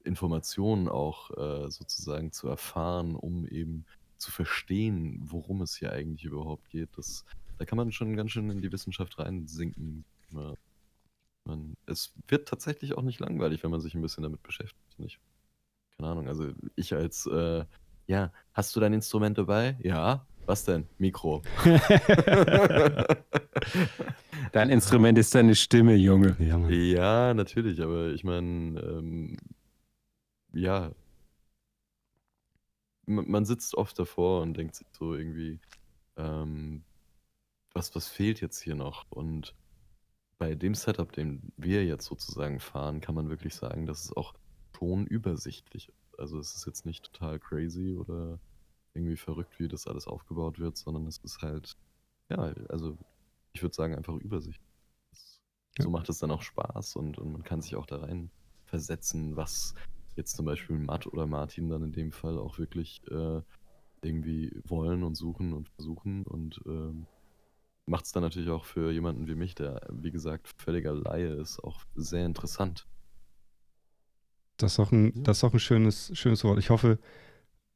Informationen 0.04 0.90
auch 0.90 1.32
äh, 1.32 1.70
sozusagen 1.72 2.32
zu 2.32 2.48
erfahren, 2.48 3.16
um 3.16 3.48
eben 3.48 3.86
zu 4.26 4.32
verstehen, 4.32 5.20
worum 5.22 5.62
es 5.62 5.76
hier 5.76 5.92
eigentlich 5.92 6.26
überhaupt 6.26 6.70
geht, 6.70 6.90
das, 6.98 7.24
da 7.60 7.66
kann 7.66 7.78
man 7.78 7.92
schon 7.92 8.16
ganz 8.16 8.32
schön 8.32 8.50
in 8.50 8.62
die 8.62 8.72
Wissenschaft 8.72 9.20
reinsinken. 9.20 10.04
Ja. 10.32 10.56
Man, 11.46 11.78
es 11.86 12.12
wird 12.28 12.48
tatsächlich 12.48 12.98
auch 12.98 13.04
nicht 13.04 13.20
langweilig, 13.20 13.64
wenn 13.64 13.70
man 13.70 13.82
sich 13.82 13.94
ein 13.94 14.02
bisschen 14.02 14.24
damit 14.24 14.42
beschäftigt. 14.42 14.98
Nicht? 14.98 15.20
Keine 15.96 16.10
Ahnung, 16.10 16.28
also 16.28 16.52
ich 16.76 16.96
als, 16.96 17.28
äh, 17.28 17.66
ja, 18.08 18.34
hast 18.54 18.76
du 18.76 18.80
dein 18.80 18.94
Instrument 18.94 19.38
dabei? 19.38 19.78
Ja. 19.84 20.26
Was 20.48 20.66
denn? 20.66 20.88
Mikro. 20.98 21.44
dein 24.52 24.70
Instrument 24.70 25.18
ist 25.18 25.34
deine 25.34 25.56
Stimme, 25.56 25.96
Junge. 25.96 26.36
Ja, 26.40 26.68
ja 26.70 27.34
natürlich, 27.34 27.82
aber 27.82 28.10
ich 28.10 28.24
meine, 28.24 28.80
ähm, 28.80 29.38
ja, 30.54 30.92
man 33.06 33.45
sitzt 33.45 33.76
oft 33.76 33.97
davor 33.97 34.41
und 34.41 34.56
denkt 34.56 34.76
sich 34.76 34.88
so 34.91 35.16
irgendwie, 35.16 35.60
ähm, 36.18 36.84
was, 37.74 37.93
was 37.95 38.08
fehlt 38.08 38.41
jetzt 38.41 38.62
hier 38.62 38.76
noch? 38.76 39.06
Und 39.10 39.56
bei 40.38 40.56
dem 40.56 40.76
Setup, 40.76 41.12
den 41.12 41.51
wir 41.58 41.86
jetzt 41.86 42.06
sozusagen 42.06 42.60
fahren, 42.60 43.01
kann 43.01 43.16
man 43.16 43.30
wirklich 43.30 43.56
sagen, 43.56 43.86
dass 43.86 44.03
es 44.06 44.16
auch 44.16 44.34
schon 44.78 45.06
übersichtlich 45.08 45.89
ist. 45.89 46.20
Also 46.20 46.39
es 46.39 46.56
ist 46.56 46.66
jetzt 46.66 46.86
nicht 46.86 47.12
total 47.12 47.39
crazy 47.39 47.95
oder 47.95 48.39
irgendwie 48.93 49.18
verrückt, 49.18 49.60
wie 49.60 49.68
das 49.68 49.88
alles 49.88 50.08
aufgebaut 50.08 50.60
wird, 50.60 50.78
sondern 50.78 51.06
es 51.08 51.18
ist 51.18 51.41
halt, 51.41 51.76
ja, 52.30 52.53
also 52.70 52.97
ich 53.53 53.62
würde 53.62 53.76
sagen, 53.76 53.95
einfach 53.95 54.16
Übersicht. 54.16 54.62
So 55.78 55.89
macht 55.89 56.08
es 56.10 56.20
dann 56.20 56.32
auch 56.32 56.41
Spaß 56.41 56.95
und, 56.95 57.18
und 57.18 57.34
man 57.34 57.43
kann 57.43 57.62
sich 57.62 57.76
auch 57.76 57.86
da 57.86 57.97
rein 57.97 58.32
versetzen, 58.66 59.36
was 59.36 59.76
jetzt 60.16 60.36
zum 60.36 60.45
Beispiel 60.45 60.78
Matt 60.78 61.07
oder 61.07 61.28
Martin 61.28 61.70
dann 61.70 61.84
in 61.84 61.91
dem 61.91 62.11
Fall 62.11 62.38
auch 62.38 62.57
wirklich 62.57 63.01
äh, 63.09 63.41
irgendwie 64.01 64.51
wollen 64.66 65.03
und 65.03 65.16
suchen 65.16 65.53
und 65.53 65.70
versuchen 65.70 66.24
und 66.26 66.61
ähm, 66.66 67.07
macht 67.86 68.05
es 68.05 68.11
dann 68.11 68.24
natürlich 68.24 68.49
auch 68.49 68.66
für 68.66 68.91
jemanden 68.91 69.28
wie 69.28 69.36
mich, 69.36 69.55
der 69.55 69.82
wie 69.91 70.11
gesagt 70.11 70.47
völliger 70.57 70.93
Laie 70.93 71.34
ist, 71.34 71.59
auch 71.63 71.82
sehr 71.95 72.26
interessant. 72.26 72.88
Das 74.57 74.74
ist 74.74 74.80
auch 74.80 74.91
ein, 74.91 75.11
ja. 75.16 75.22
das 75.24 75.38
ist 75.38 75.43
auch 75.43 75.53
ein 75.53 75.59
schönes, 75.59 76.11
schönes 76.18 76.43
Wort. 76.43 76.59
Ich 76.59 76.70
hoffe, 76.70 76.99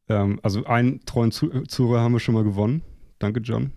ähm, 0.08 0.40
also 0.44 0.64
einen 0.66 1.06
treuen 1.06 1.32
Zuhörer 1.32 2.02
haben 2.02 2.14
wir 2.14 2.20
schon 2.20 2.36
mal 2.36 2.44
gewonnen. 2.44 2.84
Danke, 3.20 3.42
John. 3.42 3.74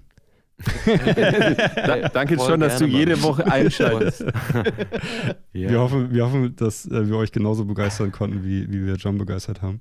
Danke 2.13 2.39
schon, 2.39 2.61
dass 2.61 2.79
du 2.79 2.87
jede 2.87 3.21
Woche 3.23 3.51
einschaltest. 3.51 4.21
ja. 5.53 5.71
wir, 5.71 5.81
hoffen, 5.81 6.13
wir 6.13 6.25
hoffen, 6.25 6.55
dass 6.57 6.87
äh, 6.87 7.09
wir 7.09 7.17
euch 7.17 7.33
genauso 7.33 7.65
begeistern 7.65 8.13
konnten, 8.13 8.45
wie, 8.45 8.71
wie 8.71 8.87
wir 8.87 8.95
John 8.95 9.19
begeistert 9.19 9.63
haben. 9.63 9.81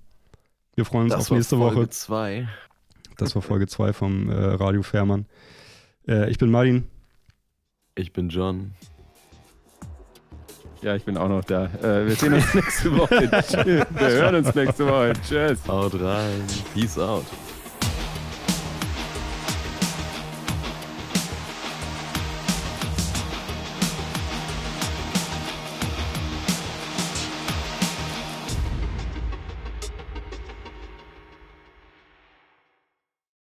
Wir 0.76 0.86
freuen 0.86 1.06
uns 1.06 1.14
das 1.14 1.30
auf 1.30 1.38
nächste 1.38 1.58
Folge 1.58 1.78
Woche. 1.78 1.90
Zwei. 1.90 2.48
Das 3.18 3.36
war 3.36 3.42
Folge 3.42 3.68
2 3.68 3.94
vom 3.94 4.30
äh, 4.30 4.34
Radio 4.34 4.82
Fährmann. 4.82 5.26
Äh, 6.08 6.30
ich 6.32 6.38
bin 6.38 6.50
Martin. 6.50 6.88
Ich 7.96 8.14
bin 8.14 8.30
John. 8.30 8.72
Ja, 10.82 10.96
ich 10.96 11.04
bin 11.04 11.18
auch 11.18 11.30
noch 11.30 11.44
da. 11.44 11.66
Äh, 11.84 12.08
wir 12.08 12.16
sehen 12.16 12.34
uns 12.34 12.54
nächste 12.56 12.98
Woche. 12.98 13.30
wir 13.30 14.10
hören 14.10 14.36
uns 14.36 14.56
nächste 14.56 14.88
Woche. 14.88 15.14
Tschüss. 15.28 15.60
Haut 15.68 15.94
rein. 16.02 16.42
Peace 16.74 16.98
out. 16.98 17.26